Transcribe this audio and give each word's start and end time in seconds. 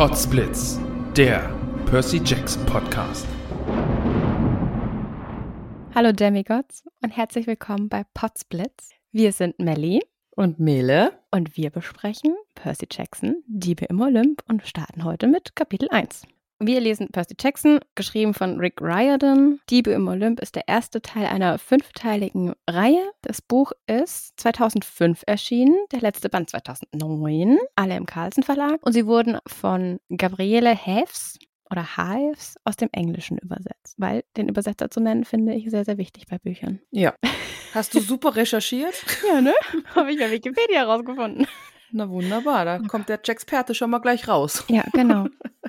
Podsblitz, 0.00 0.80
der 1.14 1.54
Percy 1.84 2.22
Jackson 2.24 2.64
Podcast. 2.64 3.26
Hallo 5.94 6.12
Demigods 6.12 6.84
und 7.02 7.10
herzlich 7.10 7.46
willkommen 7.46 7.90
bei 7.90 8.04
Podsblitz. 8.14 8.92
Wir 9.12 9.32
sind 9.32 9.58
Melly 9.58 10.00
und 10.30 10.58
Mele 10.58 11.12
und 11.30 11.58
wir 11.58 11.68
besprechen 11.68 12.34
Percy 12.54 12.86
Jackson, 12.90 13.44
Diebe 13.46 13.84
im 13.90 14.00
Olymp 14.00 14.42
und 14.48 14.66
starten 14.66 15.04
heute 15.04 15.26
mit 15.26 15.54
Kapitel 15.54 15.90
1. 15.90 16.22
Wir 16.62 16.78
lesen 16.78 17.08
Percy 17.08 17.36
Jackson, 17.40 17.80
geschrieben 17.94 18.34
von 18.34 18.58
Rick 18.58 18.82
Riordan. 18.82 19.60
Diebe 19.70 19.92
im 19.92 20.06
Olymp 20.08 20.40
ist 20.40 20.56
der 20.56 20.68
erste 20.68 21.00
Teil 21.00 21.24
einer 21.24 21.58
fünfteiligen 21.58 22.52
Reihe. 22.68 23.12
Das 23.22 23.40
Buch 23.40 23.72
ist 23.86 24.38
2005 24.38 25.22
erschienen, 25.26 25.78
der 25.90 26.02
letzte 26.02 26.28
Band 26.28 26.50
2009, 26.50 27.56
alle 27.76 27.96
im 27.96 28.04
Carlsen 28.04 28.42
Verlag. 28.42 28.84
Und 28.84 28.92
sie 28.92 29.06
wurden 29.06 29.38
von 29.46 30.00
Gabriele 30.14 30.74
Haefs 30.76 31.38
oder 31.70 31.96
Hives 31.96 32.56
aus 32.64 32.76
dem 32.76 32.90
Englischen 32.92 33.38
übersetzt. 33.38 33.94
Weil 33.96 34.22
den 34.36 34.50
Übersetzer 34.50 34.90
zu 34.90 35.00
nennen, 35.00 35.24
finde 35.24 35.54
ich 35.54 35.70
sehr, 35.70 35.86
sehr 35.86 35.96
wichtig 35.96 36.26
bei 36.28 36.36
Büchern. 36.36 36.80
Ja. 36.90 37.14
Hast 37.72 37.94
du 37.94 38.00
super 38.00 38.36
recherchiert? 38.36 39.02
ja, 39.26 39.40
ne? 39.40 39.54
Habe 39.94 40.12
ich 40.12 40.18
bei 40.18 40.30
Wikipedia 40.30 40.84
rausgefunden. 40.84 41.46
Na 41.92 42.08
wunderbar, 42.08 42.64
da 42.66 42.78
kommt 42.80 43.08
der 43.08 43.20
Jacksperte 43.24 43.74
schon 43.74 43.90
mal 43.90 43.98
gleich 43.98 44.28
raus. 44.28 44.64
Ja, 44.68 44.84
genau. 44.92 45.26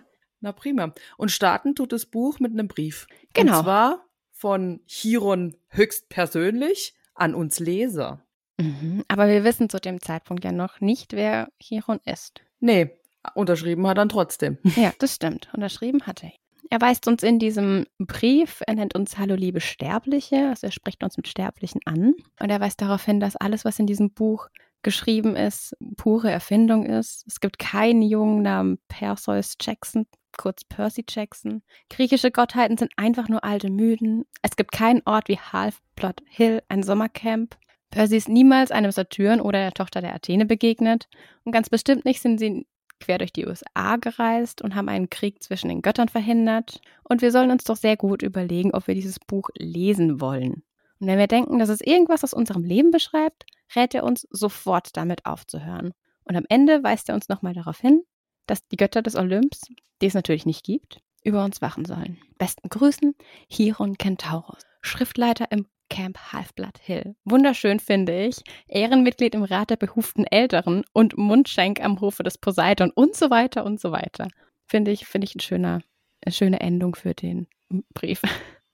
Na 0.41 0.51
prima. 0.51 0.93
Und 1.17 1.31
starten 1.31 1.75
tut 1.75 1.91
das 1.91 2.05
Buch 2.05 2.39
mit 2.39 2.51
einem 2.51 2.67
Brief. 2.67 3.07
Genau. 3.33 3.57
Und 3.57 3.63
zwar 3.63 4.05
von 4.31 4.81
Chiron 4.87 5.55
höchstpersönlich 5.69 6.95
an 7.13 7.35
uns 7.35 7.59
Leser. 7.59 8.25
Mhm, 8.57 9.03
aber 9.07 9.27
wir 9.27 9.43
wissen 9.43 9.69
zu 9.69 9.79
dem 9.79 10.01
Zeitpunkt 10.01 10.43
ja 10.43 10.51
noch 10.51 10.81
nicht, 10.81 11.13
wer 11.13 11.49
Chiron 11.59 11.99
ist. 12.05 12.41
Nee, 12.59 12.89
unterschrieben 13.35 13.85
hat 13.85 13.91
er 13.91 14.01
dann 14.01 14.09
trotzdem. 14.09 14.57
Ja, 14.75 14.91
das 14.99 15.15
stimmt. 15.15 15.49
Unterschrieben 15.53 16.05
hat 16.07 16.23
er. 16.23 16.31
Er 16.71 16.79
weist 16.79 17.07
uns 17.07 17.21
in 17.21 17.37
diesem 17.37 17.85
Brief, 17.99 18.61
er 18.65 18.75
nennt 18.75 18.95
uns 18.95 19.17
Hallo 19.17 19.35
liebe 19.35 19.59
Sterbliche, 19.59 20.47
also 20.49 20.67
er 20.67 20.71
spricht 20.71 21.03
uns 21.03 21.17
mit 21.17 21.27
Sterblichen 21.27 21.81
an. 21.85 22.13
Und 22.39 22.49
er 22.49 22.61
weist 22.61 22.81
darauf 22.81 23.03
hin, 23.03 23.19
dass 23.19 23.35
alles, 23.35 23.65
was 23.65 23.77
in 23.77 23.87
diesem 23.87 24.11
Buch 24.11 24.47
geschrieben 24.81 25.35
ist, 25.35 25.75
pure 25.97 26.31
Erfindung 26.31 26.85
ist. 26.85 27.25
Es 27.27 27.41
gibt 27.41 27.59
keinen 27.59 28.01
Jungen 28.01 28.41
Namen 28.41 28.79
Perseus 28.87 29.55
Jackson, 29.59 30.07
kurz 30.37 30.63
Percy 30.63 31.03
Jackson. 31.07 31.61
Griechische 31.89 32.31
Gottheiten 32.31 32.77
sind 32.77 32.91
einfach 32.97 33.29
nur 33.29 33.43
alte 33.43 33.69
Mythen. 33.69 34.25
Es 34.41 34.55
gibt 34.55 34.71
keinen 34.71 35.01
Ort 35.05 35.27
wie 35.27 35.37
Half-Blood 35.37 36.23
Hill, 36.27 36.61
ein 36.69 36.83
Sommercamp. 36.83 37.57
Percy 37.91 38.17
ist 38.17 38.29
niemals 38.29 38.71
einem 38.71 38.91
Saturn 38.91 39.41
oder 39.41 39.59
der 39.59 39.73
Tochter 39.73 40.01
der 40.01 40.15
Athene 40.15 40.45
begegnet. 40.45 41.07
Und 41.43 41.51
ganz 41.51 41.69
bestimmt 41.69 42.05
nicht 42.05 42.21
sind 42.21 42.39
sie 42.39 42.65
quer 43.01 43.17
durch 43.17 43.33
die 43.33 43.45
USA 43.45 43.97
gereist 43.97 44.61
und 44.61 44.75
haben 44.75 44.87
einen 44.87 45.09
Krieg 45.09 45.43
zwischen 45.43 45.69
den 45.69 45.81
Göttern 45.81 46.07
verhindert. 46.07 46.79
Und 47.03 47.21
wir 47.21 47.31
sollen 47.31 47.51
uns 47.51 47.65
doch 47.65 47.75
sehr 47.75 47.97
gut 47.97 48.21
überlegen, 48.21 48.73
ob 48.73 48.87
wir 48.87 48.95
dieses 48.95 49.19
Buch 49.19 49.49
lesen 49.57 50.21
wollen. 50.21 50.63
Und 50.99 51.07
wenn 51.07 51.17
wir 51.17 51.27
denken, 51.27 51.59
dass 51.59 51.69
es 51.69 51.81
irgendwas 51.81 52.23
aus 52.23 52.33
unserem 52.33 52.63
Leben 52.63 52.91
beschreibt, 52.91 53.45
rät 53.75 53.93
er 53.95 54.03
uns, 54.03 54.27
sofort 54.29 54.95
damit 54.95 55.25
aufzuhören. 55.25 55.93
Und 56.23 56.35
am 56.35 56.45
Ende 56.47 56.83
weist 56.83 57.09
er 57.09 57.15
uns 57.15 57.27
nochmal 57.27 57.53
darauf 57.53 57.79
hin, 57.79 58.03
dass 58.51 58.67
die 58.67 58.75
Götter 58.75 59.01
des 59.01 59.15
Olymps, 59.15 59.61
die 60.01 60.07
es 60.07 60.13
natürlich 60.13 60.45
nicht 60.45 60.65
gibt, 60.65 60.99
über 61.23 61.45
uns 61.45 61.61
wachen 61.61 61.85
sollen. 61.85 62.17
Besten 62.37 62.67
Grüßen, 62.67 63.15
Chiron 63.49 63.97
Kentaurus, 63.97 64.63
Schriftleiter 64.81 65.45
im 65.51 65.67
Camp 65.89 66.33
Halfblood 66.33 66.77
Hill. 66.81 67.15
Wunderschön 67.23 67.79
finde 67.79 68.25
ich. 68.25 68.41
Ehrenmitglied 68.67 69.35
im 69.35 69.43
Rat 69.43 69.69
der 69.69 69.77
behuften 69.77 70.25
Älteren 70.25 70.83
und 70.91 71.17
Mundschenk 71.17 71.81
am 71.81 72.01
Hofe 72.01 72.23
des 72.23 72.37
Poseidon 72.37 72.91
und 72.91 73.15
so 73.15 73.29
weiter 73.29 73.63
und 73.63 73.79
so 73.79 73.93
weiter. 73.93 74.27
Finde 74.67 74.91
ich, 74.91 75.05
finde 75.05 75.25
ich 75.25 75.35
ein 75.35 75.39
schöner, 75.39 75.81
eine 76.25 76.33
schöne 76.33 76.59
Endung 76.59 76.95
für 76.95 77.13
den 77.13 77.47
Brief. 77.93 78.21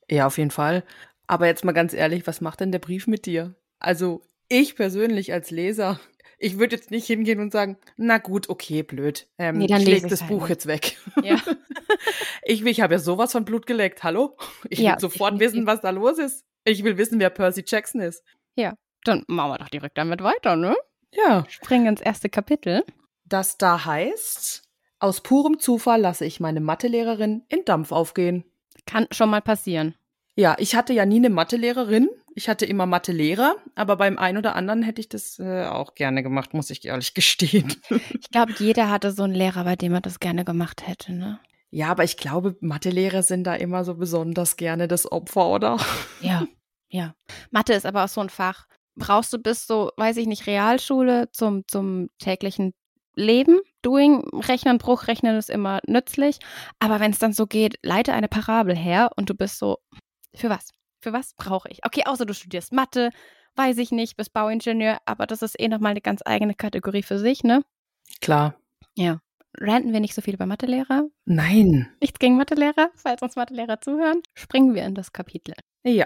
Ja, 0.09 0.25
auf 0.25 0.37
jeden 0.37 0.51
Fall. 0.51 0.85
Aber 1.27 1.47
jetzt 1.47 1.65
mal 1.65 1.73
ganz 1.73 1.93
ehrlich, 1.93 2.25
was 2.25 2.39
macht 2.39 2.61
denn 2.61 2.71
der 2.71 2.79
Brief 2.79 3.05
mit 3.05 3.25
dir? 3.25 3.55
Also 3.77 4.21
ich 4.47 4.75
persönlich 4.75 5.33
als 5.33 5.51
Leser, 5.51 5.99
ich 6.37 6.59
würde 6.59 6.75
jetzt 6.75 6.91
nicht 6.91 7.07
hingehen 7.07 7.39
und 7.39 7.51
sagen, 7.51 7.77
na 7.95 8.17
gut, 8.17 8.49
okay, 8.49 8.83
blöd. 8.83 9.27
Ähm, 9.37 9.57
nee, 9.57 9.67
dann 9.67 9.81
ich 9.81 9.87
leg 9.87 10.07
das 10.07 10.21
halt 10.21 10.29
Buch 10.29 10.41
nicht. 10.41 10.49
jetzt 10.49 10.67
weg. 10.67 10.97
Ja. 11.23 11.37
ich 12.43 12.65
ich 12.65 12.81
habe 12.81 12.95
ja 12.95 12.99
sowas 12.99 13.31
von 13.31 13.45
Blut 13.45 13.65
geleckt. 13.65 14.03
Hallo? 14.03 14.37
Ich 14.69 14.79
ja, 14.79 14.93
will 14.93 14.99
sofort 14.99 15.35
ich, 15.35 15.39
wissen, 15.39 15.65
was 15.65 15.81
da 15.81 15.89
los 15.89 16.17
ist. 16.17 16.45
Ich 16.63 16.83
will 16.83 16.97
wissen, 16.97 17.19
wer 17.19 17.29
Percy 17.29 17.63
Jackson 17.65 18.01
ist. 18.01 18.23
Ja, 18.55 18.73
dann 19.03 19.23
machen 19.27 19.51
wir 19.51 19.57
doch 19.57 19.69
direkt 19.69 19.97
damit 19.97 20.21
weiter, 20.21 20.55
ne? 20.55 20.75
Ja. 21.13 21.45
Springen 21.49 21.87
ins 21.87 22.01
erste 22.01 22.29
Kapitel. 22.29 22.83
Das 23.25 23.57
da 23.57 23.85
heißt, 23.85 24.63
aus 24.99 25.21
purem 25.21 25.59
Zufall 25.59 26.01
lasse 26.01 26.25
ich 26.25 26.39
meine 26.39 26.59
Mathelehrerin 26.59 27.43
in 27.49 27.65
Dampf 27.65 27.91
aufgehen. 27.91 28.45
Kann 28.85 29.07
schon 29.11 29.29
mal 29.29 29.41
passieren. 29.41 29.95
Ja, 30.35 30.55
ich 30.59 30.75
hatte 30.75 30.93
ja 30.93 31.05
nie 31.05 31.17
eine 31.17 31.29
Mathelehrerin. 31.29 32.09
Ich 32.37 32.47
hatte 32.47 32.67
immer 32.67 32.85
Mathelehrer, 32.85 33.55
aber 33.73 33.95
beim 33.95 34.19
einen 34.19 34.37
oder 34.37 34.55
anderen 34.55 34.83
hätte 34.83 35.01
ich 35.01 35.09
das 35.09 35.39
äh, 35.39 35.65
auch 35.65 35.95
gerne 35.95 36.21
gemacht, 36.21 36.53
muss 36.53 36.69
ich 36.69 36.85
ehrlich 36.85 37.13
gestehen. 37.15 37.73
Ich 37.89 38.29
glaube, 38.29 38.53
jeder 38.59 38.91
hatte 38.91 39.11
so 39.11 39.23
einen 39.23 39.33
Lehrer, 39.33 39.63
bei 39.63 39.75
dem 39.75 39.95
er 39.95 40.01
das 40.01 40.19
gerne 40.19 40.45
gemacht 40.45 40.85
hätte, 40.85 41.13
ne? 41.13 41.39
Ja, 41.71 41.87
aber 41.89 42.03
ich 42.03 42.15
glaube, 42.15 42.55
Mathelehrer 42.59 43.23
sind 43.23 43.45
da 43.45 43.55
immer 43.55 43.83
so 43.83 43.95
besonders 43.95 44.55
gerne 44.55 44.87
das 44.87 45.11
Opfer, 45.11 45.47
oder? 45.47 45.77
Ja, 46.21 46.45
ja. 46.89 47.15
Mathe 47.49 47.73
ist 47.73 47.87
aber 47.87 48.03
auch 48.03 48.07
so 48.07 48.21
ein 48.21 48.29
Fach. 48.29 48.67
Brauchst 48.95 49.33
du 49.33 49.39
bis 49.39 49.65
so, 49.65 49.89
weiß 49.97 50.17
ich 50.17 50.27
nicht, 50.27 50.45
Realschule 50.45 51.31
zum, 51.31 51.67
zum 51.67 52.11
täglichen 52.19 52.75
Leben, 53.15 53.57
Doing, 53.81 54.23
Rechnen, 54.31 54.77
Bruchrechnen 54.77 55.37
ist 55.37 55.49
immer 55.49 55.79
nützlich. 55.87 56.37
Aber 56.77 56.99
wenn 56.99 57.13
es 57.13 57.19
dann 57.19 57.33
so 57.33 57.47
geht, 57.47 57.79
leite 57.81 58.13
eine 58.13 58.27
Parabel 58.27 58.75
her 58.75 59.09
und 59.15 59.31
du 59.31 59.33
bist 59.33 59.57
so, 59.57 59.79
für 60.35 60.51
was? 60.51 60.76
Für 60.99 61.13
was 61.13 61.33
brauche 61.33 61.69
ich? 61.69 61.85
Okay, 61.85 62.03
außer 62.05 62.25
du 62.25 62.33
studierst 62.33 62.73
Mathe, 62.73 63.11
weiß 63.55 63.77
ich 63.77 63.91
nicht, 63.91 64.17
bist 64.17 64.33
Bauingenieur, 64.33 64.99
aber 65.05 65.25
das 65.25 65.41
ist 65.41 65.59
eh 65.59 65.67
nochmal 65.67 65.91
eine 65.91 66.01
ganz 66.01 66.21
eigene 66.25 66.53
Kategorie 66.53 67.03
für 67.03 67.19
sich, 67.19 67.43
ne? 67.43 67.63
Klar. 68.21 68.59
Ja. 68.95 69.21
Ranten 69.59 69.93
wir 69.93 69.99
nicht 69.99 70.13
so 70.13 70.21
viel 70.21 70.35
über 70.35 70.45
Mathelehrer? 70.45 71.07
Nein. 71.25 71.89
Nichts 71.99 72.19
gegen 72.19 72.37
Mathelehrer, 72.37 72.91
falls 72.95 73.21
uns 73.21 73.35
Mathelehrer 73.35 73.81
zuhören. 73.81 74.21
Springen 74.35 74.75
wir 74.75 74.85
in 74.85 74.95
das 74.95 75.13
Kapitel. 75.13 75.55
Ja. 75.83 76.05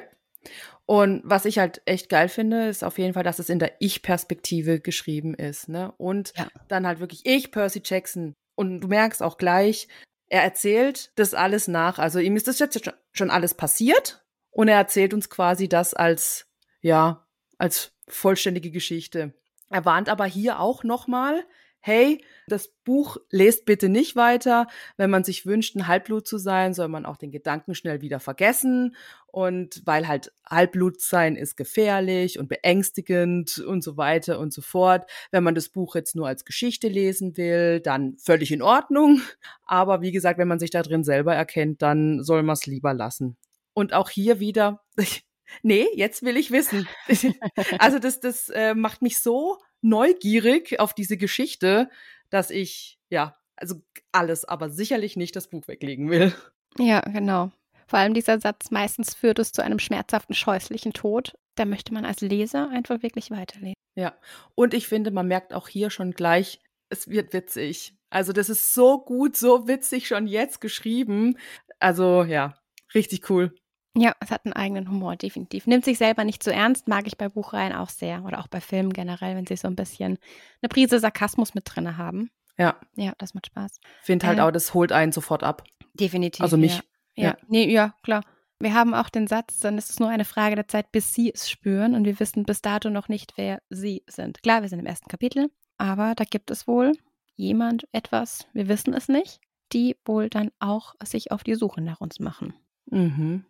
Und 0.85 1.21
was 1.23 1.45
ich 1.45 1.59
halt 1.59 1.81
echt 1.85 2.09
geil 2.09 2.29
finde, 2.29 2.67
ist 2.67 2.83
auf 2.83 2.97
jeden 2.97 3.13
Fall, 3.13 3.23
dass 3.23 3.39
es 3.39 3.49
in 3.49 3.59
der 3.59 3.73
Ich-Perspektive 3.79 4.79
geschrieben 4.79 5.33
ist. 5.33 5.69
Ne? 5.69 5.93
Und 5.97 6.33
ja. 6.37 6.47
dann 6.67 6.87
halt 6.87 6.99
wirklich 6.99 7.25
ich, 7.25 7.51
Percy 7.51 7.81
Jackson. 7.83 8.33
Und 8.55 8.81
du 8.81 8.87
merkst 8.87 9.21
auch 9.21 9.37
gleich, 9.37 9.87
er 10.27 10.43
erzählt 10.43 11.11
das 11.15 11.33
alles 11.33 11.67
nach. 11.67 11.99
Also 11.99 12.19
ihm 12.19 12.35
ist 12.35 12.47
das 12.47 12.59
jetzt 12.59 12.89
schon 13.13 13.29
alles 13.29 13.53
passiert 13.53 14.20
und 14.51 14.67
er 14.67 14.77
erzählt 14.77 15.13
uns 15.13 15.29
quasi 15.29 15.67
das 15.67 15.93
als, 15.93 16.47
ja, 16.81 17.25
als 17.57 17.93
vollständige 18.07 18.71
Geschichte. 18.71 19.33
Er 19.69 19.85
warnt 19.85 20.09
aber 20.09 20.25
hier 20.25 20.59
auch 20.59 20.83
nochmal, 20.83 21.45
hey, 21.81 22.23
das 22.47 22.67
Buch 22.83 23.17
lest 23.29 23.65
bitte 23.65 23.89
nicht 23.89 24.15
weiter. 24.15 24.67
Wenn 24.97 25.09
man 25.09 25.23
sich 25.23 25.45
wünscht, 25.45 25.75
ein 25.75 25.87
Halbblut 25.87 26.27
zu 26.27 26.37
sein, 26.37 26.73
soll 26.73 26.87
man 26.87 27.05
auch 27.05 27.17
den 27.17 27.31
Gedanken 27.31 27.73
schnell 27.73 28.01
wieder 28.01 28.19
vergessen. 28.19 28.95
Und 29.27 29.81
weil 29.85 30.07
halt 30.07 30.31
Halbblut 30.47 31.01
sein 31.01 31.35
ist 31.35 31.55
gefährlich 31.57 32.37
und 32.37 32.49
beängstigend 32.49 33.57
und 33.59 33.83
so 33.83 33.97
weiter 33.97 34.39
und 34.39 34.53
so 34.53 34.61
fort. 34.61 35.09
Wenn 35.31 35.43
man 35.43 35.55
das 35.55 35.69
Buch 35.69 35.95
jetzt 35.95 36.15
nur 36.15 36.27
als 36.27 36.45
Geschichte 36.45 36.87
lesen 36.87 37.35
will, 37.37 37.79
dann 37.79 38.17
völlig 38.17 38.51
in 38.51 38.61
Ordnung. 38.61 39.21
Aber 39.65 40.01
wie 40.01 40.11
gesagt, 40.11 40.37
wenn 40.37 40.49
man 40.49 40.59
sich 40.59 40.69
da 40.69 40.83
drin 40.83 41.03
selber 41.03 41.33
erkennt, 41.33 41.81
dann 41.81 42.23
soll 42.23 42.43
man 42.43 42.53
es 42.53 42.67
lieber 42.67 42.93
lassen. 42.93 43.37
Und 43.73 43.93
auch 43.93 44.09
hier 44.09 44.39
wieder, 44.39 44.83
nee, 45.63 45.87
jetzt 45.95 46.23
will 46.23 46.37
ich 46.37 46.51
wissen. 46.51 46.87
also 47.79 47.99
das, 47.99 48.19
das 48.19 48.49
äh, 48.49 48.73
macht 48.73 49.01
mich 49.01 49.19
so 49.19 49.59
neugierig 49.81 50.79
auf 50.79 50.93
diese 50.93 51.17
Geschichte, 51.17 51.89
dass 52.29 52.49
ich, 52.49 52.99
ja, 53.09 53.35
also 53.55 53.75
alles, 54.11 54.45
aber 54.45 54.69
sicherlich 54.69 55.15
nicht 55.15 55.35
das 55.35 55.49
Buch 55.49 55.67
weglegen 55.67 56.09
will. 56.09 56.33
Ja, 56.77 57.01
genau. 57.01 57.51
Vor 57.87 57.99
allem 57.99 58.13
dieser 58.13 58.39
Satz, 58.39 58.71
meistens 58.71 59.13
führt 59.13 59.39
es 59.39 59.51
zu 59.51 59.61
einem 59.61 59.79
schmerzhaften, 59.79 60.33
scheußlichen 60.33 60.93
Tod. 60.93 61.33
Da 61.55 61.65
möchte 61.65 61.93
man 61.93 62.05
als 62.05 62.21
Leser 62.21 62.69
einfach 62.69 63.03
wirklich 63.03 63.31
weiterlesen. 63.31 63.75
Ja, 63.95 64.15
und 64.55 64.73
ich 64.73 64.87
finde, 64.87 65.11
man 65.11 65.27
merkt 65.27 65.53
auch 65.53 65.67
hier 65.67 65.89
schon 65.89 66.11
gleich, 66.11 66.61
es 66.89 67.09
wird 67.09 67.33
witzig. 67.33 67.93
Also 68.09 68.33
das 68.33 68.49
ist 68.49 68.73
so 68.73 69.03
gut, 69.03 69.35
so 69.35 69.67
witzig 69.67 70.07
schon 70.07 70.27
jetzt 70.27 70.61
geschrieben. 70.61 71.37
Also 71.79 72.23
ja, 72.23 72.57
richtig 72.93 73.29
cool. 73.29 73.53
Ja, 73.95 74.15
es 74.21 74.31
hat 74.31 74.45
einen 74.45 74.53
eigenen 74.53 74.89
Humor, 74.89 75.17
definitiv. 75.17 75.67
Nimmt 75.67 75.83
sich 75.83 75.97
selber 75.97 76.23
nicht 76.23 76.41
zu 76.41 76.53
ernst, 76.53 76.87
mag 76.87 77.07
ich 77.07 77.17
bei 77.17 77.27
Buchreihen 77.27 77.73
auch 77.73 77.89
sehr 77.89 78.23
oder 78.23 78.39
auch 78.39 78.47
bei 78.47 78.61
Filmen 78.61 78.93
generell, 78.93 79.35
wenn 79.35 79.45
sie 79.45 79.57
so 79.57 79.67
ein 79.67 79.75
bisschen 79.75 80.17
eine 80.61 80.69
Prise 80.69 80.99
Sarkasmus 80.99 81.53
mit 81.53 81.63
drin 81.65 81.97
haben. 81.97 82.31
Ja. 82.57 82.79
Ja, 82.95 83.13
das 83.17 83.33
macht 83.33 83.47
Spaß. 83.47 83.79
Finde 84.01 84.27
halt 84.27 84.39
äh, 84.39 84.41
auch, 84.41 84.51
das 84.51 84.73
holt 84.73 84.91
einen 84.91 85.11
sofort 85.11 85.43
ab. 85.43 85.63
Definitiv. 85.93 86.41
Also 86.41 86.57
mich. 86.57 86.81
Ja. 87.15 87.29
ja. 87.29 87.37
Nee, 87.47 87.69
ja, 87.69 87.93
klar. 88.03 88.23
Wir 88.59 88.73
haben 88.75 88.93
auch 88.93 89.09
den 89.09 89.27
Satz, 89.27 89.59
dann 89.59 89.77
ist 89.77 89.89
es 89.89 89.99
nur 89.99 90.09
eine 90.09 90.23
Frage 90.23 90.55
der 90.55 90.67
Zeit, 90.67 90.91
bis 90.91 91.13
sie 91.13 91.33
es 91.33 91.49
spüren 91.49 91.95
und 91.95 92.05
wir 92.05 92.19
wissen 92.19 92.43
bis 92.43 92.61
dato 92.61 92.89
noch 92.91 93.09
nicht, 93.09 93.33
wer 93.35 93.61
sie 93.69 94.03
sind. 94.07 94.43
Klar, 94.43 94.61
wir 94.61 94.69
sind 94.69 94.79
im 94.79 94.85
ersten 94.85 95.07
Kapitel, 95.07 95.49
aber 95.77 96.13
da 96.15 96.23
gibt 96.23 96.51
es 96.51 96.67
wohl 96.67 96.93
jemand 97.35 97.87
etwas, 97.91 98.45
wir 98.53 98.67
wissen 98.67 98.93
es 98.93 99.07
nicht, 99.07 99.41
die 99.73 99.97
wohl 100.05 100.29
dann 100.29 100.51
auch 100.59 100.93
sich 101.03 101.31
auf 101.31 101.43
die 101.43 101.55
Suche 101.55 101.81
nach 101.81 102.01
uns 102.01 102.19
machen. 102.19 102.53
Mhm. 102.85 103.45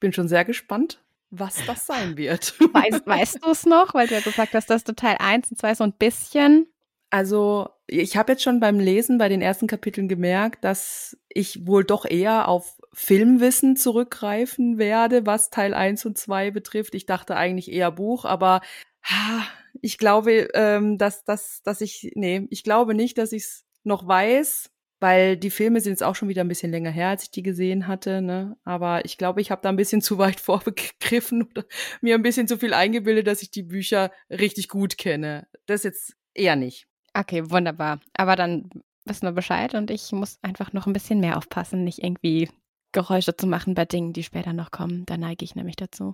Ich 0.00 0.02
bin 0.02 0.14
schon 0.14 0.28
sehr 0.28 0.46
gespannt, 0.46 0.98
was 1.28 1.58
das 1.66 1.84
sein 1.84 2.16
wird. 2.16 2.58
Weißt, 2.72 3.06
weißt 3.06 3.44
du 3.44 3.50
es 3.50 3.66
noch? 3.66 3.92
Weil 3.92 4.06
du 4.06 4.14
ja 4.14 4.20
gesagt 4.20 4.54
hast, 4.54 4.70
dass 4.70 4.82
du 4.82 4.94
Teil 4.94 5.16
1 5.18 5.50
und 5.50 5.58
2 5.58 5.74
so 5.74 5.84
ein 5.84 5.92
bisschen. 5.92 6.68
Also, 7.10 7.68
ich 7.86 8.16
habe 8.16 8.32
jetzt 8.32 8.42
schon 8.42 8.60
beim 8.60 8.80
Lesen 8.80 9.18
bei 9.18 9.28
den 9.28 9.42
ersten 9.42 9.66
Kapiteln 9.66 10.08
gemerkt, 10.08 10.64
dass 10.64 11.18
ich 11.28 11.66
wohl 11.66 11.84
doch 11.84 12.06
eher 12.06 12.48
auf 12.48 12.80
Filmwissen 12.94 13.76
zurückgreifen 13.76 14.78
werde, 14.78 15.26
was 15.26 15.50
Teil 15.50 15.74
1 15.74 16.06
und 16.06 16.16
2 16.16 16.50
betrifft. 16.50 16.94
Ich 16.94 17.04
dachte 17.04 17.36
eigentlich 17.36 17.70
eher 17.70 17.90
Buch, 17.90 18.24
aber 18.24 18.62
ha, 19.02 19.42
ich 19.82 19.98
glaube, 19.98 20.48
ähm, 20.54 20.96
dass, 20.96 21.24
dass, 21.24 21.62
dass 21.62 21.82
ich, 21.82 22.12
nee, 22.14 22.46
ich 22.48 22.64
glaube 22.64 22.94
nicht, 22.94 23.18
dass 23.18 23.32
ich 23.32 23.42
es 23.42 23.64
noch 23.84 24.08
weiß, 24.08 24.70
weil 25.00 25.36
die 25.36 25.50
Filme 25.50 25.80
sind 25.80 25.92
jetzt 25.92 26.02
auch 26.02 26.14
schon 26.14 26.28
wieder 26.28 26.42
ein 26.42 26.48
bisschen 26.48 26.70
länger 26.70 26.90
her, 26.90 27.08
als 27.08 27.24
ich 27.24 27.30
die 27.30 27.42
gesehen 27.42 27.86
hatte. 27.86 28.22
Ne? 28.22 28.56
Aber 28.64 29.04
ich 29.04 29.18
glaube, 29.18 29.40
ich 29.40 29.50
habe 29.50 29.62
da 29.62 29.68
ein 29.68 29.76
bisschen 29.76 30.02
zu 30.02 30.18
weit 30.18 30.40
vorbegriffen 30.40 31.42
oder 31.42 31.64
mir 32.00 32.14
ein 32.14 32.22
bisschen 32.22 32.46
zu 32.46 32.58
viel 32.58 32.74
eingebildet, 32.74 33.26
dass 33.26 33.42
ich 33.42 33.50
die 33.50 33.62
Bücher 33.62 34.12
richtig 34.30 34.68
gut 34.68 34.98
kenne. 34.98 35.48
Das 35.66 35.82
jetzt 35.82 36.14
eher 36.34 36.56
nicht. 36.56 36.86
Okay, 37.14 37.50
wunderbar. 37.50 38.00
Aber 38.14 38.36
dann 38.36 38.70
wissen 39.04 39.26
wir 39.26 39.32
Bescheid 39.32 39.74
und 39.74 39.90
ich 39.90 40.12
muss 40.12 40.38
einfach 40.42 40.72
noch 40.72 40.86
ein 40.86 40.92
bisschen 40.92 41.20
mehr 41.20 41.36
aufpassen, 41.36 41.82
nicht 41.82 42.02
irgendwie 42.02 42.48
Geräusche 42.92 43.36
zu 43.36 43.46
machen 43.46 43.74
bei 43.74 43.84
Dingen, 43.84 44.12
die 44.12 44.22
später 44.22 44.52
noch 44.52 44.70
kommen. 44.70 45.06
Da 45.06 45.16
neige 45.16 45.44
ich 45.44 45.54
nämlich 45.54 45.76
dazu. 45.76 46.12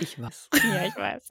Ich 0.00 0.20
weiß. 0.20 0.48
ja, 0.74 0.86
ich 0.86 0.96
weiß. 0.96 1.28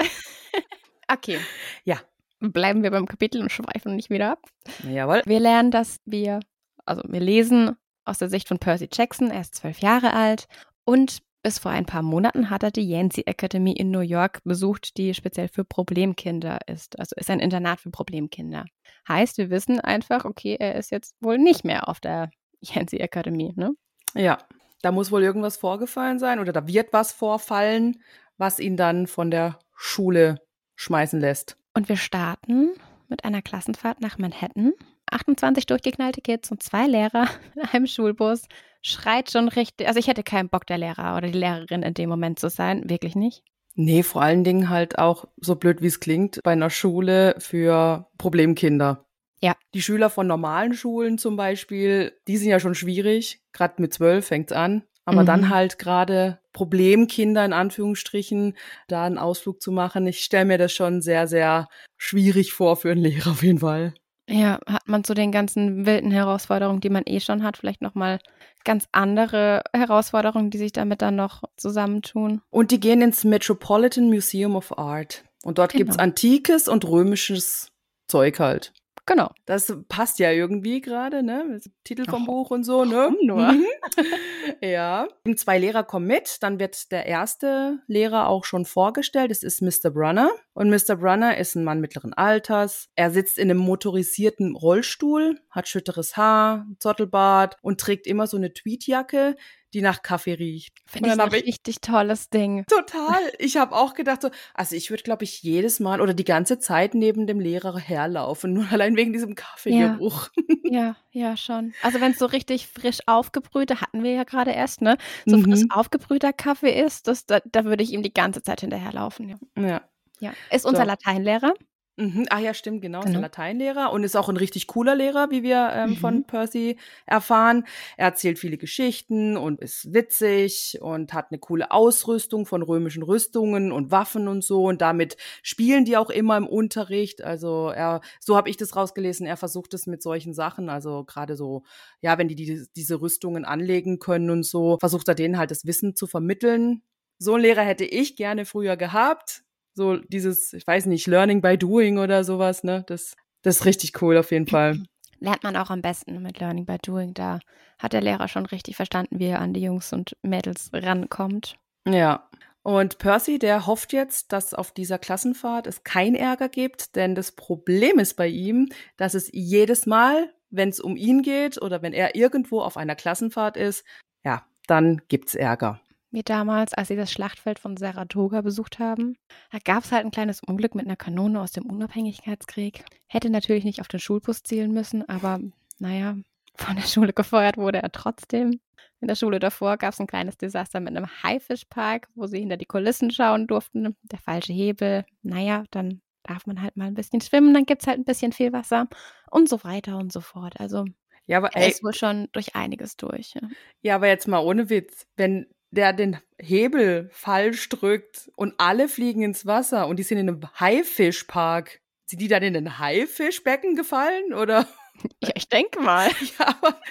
okay. 1.07 1.39
Ja. 1.83 1.99
Bleiben 2.39 2.83
wir 2.83 2.91
beim 2.91 3.07
Kapitel 3.07 3.41
und 3.41 3.51
schweifen 3.51 3.95
nicht 3.95 4.09
wieder 4.09 4.33
ab. 4.33 4.47
Jawohl. 4.83 5.23
Wir 5.25 5.39
lernen, 5.39 5.71
dass 5.71 5.97
wir, 6.05 6.39
also 6.87 7.03
wir 7.07 7.19
lesen 7.19 7.75
aus 8.05 8.17
der 8.17 8.29
Sicht 8.29 8.47
von 8.47 8.59
Percy 8.59 8.89
Jackson, 8.91 9.31
er 9.31 9.41
ist 9.41 9.55
zwölf 9.55 9.79
Jahre 9.79 10.13
alt 10.13 10.47
und 10.85 11.19
bis 11.43 11.59
vor 11.59 11.71
ein 11.71 11.85
paar 11.85 12.01
Monaten 12.01 12.49
hat 12.49 12.63
er 12.63 12.71
die 12.71 12.89
Yancey 12.89 13.23
Academy 13.25 13.71
in 13.71 13.91
New 13.91 14.01
York 14.01 14.41
besucht, 14.43 14.97
die 14.97 15.13
speziell 15.13 15.47
für 15.47 15.63
Problemkinder 15.63 16.59
ist. 16.67 16.99
Also 16.99 17.15
ist 17.15 17.29
ein 17.29 17.39
Internat 17.39 17.79
für 17.79 17.89
Problemkinder. 17.89 18.65
Heißt, 19.07 19.37
wir 19.37 19.49
wissen 19.49 19.79
einfach, 19.79 20.25
okay, 20.25 20.57
er 20.59 20.75
ist 20.75 20.91
jetzt 20.91 21.15
wohl 21.21 21.37
nicht 21.37 21.63
mehr 21.63 21.87
auf 21.87 21.99
der 21.99 22.31
Yancey 22.61 22.99
Academy, 22.99 23.53
ne? 23.55 23.71
Ja, 24.13 24.39
da 24.81 24.91
muss 24.91 25.11
wohl 25.11 25.23
irgendwas 25.23 25.57
vorgefallen 25.57 26.19
sein 26.19 26.39
oder 26.39 26.51
da 26.51 26.67
wird 26.67 26.91
was 26.91 27.11
vorfallen, 27.11 28.01
was 28.37 28.59
ihn 28.59 28.77
dann 28.77 29.07
von 29.07 29.31
der 29.31 29.59
Schule 29.75 30.41
schmeißen 30.75 31.19
lässt. 31.19 31.57
Und 31.73 31.89
wir 31.89 31.97
starten 31.97 32.71
mit 33.07 33.23
einer 33.23 33.41
Klassenfahrt 33.41 34.01
nach 34.01 34.17
Manhattan. 34.17 34.73
28 35.17 35.65
durchgeknallte 35.65 36.21
Kids 36.21 36.51
und 36.51 36.63
zwei 36.63 36.87
Lehrer 36.87 37.27
in 37.55 37.61
einem 37.63 37.87
Schulbus. 37.87 38.43
Schreit 38.81 39.31
schon 39.31 39.49
richtig. 39.49 39.87
Also 39.87 39.99
ich 39.99 40.07
hätte 40.07 40.23
keinen 40.23 40.49
Bock, 40.49 40.65
der 40.65 40.77
Lehrer 40.77 41.17
oder 41.17 41.27
die 41.27 41.37
Lehrerin 41.37 41.83
in 41.83 41.93
dem 41.93 42.09
Moment 42.09 42.39
zu 42.39 42.49
sein. 42.49 42.89
Wirklich 42.89 43.15
nicht. 43.15 43.43
Nee, 43.75 44.01
vor 44.01 44.21
allen 44.23 44.43
Dingen 44.43 44.69
halt 44.69 44.97
auch, 44.97 45.25
so 45.37 45.55
blöd 45.55 45.81
wie 45.81 45.87
es 45.87 45.99
klingt, 45.99 46.39
bei 46.43 46.51
einer 46.51 46.69
Schule 46.69 47.35
für 47.37 48.07
Problemkinder. 48.17 49.05
Ja. 49.39 49.55
Die 49.75 49.83
Schüler 49.83 50.09
von 50.09 50.25
normalen 50.25 50.73
Schulen 50.73 51.17
zum 51.17 51.35
Beispiel, 51.35 52.13
die 52.27 52.37
sind 52.37 52.49
ja 52.49 52.59
schon 52.59 52.73
schwierig. 52.73 53.41
Gerade 53.53 53.81
mit 53.81 53.93
zwölf 53.93 54.27
fängt's 54.27 54.51
an. 54.51 54.83
Aber 55.05 55.21
mhm. 55.21 55.27
dann 55.27 55.49
halt 55.49 55.79
gerade 55.79 56.39
Problemkinder 56.53 57.45
in 57.45 57.53
Anführungsstrichen, 57.53 58.57
da 58.87 59.05
einen 59.05 59.17
Ausflug 59.17 59.61
zu 59.61 59.71
machen. 59.71 60.07
Ich 60.07 60.19
stelle 60.19 60.45
mir 60.45 60.57
das 60.57 60.73
schon 60.73 61.01
sehr, 61.01 61.27
sehr 61.27 61.69
schwierig 61.97 62.51
vor 62.51 62.75
für 62.77 62.91
einen 62.91 63.01
Lehrer 63.01 63.31
auf 63.31 63.43
jeden 63.43 63.59
Fall. 63.59 63.93
Ja, 64.29 64.59
hat 64.67 64.87
man 64.87 65.03
zu 65.03 65.13
den 65.13 65.31
ganzen 65.31 65.85
wilden 65.85 66.11
Herausforderungen, 66.11 66.81
die 66.81 66.89
man 66.89 67.03
eh 67.05 67.19
schon 67.19 67.43
hat, 67.43 67.57
vielleicht 67.57 67.81
nochmal 67.81 68.19
ganz 68.65 68.87
andere 68.91 69.63
Herausforderungen, 69.73 70.49
die 70.49 70.57
sich 70.57 70.73
damit 70.73 71.01
dann 71.01 71.15
noch 71.15 71.43
zusammentun. 71.55 72.41
Und 72.49 72.71
die 72.71 72.79
gehen 72.79 73.01
ins 73.01 73.23
Metropolitan 73.23 74.09
Museum 74.09 74.57
of 74.57 74.77
Art. 74.77 75.23
Und 75.43 75.57
dort 75.57 75.71
genau. 75.71 75.85
gibt's 75.85 75.97
antikes 75.97 76.67
und 76.67 76.85
römisches 76.85 77.71
Zeug 78.07 78.39
halt. 78.39 78.73
Genau. 79.07 79.31
Das 79.45 79.73
passt 79.87 80.19
ja 80.19 80.31
irgendwie 80.31 80.81
gerade, 80.81 81.23
ne? 81.23 81.61
Titel 81.85 82.03
vom 82.03 82.23
oh, 82.23 82.25
Buch 82.25 82.51
und 82.51 82.65
so, 82.65 82.83
ne? 82.83 83.15
Nur. 83.23 83.53
Mhm. 83.53 83.65
ja. 84.61 85.07
Zwei 85.37 85.57
Lehrer 85.57 85.85
kommen 85.85 86.07
mit, 86.07 86.43
dann 86.43 86.59
wird 86.59 86.91
der 86.91 87.05
erste 87.05 87.79
Lehrer 87.87 88.27
auch 88.27 88.43
schon 88.43 88.65
vorgestellt. 88.65 89.31
Das 89.31 89.43
ist 89.43 89.61
Mr. 89.61 89.91
Brunner. 89.91 90.29
Und 90.53 90.69
Mr. 90.69 90.97
Brunner 90.97 91.37
ist 91.37 91.55
ein 91.55 91.63
Mann 91.63 91.79
mittleren 91.79 92.13
Alters. 92.13 92.89
Er 92.95 93.09
sitzt 93.09 93.37
in 93.37 93.49
einem 93.49 93.61
motorisierten 93.61 94.57
Rollstuhl, 94.57 95.39
hat 95.49 95.69
schütteres 95.69 96.17
Haar, 96.17 96.67
Zottelbart 96.79 97.55
und 97.61 97.79
trägt 97.79 98.07
immer 98.07 98.27
so 98.27 98.35
eine 98.35 98.51
Tweetjacke, 98.53 99.37
die 99.77 99.83
nach 99.83 100.01
Kaffee 100.01 100.33
riecht. 100.33 100.75
Finde 100.87 101.09
ich 101.09 101.19
ein 101.19 101.29
richtig 101.29 101.81
tolles 101.81 102.31
Ding. 102.31 102.65
Total. 102.65 103.19
Ich 103.37 103.57
habe 103.57 103.75
auch 103.75 103.93
gedacht, 103.93 104.23
so, 104.23 104.31
also 104.55 104.75
ich 104.75 104.89
würde, 104.89 105.03
glaube 105.03 105.23
ich, 105.23 105.43
jedes 105.43 105.79
Mal 105.79 106.01
oder 106.01 106.15
die 106.15 106.23
ganze 106.23 106.57
Zeit 106.57 106.95
neben 106.95 107.27
dem 107.27 107.39
Lehrer 107.39 107.77
herlaufen, 107.77 108.53
nur 108.53 108.65
allein 108.71 108.95
wegen 108.95 109.13
diesem 109.13 109.35
Kaffeegeruch. 109.35 110.29
Ja, 110.63 110.71
ja, 110.71 110.95
ja 111.11 111.37
schon. 111.37 111.73
Also 111.83 112.01
wenn 112.01 112.13
es 112.13 112.17
so 112.17 112.25
richtig 112.25 112.67
frisch 112.67 112.99
aufgebrühter, 113.05 113.79
hatten 113.79 114.01
wir 114.01 114.13
ja 114.13 114.23
gerade 114.23 114.51
erst, 114.51 114.81
ne? 114.81 114.97
So 115.25 115.37
mhm. 115.37 115.43
frisch 115.43 115.65
aufgebrühter 115.69 116.33
Kaffee 116.33 116.83
ist, 116.83 117.07
das, 117.07 117.27
da, 117.27 117.39
da 117.45 117.65
würde 117.65 117.83
ich 117.83 117.93
ihm 117.93 118.01
die 118.01 118.13
ganze 118.13 118.41
Zeit 118.41 118.61
hinterherlaufen. 118.61 119.29
Ja. 119.29 119.61
ja. 119.61 119.81
Ja. 120.19 120.33
Ist 120.49 120.65
unser 120.65 120.81
so. 120.81 120.87
Lateinlehrer. 120.87 121.53
Mhm. 121.99 122.27
Ah 122.29 122.37
ja, 122.37 122.53
stimmt, 122.53 122.83
genau. 122.83 122.99
Ist 122.99 123.07
ein 123.07 123.13
genau. 123.13 123.23
Lateinlehrer 123.23 123.91
und 123.91 124.03
ist 124.03 124.15
auch 124.15 124.29
ein 124.29 124.37
richtig 124.37 124.67
cooler 124.67 124.95
Lehrer, 124.95 125.31
wie 125.31 125.41
wir 125.41 125.71
ähm, 125.73 125.89
mhm. 125.91 125.95
von 125.95 126.23
Percy 126.25 126.77
erfahren. 127.07 127.65
Er 127.97 128.05
erzählt 128.09 128.37
viele 128.37 128.59
Geschichten 128.59 129.35
und 129.35 129.59
ist 129.61 129.91
witzig 129.95 130.77
und 130.79 131.13
hat 131.13 131.31
eine 131.31 131.39
coole 131.39 131.71
Ausrüstung 131.71 132.45
von 132.45 132.61
römischen 132.61 133.01
Rüstungen 133.01 133.71
und 133.71 133.89
Waffen 133.89 134.27
und 134.27 134.43
so. 134.43 134.65
Und 134.65 134.81
damit 134.81 135.17
spielen 135.41 135.85
die 135.85 135.97
auch 135.97 136.11
immer 136.11 136.37
im 136.37 136.45
Unterricht. 136.45 137.23
Also 137.23 137.69
er, 137.69 138.01
so 138.19 138.37
habe 138.37 138.51
ich 138.51 138.57
das 138.57 138.75
rausgelesen, 138.75 139.25
er 139.25 139.37
versucht 139.37 139.73
es 139.73 139.87
mit 139.87 140.03
solchen 140.03 140.35
Sachen. 140.35 140.69
Also 140.69 141.03
gerade 141.03 141.35
so, 141.35 141.63
ja, 142.01 142.19
wenn 142.19 142.27
die, 142.27 142.35
die 142.35 142.67
diese 142.75 143.01
Rüstungen 143.01 143.43
anlegen 143.43 143.97
können 143.97 144.29
und 144.29 144.43
so, 144.43 144.77
versucht 144.79 145.07
er 145.07 145.15
denen 145.15 145.39
halt 145.39 145.49
das 145.49 145.65
Wissen 145.65 145.95
zu 145.95 146.05
vermitteln. 146.05 146.83
So 147.17 147.33
einen 147.33 147.41
Lehrer 147.41 147.63
hätte 147.63 147.85
ich 147.85 148.15
gerne 148.15 148.45
früher 148.45 148.77
gehabt 148.77 149.46
so 149.77 149.95
dieses, 149.95 150.51
ich 150.53 150.67
weiß 150.67 150.87
nicht, 150.87 151.07
Learning 151.07 151.39
by 151.39 151.57
Doing 151.57 151.99
oder 151.99 152.23
sowas, 152.25 152.63
ne? 152.63 152.83
Das, 152.87 153.15
das 153.43 153.57
ist 153.57 153.65
richtig 153.65 154.01
cool 154.01 154.17
auf 154.17 154.31
jeden 154.31 154.47
Fall. 154.47 154.83
Lernt 155.19 155.43
man 155.43 155.55
auch 155.55 155.69
am 155.69 155.81
besten 155.81 156.21
mit 156.21 156.39
Learning 156.39 156.65
by 156.65 156.77
Doing. 156.81 157.13
Da 157.13 157.39
hat 157.79 157.93
der 157.93 158.01
Lehrer 158.01 158.27
schon 158.27 158.45
richtig 158.45 158.75
verstanden, 158.75 159.19
wie 159.19 159.25
er 159.27 159.39
an 159.39 159.53
die 159.53 159.61
Jungs 159.61 159.93
und 159.93 160.17
Mädels 160.21 160.69
rankommt. 160.73 161.57
Ja. 161.87 162.29
Und 162.63 162.97
Percy, 162.97 163.39
der 163.39 163.65
hofft 163.65 163.93
jetzt, 163.93 164.33
dass 164.33 164.53
auf 164.53 164.71
dieser 164.71 164.97
Klassenfahrt 164.97 165.67
es 165.67 165.83
kein 165.83 166.15
Ärger 166.15 166.49
gibt, 166.49 166.95
denn 166.95 167.15
das 167.15 167.31
Problem 167.31 167.97
ist 167.97 168.15
bei 168.15 168.27
ihm, 168.27 168.69
dass 168.97 169.13
es 169.13 169.29
jedes 169.31 169.85
Mal, 169.85 170.33
wenn 170.49 170.69
es 170.69 170.79
um 170.79 170.97
ihn 170.97 171.21
geht 171.21 171.61
oder 171.61 171.81
wenn 171.81 171.93
er 171.93 172.15
irgendwo 172.15 172.59
auf 172.61 172.75
einer 172.75 172.95
Klassenfahrt 172.95 173.55
ist, 173.55 173.85
ja, 174.25 174.45
dann 174.67 175.01
gibt's 175.07 175.33
Ärger 175.33 175.79
wie 176.11 176.23
damals, 176.23 176.73
als 176.73 176.87
sie 176.87 176.95
das 176.95 177.11
Schlachtfeld 177.11 177.59
von 177.59 177.77
Saratoga 177.77 178.41
besucht 178.41 178.79
haben. 178.79 179.17
Da 179.51 179.59
gab 179.59 179.83
es 179.83 179.91
halt 179.91 180.05
ein 180.05 180.11
kleines 180.11 180.41
Unglück 180.41 180.75
mit 180.75 180.85
einer 180.85 180.95
Kanone 180.95 181.41
aus 181.41 181.51
dem 181.51 181.65
Unabhängigkeitskrieg. 181.65 182.85
Hätte 183.07 183.29
natürlich 183.29 183.65
nicht 183.65 183.81
auf 183.81 183.87
den 183.87 183.99
Schulbus 183.99 184.43
zielen 184.43 184.71
müssen, 184.71 185.07
aber 185.07 185.39
naja, 185.79 186.15
von 186.55 186.75
der 186.75 186.83
Schule 186.83 187.13
gefeuert 187.13 187.57
wurde 187.57 187.81
er 187.81 187.91
trotzdem. 187.91 188.59
In 188.99 189.07
der 189.07 189.15
Schule 189.15 189.39
davor 189.39 189.77
gab 189.77 189.93
es 189.93 189.99
ein 189.99 190.07
kleines 190.07 190.37
Desaster 190.37 190.79
mit 190.79 190.95
einem 190.95 191.07
Haifischpark, 191.21 192.07
wo 192.15 192.25
sie 192.25 192.39
hinter 192.39 192.57
die 192.57 192.65
Kulissen 192.65 193.11
schauen 193.11 193.45
durften. 193.45 193.95
Der 194.03 194.19
falsche 194.19 194.53
Hebel. 194.53 195.05
Naja, 195.21 195.65
dann 195.69 196.01
darf 196.23 196.45
man 196.45 196.61
halt 196.61 196.77
mal 196.77 196.85
ein 196.85 196.93
bisschen 196.93 197.21
schwimmen, 197.21 197.53
dann 197.53 197.65
gibt 197.65 197.81
es 197.83 197.87
halt 197.87 197.99
ein 197.99 198.05
bisschen 198.05 198.33
viel 198.33 198.53
Wasser 198.53 198.87
und 199.31 199.47
so 199.47 199.63
weiter 199.63 199.97
und 199.97 200.11
so 200.11 200.21
fort. 200.21 200.59
Also 200.59 200.85
ja, 201.25 201.37
aber, 201.37 201.53
er 201.53 201.63
ey, 201.63 201.69
ist 201.69 201.83
wohl 201.83 201.93
schon 201.93 202.27
durch 202.31 202.55
einiges 202.55 202.97
durch. 202.97 203.33
Ja. 203.33 203.41
ja, 203.81 203.95
aber 203.95 204.07
jetzt 204.07 204.27
mal 204.27 204.39
ohne 204.39 204.69
Witz, 204.69 205.05
wenn 205.15 205.47
der 205.71 205.93
den 205.93 206.17
Hebel 206.39 207.09
falsch 207.11 207.69
drückt 207.69 208.31
und 208.35 208.53
alle 208.57 208.87
fliegen 208.87 209.23
ins 209.23 209.45
Wasser 209.45 209.87
und 209.87 209.97
die 209.97 210.03
sind 210.03 210.17
in 210.17 210.29
einem 210.29 210.59
Haifischpark. 210.59 211.81
Sind 212.05 212.21
die 212.21 212.27
dann 212.27 212.43
in 212.43 212.55
ein 212.55 212.79
Haifischbecken 212.79 213.75
gefallen 213.75 214.33
oder? 214.33 214.67
Ja, 215.21 215.29
ich 215.35 215.47
denke 215.47 215.79
mal. 215.79 216.09
Ja, 216.39 216.47
aber 216.47 216.81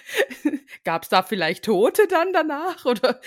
gab 0.84 1.02
es 1.02 1.08
da 1.08 1.24
vielleicht 1.24 1.64
Tote 1.64 2.06
dann 2.06 2.32
danach 2.32 2.84
oder? 2.84 3.20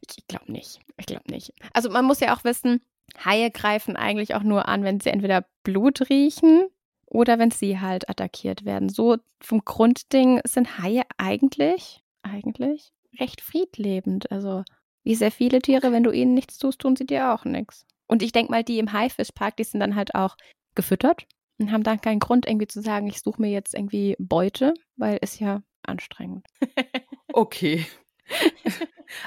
Ich 0.00 0.26
glaube 0.26 0.50
nicht. 0.50 0.80
Ich 0.96 1.04
glaube 1.04 1.30
nicht. 1.30 1.52
Also 1.74 1.90
man 1.90 2.06
muss 2.06 2.20
ja 2.20 2.34
auch 2.34 2.42
wissen, 2.42 2.80
Haie 3.22 3.50
greifen 3.50 3.96
eigentlich 3.96 4.34
auch 4.34 4.44
nur 4.44 4.66
an, 4.66 4.82
wenn 4.82 5.00
sie 5.00 5.10
entweder 5.10 5.44
Blut 5.62 6.08
riechen 6.08 6.68
oder 7.04 7.38
wenn 7.38 7.50
sie 7.50 7.80
halt 7.80 8.08
attackiert 8.08 8.64
werden. 8.64 8.88
So 8.88 9.18
vom 9.42 9.62
Grundding 9.62 10.40
sind 10.46 10.78
Haie 10.78 11.02
eigentlich, 11.18 12.02
eigentlich 12.22 12.94
recht 13.18 13.40
friedlebend. 13.40 14.30
Also 14.30 14.64
wie 15.04 15.14
sehr 15.14 15.32
viele 15.32 15.60
Tiere, 15.60 15.92
wenn 15.92 16.04
du 16.04 16.10
ihnen 16.10 16.34
nichts 16.34 16.58
tust, 16.58 16.80
tun 16.80 16.96
sie 16.96 17.06
dir 17.06 17.32
auch 17.32 17.44
nichts. 17.44 17.86
Und 18.06 18.22
ich 18.22 18.32
denke 18.32 18.52
mal, 18.52 18.64
die 18.64 18.78
im 18.78 18.92
Haifischpark, 18.92 19.56
die 19.56 19.64
sind 19.64 19.80
dann 19.80 19.96
halt 19.96 20.14
auch 20.14 20.36
gefüttert. 20.74 21.26
und 21.58 21.70
haben 21.70 21.82
dann 21.82 22.00
keinen 22.00 22.18
Grund 22.18 22.46
irgendwie 22.46 22.66
zu 22.66 22.80
sagen, 22.80 23.06
ich 23.06 23.20
suche 23.20 23.40
mir 23.40 23.50
jetzt 23.50 23.74
irgendwie 23.74 24.16
Beute, 24.18 24.74
weil 24.96 25.18
ist 25.20 25.40
ja 25.40 25.62
anstrengend. 25.82 26.46
okay. 27.32 27.86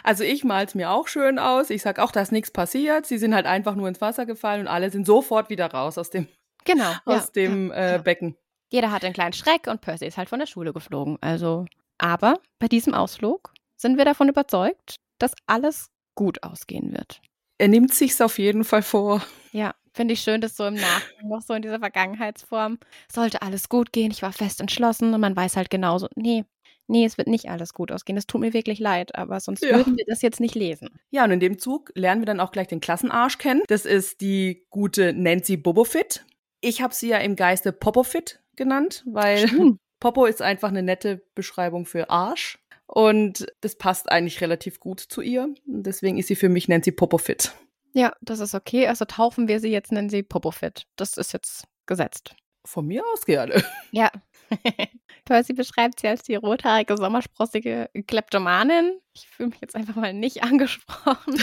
Also 0.04 0.24
ich 0.24 0.44
male 0.44 0.66
es 0.66 0.76
mir 0.76 0.92
auch 0.92 1.08
schön 1.08 1.40
aus. 1.40 1.70
Ich 1.70 1.82
sage 1.82 2.04
auch, 2.04 2.12
da 2.12 2.22
ist 2.22 2.32
nichts 2.32 2.52
passiert. 2.52 3.06
Sie 3.06 3.18
sind 3.18 3.36
halt 3.36 3.46
einfach 3.46 3.76
nur 3.76 3.88
ins 3.88 4.02
Wasser 4.02 4.26
gefallen 4.26 4.62
und 4.62 4.68
alle 4.68 4.90
sind 4.90 5.06
sofort 5.06 5.50
wieder 5.50 5.68
raus 5.72 5.98
aus 5.98 6.10
dem, 6.10 6.28
genau, 6.64 6.92
aus 7.06 7.28
ja, 7.28 7.32
dem 7.36 7.70
ja, 7.70 7.76
äh, 7.76 7.92
ja. 7.94 7.98
Becken. 8.00 8.36
Jeder 8.72 8.92
hat 8.92 9.04
einen 9.04 9.14
kleinen 9.14 9.34
Schreck 9.34 9.68
und 9.68 9.82
Percy 9.82 10.06
ist 10.06 10.18
halt 10.18 10.30
von 10.30 10.40
der 10.40 10.48
Schule 10.48 10.74
geflogen. 10.74 11.18
Also, 11.22 11.66
aber 11.98 12.40
bei 12.60 12.68
diesem 12.68 12.94
Ausflug 12.94 13.54
sind 13.78 13.98
wir 13.98 14.06
davon 14.06 14.30
überzeugt, 14.30 14.96
dass 15.20 15.34
alles 15.48 15.90
gut 16.16 16.44
ausgehen 16.44 16.92
wird. 16.94 17.22
Er 17.58 17.68
nimmt 17.68 17.94
sich's 17.94 18.22
auf 18.22 18.38
jeden 18.40 18.64
Fall 18.64 18.82
vor. 18.82 19.22
Ja, 19.52 19.74
finde 19.94 20.14
ich 20.14 20.22
schön, 20.22 20.42
dass 20.42 20.58
so 20.58 20.66
im 20.66 20.74
Nachhinein 20.76 21.28
noch 21.30 21.42
so 21.42 21.54
in 21.54 21.62
dieser 21.62 21.80
Vergangenheitsform 21.80 22.80
sollte 23.12 23.42
alles 23.42 23.70
gut 23.70 23.94
gehen. 23.94 24.12
Ich 24.12 24.22
war 24.22 24.34
fest 24.34 24.60
entschlossen 24.60 25.14
und 25.14 25.22
man 25.22 25.36
weiß 25.36 25.56
halt 25.56 25.70
genauso, 25.70 26.08
nee, 26.16 26.44
nee, 26.88 27.06
es 27.06 27.18
wird 27.18 27.28
nicht 27.30 27.50
alles 27.50 27.74
gut 27.74 27.92
ausgehen. 27.94 28.18
Es 28.18 28.28
tut 28.28 28.42
mir 28.42 28.54
wirklich 28.54 28.80
leid, 28.80 29.16
aber 29.16 29.40
sonst 29.40 29.64
Ja. 29.64 29.78
würden 29.78 29.98
wir 29.98 30.04
das 30.06 30.22
jetzt 30.22 30.40
nicht 30.42 30.56
lesen. 30.56 30.90
Ja, 31.12 31.24
und 31.24 31.32
in 31.32 31.40
dem 31.40 31.58
Zug 31.60 31.92
lernen 31.96 32.22
wir 32.22 32.26
dann 32.26 32.42
auch 32.42 32.52
gleich 32.52 32.68
den 32.68 32.82
Klassenarsch 32.82 33.38
kennen. 33.38 33.62
Das 33.68 33.86
ist 33.86 34.20
die 34.22 34.66
gute 34.70 35.14
Nancy 35.14 35.56
Bobofit. 35.56 36.26
Ich 36.60 36.82
habe 36.82 36.94
sie 36.94 37.08
ja 37.10 37.18
im 37.20 37.36
Geiste 37.38 37.72
Popofit 37.72 38.42
genannt, 38.58 39.04
weil 39.08 39.48
Schön. 39.48 39.80
Popo 40.02 40.26
ist 40.26 40.42
einfach 40.42 40.70
eine 40.70 40.84
nette 40.84 41.24
Beschreibung 41.36 41.86
für 41.86 42.10
Arsch. 42.10 42.60
Und 42.88 43.48
das 43.62 43.78
passt 43.78 44.12
eigentlich 44.12 44.42
relativ 44.42 44.80
gut 44.80 45.00
zu 45.00 45.22
ihr. 45.22 45.54
Deswegen 45.66 46.18
ist 46.18 46.28
sie 46.28 46.36
für 46.36 46.50
mich 46.50 46.68
Nancy 46.68 46.92
Popofit. 46.92 47.54
Ja, 47.94 48.14
das 48.22 48.40
ist 48.40 48.54
okay. 48.54 48.88
Also 48.88 49.06
taufen 49.06 49.48
wir 49.48 49.60
sie 49.60 49.70
jetzt, 49.70 49.92
nennen 49.92 50.10
sie 50.10 50.24
Popofit. 50.24 50.86
Das 50.96 51.18
ist 51.18 51.34
jetzt 51.34 51.66
gesetzt. 51.86 52.36
Von 52.66 52.88
mir 52.88 53.04
aus 53.14 53.26
gerne. 53.26 53.64
Ja. 53.92 54.12
Percy 55.26 55.54
beschreibt 55.54 56.02
sie 56.02 56.08
als 56.08 56.22
die 56.22 56.36
rothaarige, 56.36 56.98
sommersprossige 56.98 57.90
Kleptomanin. 58.06 59.00
Ich 59.14 59.28
fühle 59.28 59.50
mich 59.50 59.62
jetzt 59.62 59.76
einfach 59.76 59.96
mal 59.96 60.14
nicht 60.14 60.44
angesprochen. 60.44 61.42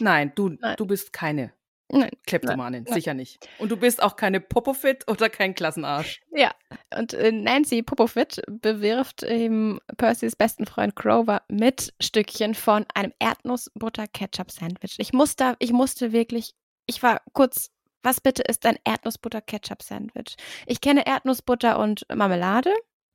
Nein, 0.00 0.32
du, 0.34 0.48
Nein. 0.48 0.74
du 0.76 0.86
bist 0.86 1.12
keine 1.12 1.52
Nein. 1.92 2.10
Kleptomanin, 2.26 2.84
Nein. 2.84 2.94
sicher 2.94 3.14
nicht. 3.14 3.48
Und 3.58 3.70
du 3.70 3.76
bist 3.76 4.02
auch 4.02 4.16
keine 4.16 4.40
Popofit 4.40 5.08
oder 5.10 5.28
kein 5.28 5.54
Klassenarsch. 5.54 6.20
Ja, 6.32 6.52
und 6.96 7.14
äh, 7.14 7.32
Nancy 7.32 7.82
Popofit 7.82 8.40
bewirft 8.48 9.22
eben 9.22 9.80
Percys 9.96 10.36
besten 10.36 10.66
Freund 10.66 10.94
Grover 10.94 11.42
mit 11.48 11.92
Stückchen 12.00 12.54
von 12.54 12.86
einem 12.94 13.12
Erdnussbutter-Ketchup-Sandwich. 13.18 14.94
Ich 14.98 15.12
musste, 15.12 15.56
ich 15.58 15.72
musste 15.72 16.12
wirklich, 16.12 16.54
ich 16.86 17.02
war 17.02 17.20
kurz, 17.32 17.70
was 18.02 18.20
bitte 18.20 18.42
ist 18.42 18.64
ein 18.66 18.78
Erdnussbutter-Ketchup-Sandwich? 18.84 20.36
Ich 20.66 20.80
kenne 20.80 21.06
Erdnussbutter 21.06 21.78
und 21.78 22.06
Marmelade. 22.14 22.72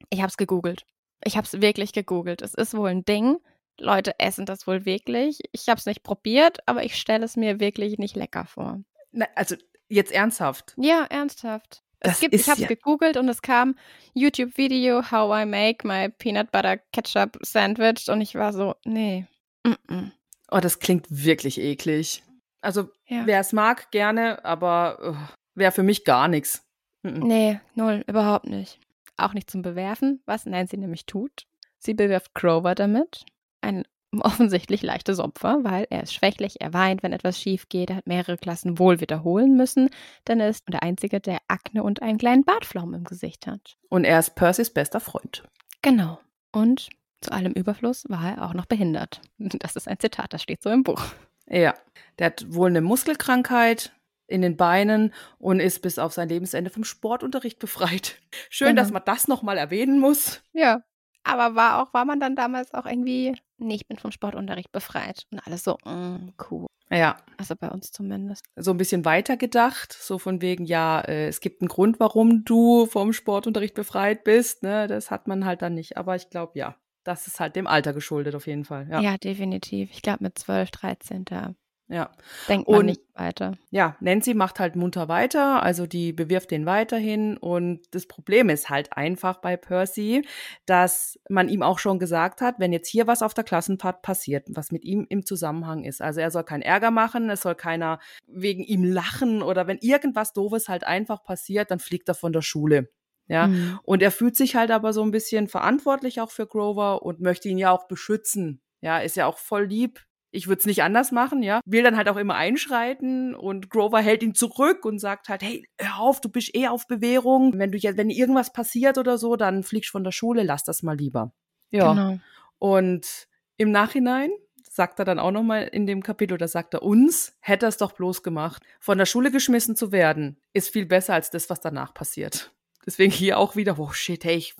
Ich 0.09 0.19
habe 0.19 0.29
es 0.29 0.37
gegoogelt. 0.37 0.85
Ich 1.23 1.37
habe 1.37 1.45
es 1.45 1.61
wirklich 1.61 1.93
gegoogelt. 1.93 2.41
Es 2.41 2.53
ist 2.53 2.75
wohl 2.75 2.89
ein 2.89 3.05
Ding. 3.05 3.37
Leute 3.79 4.19
essen 4.19 4.45
das 4.45 4.67
wohl 4.67 4.85
wirklich. 4.85 5.39
Ich 5.51 5.67
habe 5.69 5.79
es 5.79 5.85
nicht 5.85 6.03
probiert, 6.03 6.59
aber 6.67 6.83
ich 6.83 6.95
stelle 6.95 7.25
es 7.25 7.35
mir 7.35 7.59
wirklich 7.59 7.97
nicht 7.97 8.15
lecker 8.15 8.45
vor. 8.45 8.81
Na, 9.11 9.27
also 9.35 9.55
jetzt 9.89 10.11
ernsthaft. 10.11 10.73
Ja, 10.77 11.05
ernsthaft. 11.09 11.81
Das 11.99 12.13
es 12.15 12.19
gibt, 12.19 12.33
ich 12.35 12.43
habe 12.47 12.53
es 12.55 12.59
ja- 12.61 12.67
gegoogelt 12.67 13.17
und 13.17 13.27
es 13.29 13.41
kam 13.41 13.75
YouTube-Video 14.13 15.11
How 15.11 15.43
I 15.43 15.45
Make 15.45 15.87
My 15.87 16.09
Peanut 16.09 16.51
Butter 16.51 16.77
Ketchup 16.91 17.37
Sandwich 17.41 18.09
und 18.09 18.21
ich 18.21 18.35
war 18.35 18.53
so, 18.53 18.75
nee. 18.85 19.25
Mm 19.63 19.71
-mm. 19.87 20.11
Oh, 20.51 20.59
das 20.59 20.79
klingt 20.79 21.07
wirklich 21.09 21.59
eklig. 21.59 22.23
Also, 22.61 22.89
Ja. 23.07 23.25
wer 23.25 23.39
es 23.39 23.53
mag, 23.53 23.91
gerne, 23.91 24.43
aber 24.45 25.17
wäre 25.55 25.71
für 25.71 25.83
mich 25.83 26.03
gar 26.03 26.27
nichts. 26.27 26.63
Mhm. 27.03 27.19
Nee, 27.27 27.59
null, 27.75 28.03
überhaupt 28.07 28.47
nicht. 28.47 28.79
Auch 29.17 29.33
nicht 29.33 29.49
zum 29.49 29.61
Bewerfen, 29.61 30.21
was 30.25 30.45
Nancy 30.45 30.77
nämlich 30.77 31.05
tut. 31.05 31.45
Sie 31.79 31.93
bewirft 31.93 32.33
Grover 32.33 32.75
damit. 32.75 33.25
Ein 33.65 33.83
offensichtlich 34.21 34.81
leichtes 34.81 35.19
Opfer, 35.19 35.59
weil 35.63 35.87
er 35.89 36.03
ist 36.03 36.13
schwächlich, 36.13 36.61
er 36.61 36.73
weint, 36.73 37.03
wenn 37.03 37.11
etwas 37.11 37.39
schief 37.39 37.67
geht, 37.67 37.89
er 37.89 37.97
hat 37.97 38.07
mehrere 38.07 38.37
Klassen 38.37 38.79
wohl 38.79 39.01
wiederholen 39.01 39.57
müssen, 39.57 39.89
denn 40.27 40.39
er 40.39 40.49
ist 40.49 40.63
der 40.71 40.83
Einzige, 40.83 41.19
der 41.19 41.39
Akne 41.49 41.83
und 41.83 42.01
einen 42.01 42.17
kleinen 42.17 42.43
Bartflaum 42.45 42.93
im 42.93 43.03
Gesicht 43.03 43.45
hat. 43.47 43.77
Und 43.89 44.05
er 44.05 44.19
ist 44.19 44.35
Percys 44.35 44.69
bester 44.71 44.99
Freund. 45.01 45.43
Genau. 45.81 46.19
Und 46.53 46.89
zu 47.21 47.31
allem 47.31 47.51
Überfluss 47.53 48.05
war 48.07 48.35
er 48.37 48.45
auch 48.45 48.53
noch 48.53 48.65
behindert. 48.67 49.21
Das 49.37 49.75
ist 49.75 49.87
ein 49.87 49.99
Zitat, 49.99 50.31
das 50.31 50.41
steht 50.43 50.61
so 50.63 50.69
im 50.69 50.83
Buch. 50.83 51.03
Ja, 51.47 51.73
der 52.17 52.27
hat 52.27 52.45
wohl 52.53 52.69
eine 52.69 52.81
Muskelkrankheit 52.81 53.91
in 54.27 54.41
den 54.41 54.57
Beinen 54.57 55.13
und 55.37 55.59
ist 55.59 55.81
bis 55.81 55.99
auf 55.99 56.13
sein 56.13 56.29
Lebensende 56.29 56.71
vom 56.71 56.83
Sportunterricht 56.83 57.59
befreit. 57.59 58.19
Schön, 58.49 58.69
Genau. 58.69 58.81
dass 58.81 58.91
man 58.91 59.03
das 59.05 59.27
nochmal 59.27 59.57
erwähnen 59.57 59.99
muss. 59.99 60.41
Ja. 60.53 60.81
Aber 61.25 61.55
war 61.55 61.81
auch, 61.81 61.93
war 61.93 62.05
man 62.05 62.19
dann 62.19 62.35
damals 62.35 62.73
auch 62.73 62.85
irgendwie, 62.85 63.35
nee, 63.57 63.75
ich 63.75 63.87
bin 63.87 63.97
vom 63.97 64.11
Sportunterricht 64.11 64.71
befreit. 64.71 65.25
Und 65.31 65.45
alles 65.45 65.63
so, 65.63 65.77
mm, 65.85 66.29
cool. 66.49 66.67
Ja, 66.91 67.17
Also 67.37 67.55
bei 67.55 67.69
uns 67.69 67.91
zumindest. 67.91 68.45
so 68.55 68.69
ein 68.71 68.77
bisschen 68.77 69.05
weitergedacht, 69.05 69.91
so 69.91 70.19
von 70.19 70.41
wegen, 70.41 70.65
ja, 70.65 71.01
äh, 71.01 71.27
es 71.27 71.39
gibt 71.41 71.61
einen 71.61 71.67
Grund, 71.67 71.99
warum 71.99 72.45
du 72.45 72.85
vom 72.85 73.11
Sportunterricht 73.11 73.73
befreit 73.73 74.23
bist. 74.23 74.61
Ne? 74.61 74.85
Das 74.87 75.09
hat 75.09 75.27
man 75.27 75.45
halt 75.45 75.63
dann 75.63 75.73
nicht. 75.73 75.97
Aber 75.97 76.15
ich 76.15 76.29
glaube, 76.29 76.51
ja, 76.59 76.75
das 77.03 77.25
ist 77.27 77.39
halt 77.39 77.55
dem 77.55 77.65
Alter 77.67 77.91
geschuldet 77.93 78.35
auf 78.35 78.45
jeden 78.45 78.65
Fall. 78.65 78.87
Ja, 78.89 79.01
Ja, 79.01 79.17
definitiv. 79.17 79.89
Ich 79.91 80.03
glaube 80.03 80.23
mit 80.23 80.37
12, 80.37 80.69
13, 80.71 81.25
da 81.25 81.55
ja. 81.87 82.09
denkt 82.49 82.67
man 82.67 82.79
Und- 82.79 82.85
nicht 82.87 83.01
weiter. 83.13 83.53
ja, 83.69 83.95
Nancy 83.99 84.33
macht 84.33 84.59
halt 84.59 84.75
munter 84.75 85.07
weiter, 85.07 85.61
also 85.63 85.85
die 85.87 86.11
bewirft 86.13 86.51
den 86.51 86.65
weiterhin. 86.65 87.37
Und 87.37 87.81
das 87.91 88.07
Problem 88.07 88.49
ist 88.49 88.69
halt 88.69 88.93
einfach 88.93 89.37
bei 89.41 89.55
Percy, 89.57 90.27
dass 90.65 91.19
man 91.29 91.47
ihm 91.49 91.61
auch 91.63 91.79
schon 91.79 91.99
gesagt 91.99 92.41
hat, 92.41 92.55
wenn 92.59 92.73
jetzt 92.73 92.87
hier 92.89 93.07
was 93.07 93.21
auf 93.21 93.33
der 93.33 93.43
Klassenfahrt 93.43 94.01
passiert, 94.01 94.47
was 94.49 94.71
mit 94.71 94.83
ihm 94.83 95.05
im 95.09 95.25
Zusammenhang 95.25 95.83
ist. 95.83 96.01
Also 96.01 96.19
er 96.21 96.31
soll 96.31 96.43
keinen 96.43 96.61
Ärger 96.63 96.91
machen, 96.91 97.29
es 97.29 97.41
soll 97.41 97.55
keiner 97.55 97.99
wegen 98.27 98.63
ihm 98.63 98.83
lachen 98.83 99.41
oder 99.41 99.67
wenn 99.67 99.77
irgendwas 99.79 100.33
Doofes 100.33 100.67
halt 100.69 100.83
einfach 100.85 101.23
passiert, 101.23 101.71
dann 101.71 101.79
fliegt 101.79 102.07
er 102.09 102.15
von 102.15 102.33
der 102.33 102.41
Schule. 102.41 102.89
Ja, 103.27 103.47
Mhm. 103.47 103.79
und 103.83 104.03
er 104.03 104.11
fühlt 104.11 104.35
sich 104.35 104.55
halt 104.55 104.69
aber 104.69 104.93
so 104.93 105.01
ein 105.01 105.09
bisschen 105.09 105.47
verantwortlich 105.47 106.21
auch 106.21 106.29
für 106.29 106.45
Grover 106.45 107.01
und 107.01 107.21
möchte 107.21 107.49
ihn 107.49 107.57
ja 107.57 107.71
auch 107.71 107.87
beschützen. 107.87 108.61
Ja, 108.81 108.99
ist 108.99 109.15
ja 109.15 109.25
auch 109.25 109.39
voll 109.39 109.65
lieb. 109.65 109.99
Ich 110.35 110.47
würde 110.47 110.59
es 110.59 110.65
nicht 110.65 110.83
anders 110.83 111.11
machen, 111.11 111.41
ja. 111.41 111.61
Will 111.65 111.83
dann 111.83 111.97
halt 111.97 112.09
auch 112.09 112.17
immer 112.17 112.35
einschreiten 112.35 113.33
und 113.33 113.69
Grover 113.69 113.99
hält 113.99 114.23
ihn 114.23 114.35
zurück 114.35 114.85
und 114.85 114.99
sagt 114.99 115.29
halt, 115.29 115.41
hey, 115.41 115.65
hör 115.79 115.99
auf, 115.99 116.21
du 116.21 116.29
bist 116.29 116.55
eh 116.55 116.67
auf 116.67 116.87
Bewährung. 116.87 117.57
Wenn 117.57 117.71
du 117.71 117.77
jetzt, 117.77 117.97
wenn 117.97 118.09
irgendwas 118.09 118.51
passiert 118.51 118.97
oder 118.97 119.17
so, 119.17 119.35
dann 119.35 119.63
fliegst 119.63 119.91
von 119.91 120.03
der 120.03 120.11
Schule, 120.11 120.43
lass 120.43 120.63
das 120.63 120.83
mal 120.83 120.97
lieber. 120.97 121.31
Ja. 121.71 121.93
Genau. 121.93 122.19
Und 122.59 123.27
im 123.57 123.71
Nachhinein 123.71 124.31
sagt 124.69 124.99
er 124.99 125.05
dann 125.05 125.19
auch 125.19 125.31
nochmal 125.31 125.69
in 125.71 125.87
dem 125.87 126.03
Kapitel, 126.03 126.37
da 126.37 126.47
sagt 126.47 126.73
er 126.73 126.83
uns, 126.83 127.35
hätte 127.39 127.65
er 127.65 127.69
es 127.69 127.77
doch 127.77 127.93
bloß 127.93 128.23
gemacht. 128.23 128.61
Von 128.79 128.97
der 128.97 129.05
Schule 129.05 129.31
geschmissen 129.31 129.75
zu 129.75 129.91
werden, 129.91 130.37
ist 130.53 130.69
viel 130.69 130.85
besser 130.85 131.13
als 131.13 131.29
das, 131.29 131.49
was 131.49 131.61
danach 131.61 131.93
passiert. 131.93 132.51
Deswegen 132.85 133.11
hier 133.11 133.37
auch 133.39 133.55
wieder, 133.55 133.79
oh 133.79 133.91
shit, 133.91 134.23
hey, 134.25 134.35
ich, 134.35 134.55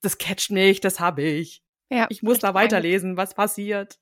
das 0.00 0.18
catcht 0.18 0.50
mich, 0.50 0.80
das 0.80 1.00
habe 1.00 1.22
ich. 1.22 1.62
Ja, 1.90 2.06
Ich 2.08 2.22
muss 2.22 2.38
da 2.38 2.54
weiterlesen, 2.54 3.16
was 3.16 3.34
passiert. 3.34 3.98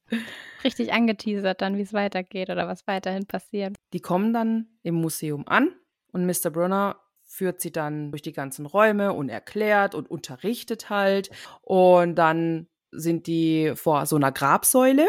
Richtig 0.63 0.93
angeteasert 0.93 1.63
dann, 1.63 1.77
wie 1.79 1.83
es 1.83 1.93
weitergeht 1.93 2.51
oder 2.51 2.69
was 2.69 2.87
weiterhin 2.87 3.27
passiert. 3.27 3.77
Die 3.93 4.01
kommen 4.01 4.33
dann 4.33 4.67
im 4.83 4.97
Museum 4.97 5.49
an 5.49 5.75
und 6.13 6.27
Mr. 6.27 6.51
Brunner 6.51 7.01
führt 7.25 7.61
sie 7.61 7.73
dann 7.73 8.11
durch 8.11 8.23
die 8.23 8.33
ganzen 8.33 8.67
Räume 8.67 9.13
und 9.13 9.29
erklärt 9.29 9.95
und 9.95 10.11
unterrichtet 10.11 10.91
halt. 10.91 11.31
Und 11.63 12.15
dann 12.17 12.69
sind 12.91 13.27
die 13.27 13.73
vor 13.75 14.07
so 14.07 14.17
einer 14.17 14.33
Grabsäule. 14.33 15.07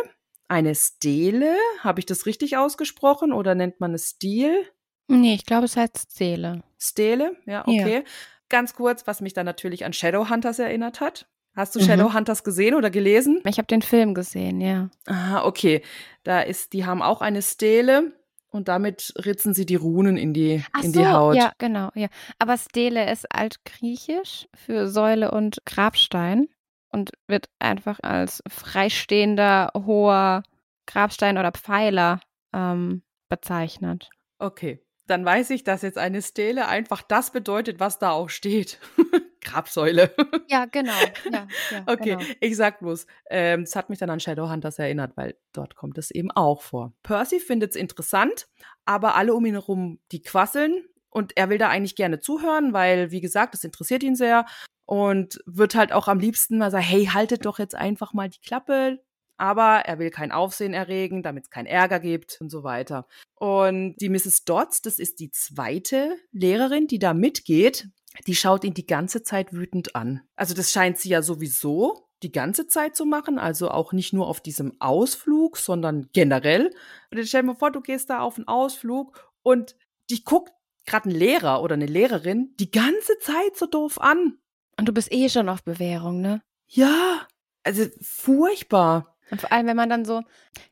Eine 0.47 0.73
Stele, 0.73 1.55
habe 1.81 1.99
ich 1.99 2.05
das 2.05 2.25
richtig 2.25 2.57
ausgesprochen 2.57 3.33
oder 3.33 3.55
nennt 3.55 3.79
man 3.79 3.93
es 3.93 4.09
Stil? 4.09 4.65
Nee, 5.07 5.35
ich 5.35 5.45
glaube, 5.45 5.65
es 5.65 5.77
heißt 5.77 6.11
Seele. 6.11 6.63
Stele, 6.77 7.35
ja, 7.45 7.63
Ja. 7.67 7.67
okay. 7.67 8.03
Ganz 8.49 8.73
kurz, 8.73 9.05
was 9.05 9.21
mich 9.21 9.33
dann 9.33 9.45
natürlich 9.45 9.85
an 9.85 9.93
Shadowhunters 9.93 10.57
erinnert 10.59 11.01
hat. 11.01 11.27
Hast 11.59 11.75
du 11.75 11.79
Mhm. 11.79 11.83
Shadowhunters 11.83 12.43
gesehen 12.45 12.73
oder 12.75 12.89
gelesen? 12.89 13.41
Ich 13.45 13.57
habe 13.57 13.67
den 13.67 13.81
Film 13.81 14.13
gesehen, 14.13 14.61
ja. 14.61 14.89
Ah, 15.07 15.43
okay. 15.45 15.81
Da 16.23 16.39
ist, 16.41 16.71
die 16.73 16.85
haben 16.85 17.01
auch 17.01 17.21
eine 17.21 17.41
Stele 17.41 18.13
und 18.49 18.69
damit 18.69 19.13
ritzen 19.25 19.53
sie 19.53 19.65
die 19.65 19.75
Runen 19.75 20.15
in 20.15 20.33
die, 20.33 20.63
Ach 20.71 20.83
in 20.83 20.93
so, 20.93 20.99
die 21.01 21.07
Haut. 21.07 21.35
ja, 21.35 21.51
genau, 21.57 21.89
ja. 21.95 22.07
Aber 22.39 22.57
Stele 22.57 23.11
ist 23.11 23.25
altgriechisch 23.35 24.47
für 24.55 24.87
Säule 24.87 25.31
und 25.31 25.57
Grabstein 25.65 26.47
und 26.91 27.11
wird 27.27 27.49
einfach 27.59 27.99
als 28.01 28.41
freistehender, 28.47 29.71
hoher 29.75 30.43
Grabstein 30.87 31.37
oder 31.37 31.51
Pfeiler 31.51 32.21
ähm, 32.53 33.03
bezeichnet. 33.27 34.09
Okay. 34.39 34.79
Dann 35.07 35.25
weiß 35.25 35.49
ich, 35.49 35.63
dass 35.63 35.81
jetzt 35.81 35.97
eine 35.97 36.21
Stele 36.21 36.67
einfach 36.67 37.01
das 37.01 37.31
bedeutet, 37.31 37.79
was 37.79 37.99
da 37.99 38.11
auch 38.11 38.29
steht. 38.29 38.79
Grabsäule. 39.41 40.13
Ja, 40.47 40.65
genau. 40.65 40.91
Ja, 41.31 41.47
ja, 41.71 41.83
Okay, 41.87 42.15
Genau. 42.17 42.21
ich 42.39 42.55
sag 42.55 42.79
bloß, 42.79 43.05
ähm, 43.29 43.61
es 43.61 43.75
hat 43.75 43.89
mich 43.89 43.99
dann 43.99 44.09
an 44.09 44.19
Shadowhunters 44.19 44.79
erinnert, 44.79 45.15
weil 45.15 45.35
dort 45.53 45.75
kommt 45.75 45.97
es 45.97 46.11
eben 46.11 46.31
auch 46.31 46.61
vor. 46.61 46.93
Percy 47.03 47.39
findet 47.39 47.71
es 47.71 47.75
interessant, 47.75 48.47
aber 48.85 49.15
alle 49.15 49.33
um 49.33 49.45
ihn 49.45 49.53
herum, 49.53 49.99
die 50.11 50.21
quasseln 50.21 50.83
und 51.09 51.37
er 51.37 51.49
will 51.49 51.57
da 51.57 51.69
eigentlich 51.69 51.95
gerne 51.95 52.19
zuhören, 52.19 52.73
weil, 52.73 53.11
wie 53.11 53.21
gesagt, 53.21 53.53
das 53.53 53.63
interessiert 53.63 54.03
ihn 54.03 54.15
sehr 54.15 54.45
und 54.85 55.39
wird 55.45 55.75
halt 55.75 55.91
auch 55.91 56.07
am 56.07 56.19
liebsten 56.19 56.57
mal 56.57 56.71
sagen, 56.71 56.85
hey, 56.85 57.05
haltet 57.05 57.45
doch 57.45 57.59
jetzt 57.59 57.75
einfach 57.75 58.13
mal 58.13 58.29
die 58.29 58.41
Klappe. 58.41 58.99
Aber 59.37 59.83
er 59.85 59.99
will 59.99 60.09
kein 60.09 60.33
Aufsehen 60.33 60.73
erregen, 60.73 61.23
damit 61.23 61.45
es 61.45 61.49
keinen 61.49 61.67
Ärger 61.67 62.01
gibt 62.01 62.37
und 62.41 62.49
so 62.49 62.63
weiter. 62.63 63.07
Und 63.35 63.95
die 64.01 64.09
Mrs. 64.09 64.43
Dodds, 64.43 64.81
das 64.81 64.99
ist 64.99 65.21
die 65.21 65.31
zweite 65.31 66.17
Lehrerin, 66.33 66.87
die 66.87 66.99
da 66.99 67.13
mitgeht, 67.13 67.87
die 68.27 68.35
schaut 68.35 68.63
ihn 68.63 68.73
die 68.73 68.87
ganze 68.87 69.23
Zeit 69.23 69.53
wütend 69.53 69.95
an. 69.95 70.21
Also 70.35 70.53
das 70.53 70.71
scheint 70.71 70.97
sie 70.97 71.09
ja 71.09 71.21
sowieso 71.21 72.09
die 72.23 72.31
ganze 72.31 72.67
Zeit 72.67 72.95
zu 72.95 73.05
machen, 73.05 73.39
also 73.39 73.71
auch 73.71 73.93
nicht 73.93 74.11
nur 74.13 74.27
auf 74.27 74.41
diesem 74.41 74.73
Ausflug, 74.79 75.57
sondern 75.57 76.09
generell. 76.11 76.67
Und 77.11 77.17
jetzt 77.17 77.29
stell 77.29 77.41
dir 77.41 77.47
mal 77.47 77.55
vor, 77.55 77.71
du 77.71 77.81
gehst 77.81 78.09
da 78.09 78.19
auf 78.19 78.37
einen 78.37 78.47
Ausflug 78.47 79.31
und 79.41 79.75
dich 80.09 80.25
guckt 80.25 80.51
gerade 80.85 81.09
ein 81.09 81.15
Lehrer 81.15 81.61
oder 81.61 81.75
eine 81.75 81.85
Lehrerin 81.85 82.53
die 82.59 82.71
ganze 82.71 83.17
Zeit 83.19 83.55
so 83.55 83.67
doof 83.67 84.01
an. 84.01 84.37
Und 84.77 84.87
du 84.87 84.93
bist 84.93 85.11
eh 85.11 85.29
schon 85.29 85.49
auf 85.49 85.63
Bewährung, 85.63 86.21
ne? 86.21 86.41
Ja, 86.67 87.27
also 87.63 87.85
furchtbar. 88.01 89.15
Und 89.31 89.41
vor 89.41 89.51
allem, 89.51 89.67
wenn 89.67 89.77
man 89.77 89.89
dann 89.89 90.05
so, 90.05 90.21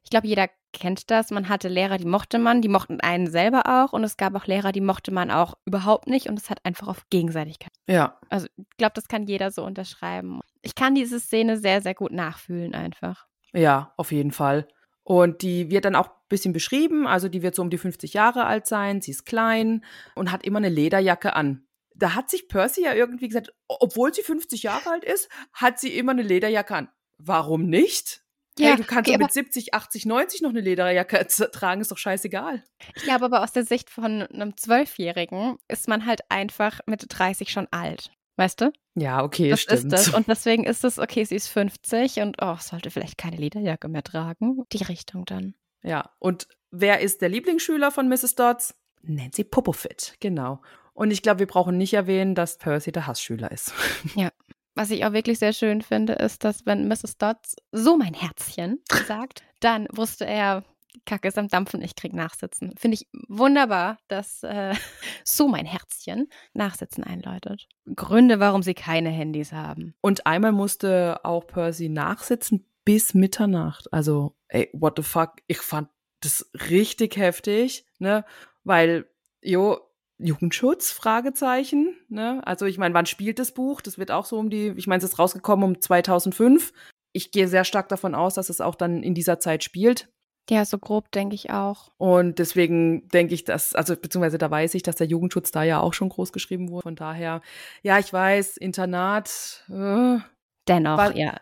ich 0.03 0.09
glaube, 0.09 0.27
jeder 0.27 0.49
kennt 0.73 1.09
das, 1.09 1.31
man 1.31 1.49
hatte 1.49 1.67
Lehrer, 1.67 1.97
die 1.97 2.05
mochte 2.05 2.39
man, 2.39 2.61
die 2.61 2.69
mochten 2.69 2.99
einen 3.01 3.27
selber 3.27 3.63
auch 3.65 3.93
und 3.93 4.03
es 4.03 4.17
gab 4.17 4.35
auch 4.35 4.45
Lehrer, 4.45 4.71
die 4.71 4.81
mochte 4.81 5.11
man 5.11 5.31
auch 5.31 5.55
überhaupt 5.65 6.07
nicht 6.07 6.27
und 6.27 6.39
es 6.39 6.49
hat 6.49 6.63
einfach 6.65 6.87
auf 6.87 7.09
Gegenseitigkeit. 7.09 7.71
Ja. 7.87 8.19
Also 8.29 8.47
ich 8.57 8.77
glaube, 8.77 8.93
das 8.95 9.07
kann 9.07 9.23
jeder 9.23 9.51
so 9.51 9.63
unterschreiben. 9.63 10.41
Ich 10.61 10.75
kann 10.75 10.95
diese 10.95 11.19
Szene 11.19 11.57
sehr, 11.57 11.81
sehr 11.81 11.95
gut 11.95 12.11
nachfühlen 12.11 12.75
einfach. 12.75 13.27
Ja, 13.53 13.93
auf 13.97 14.11
jeden 14.11 14.31
Fall. 14.31 14.67
Und 15.03 15.41
die 15.41 15.71
wird 15.71 15.85
dann 15.85 15.95
auch 15.95 16.09
ein 16.09 16.27
bisschen 16.27 16.53
beschrieben. 16.53 17.07
Also 17.07 17.29
die 17.29 17.41
wird 17.41 17.55
so 17.55 17.61
um 17.61 17.69
die 17.69 17.77
50 17.77 18.13
Jahre 18.13 18.45
alt 18.45 18.67
sein. 18.67 19.01
Sie 19.01 19.11
ist 19.11 19.25
klein 19.25 19.85
und 20.15 20.31
hat 20.31 20.43
immer 20.43 20.57
eine 20.57 20.69
Lederjacke 20.69 21.33
an. 21.33 21.65
Da 21.95 22.13
hat 22.13 22.29
sich 22.29 22.47
Percy 22.49 22.83
ja 22.83 22.93
irgendwie 22.93 23.27
gesagt, 23.27 23.53
obwohl 23.67 24.13
sie 24.13 24.21
50 24.21 24.63
Jahre 24.63 24.91
alt 24.91 25.03
ist, 25.03 25.29
hat 25.53 25.79
sie 25.79 25.97
immer 25.97 26.11
eine 26.11 26.23
Lederjacke 26.23 26.75
an. 26.75 26.89
Warum 27.17 27.67
nicht? 27.67 28.21
Ja, 28.59 28.69
hey, 28.69 28.77
du 28.77 28.83
kannst 28.83 29.09
okay, 29.09 29.17
mit 29.17 29.31
70, 29.31 29.73
80, 29.73 30.05
90 30.05 30.41
noch 30.41 30.49
eine 30.49 30.61
Lederjacke 30.61 31.25
tragen, 31.51 31.81
ist 31.81 31.91
doch 31.91 31.97
scheißegal. 31.97 32.63
Ich 32.95 33.03
glaube 33.03 33.25
aber 33.25 33.43
aus 33.43 33.51
der 33.51 33.65
Sicht 33.65 33.89
von 33.89 34.23
einem 34.23 34.57
Zwölfjährigen 34.57 35.57
ist 35.67 35.87
man 35.87 36.05
halt 36.05 36.21
einfach 36.29 36.79
mit 36.85 37.05
30 37.07 37.51
schon 37.51 37.67
alt. 37.71 38.11
Weißt 38.37 38.61
du? 38.61 38.71
Ja, 38.95 39.23
okay, 39.23 39.49
das 39.49 39.61
stimmt. 39.61 39.85
ist 39.85 39.91
das. 39.91 40.09
Und 40.13 40.27
deswegen 40.27 40.63
ist 40.63 40.83
es, 40.83 40.99
okay, 40.99 41.23
sie 41.23 41.35
ist 41.35 41.47
50 41.47 42.19
und 42.19 42.37
oh, 42.39 42.55
sollte 42.59 42.91
vielleicht 42.91 43.17
keine 43.17 43.37
Lederjacke 43.37 43.87
mehr 43.87 44.03
tragen. 44.03 44.63
Die 44.71 44.83
Richtung 44.83 45.25
dann. 45.25 45.55
Ja, 45.83 46.11
und 46.19 46.47
wer 46.71 46.99
ist 46.99 47.21
der 47.21 47.29
Lieblingsschüler 47.29 47.91
von 47.91 48.09
Mrs. 48.09 48.35
Dodds? 48.35 48.75
Nancy 49.01 49.43
Popofit, 49.43 50.15
genau. 50.19 50.61
Und 50.93 51.11
ich 51.11 51.21
glaube, 51.21 51.39
wir 51.39 51.47
brauchen 51.47 51.77
nicht 51.77 51.93
erwähnen, 51.93 52.33
dass 52.35 52.57
Percy 52.57 52.91
der 52.91 53.07
Hassschüler 53.07 53.51
ist. 53.51 53.73
Ja. 54.15 54.31
Was 54.77 54.91
ich 54.91 55.03
auch 55.05 55.11
wirklich 55.11 55.39
sehr 55.39 55.53
schön 55.53 55.81
finde, 55.81 56.13
ist, 56.13 56.43
dass 56.43 56.67
wenn 56.67 56.87
Mrs. 56.87 57.17
Dodds 57.17 57.55
so 57.71 57.97
mein 57.97 58.13
Herzchen 58.13 58.79
sagt, 59.07 59.43
dann 59.59 59.87
wusste 59.91 60.25
er, 60.27 60.63
Kacke 61.05 61.27
ist 61.27 61.37
am 61.39 61.47
Dampfen, 61.47 61.81
ich 61.81 61.95
krieg 61.95 62.13
Nachsitzen. 62.13 62.75
Finde 62.77 62.95
ich 62.95 63.07
wunderbar, 63.27 63.97
dass 64.07 64.43
äh, 64.43 64.75
so 65.23 65.47
mein 65.47 65.65
Herzchen 65.65 66.29
Nachsitzen 66.53 67.03
einläutet. 67.03 67.67
Gründe, 67.95 68.39
warum 68.39 68.61
sie 68.61 68.75
keine 68.75 69.09
Handys 69.09 69.51
haben. 69.51 69.95
Und 70.01 70.27
einmal 70.27 70.51
musste 70.51 71.21
auch 71.23 71.47
Percy 71.47 71.89
nachsitzen 71.89 72.67
bis 72.85 73.15
Mitternacht. 73.15 73.91
Also, 73.91 74.35
ey, 74.47 74.69
what 74.73 74.93
the 74.97 75.03
fuck? 75.03 75.41
Ich 75.47 75.57
fand 75.57 75.89
das 76.19 76.49
richtig 76.69 77.17
heftig, 77.17 77.85
ne? 77.97 78.25
Weil, 78.63 79.09
jo, 79.41 79.79
Jugendschutz? 80.19 80.91
Fragezeichen. 80.91 81.95
Ne? 82.09 82.41
Also 82.45 82.65
ich 82.65 82.77
meine, 82.77 82.93
wann 82.93 83.05
spielt 83.05 83.39
das 83.39 83.51
Buch? 83.51 83.81
Das 83.81 83.97
wird 83.97 84.11
auch 84.11 84.25
so 84.25 84.37
um 84.37 84.49
die, 84.49 84.73
ich 84.75 84.87
meine, 84.87 85.03
es 85.03 85.09
ist 85.11 85.19
rausgekommen 85.19 85.63
um 85.63 85.81
2005. 85.81 86.73
Ich 87.13 87.31
gehe 87.31 87.47
sehr 87.47 87.63
stark 87.63 87.89
davon 87.89 88.15
aus, 88.15 88.35
dass 88.35 88.49
es 88.49 88.61
auch 88.61 88.75
dann 88.75 89.03
in 89.03 89.13
dieser 89.13 89.39
Zeit 89.39 89.63
spielt. 89.63 90.09
Ja, 90.49 90.63
so 90.63 90.77
grob 90.77 91.11
denke 91.11 91.35
ich 91.35 91.51
auch. 91.51 91.91
Und 91.97 92.39
deswegen 92.39 93.07
denke 93.09 93.33
ich, 93.33 93.43
dass, 93.43 93.75
also 93.75 93.95
beziehungsweise 93.95 94.37
da 94.37 94.49
weiß 94.49 94.75
ich, 94.75 94.83
dass 94.83 94.95
der 94.95 95.07
Jugendschutz 95.07 95.51
da 95.51 95.63
ja 95.63 95.81
auch 95.81 95.93
schon 95.93 96.09
groß 96.09 96.31
geschrieben 96.31 96.69
wurde. 96.69 96.83
Von 96.83 96.95
daher, 96.95 97.41
ja, 97.83 97.99
ich 97.99 98.13
weiß, 98.13 98.55
Internat. 98.55 99.65
Äh, 99.69 100.19
Dennoch, 100.67 100.97
war, 100.97 101.15
ja. 101.15 101.35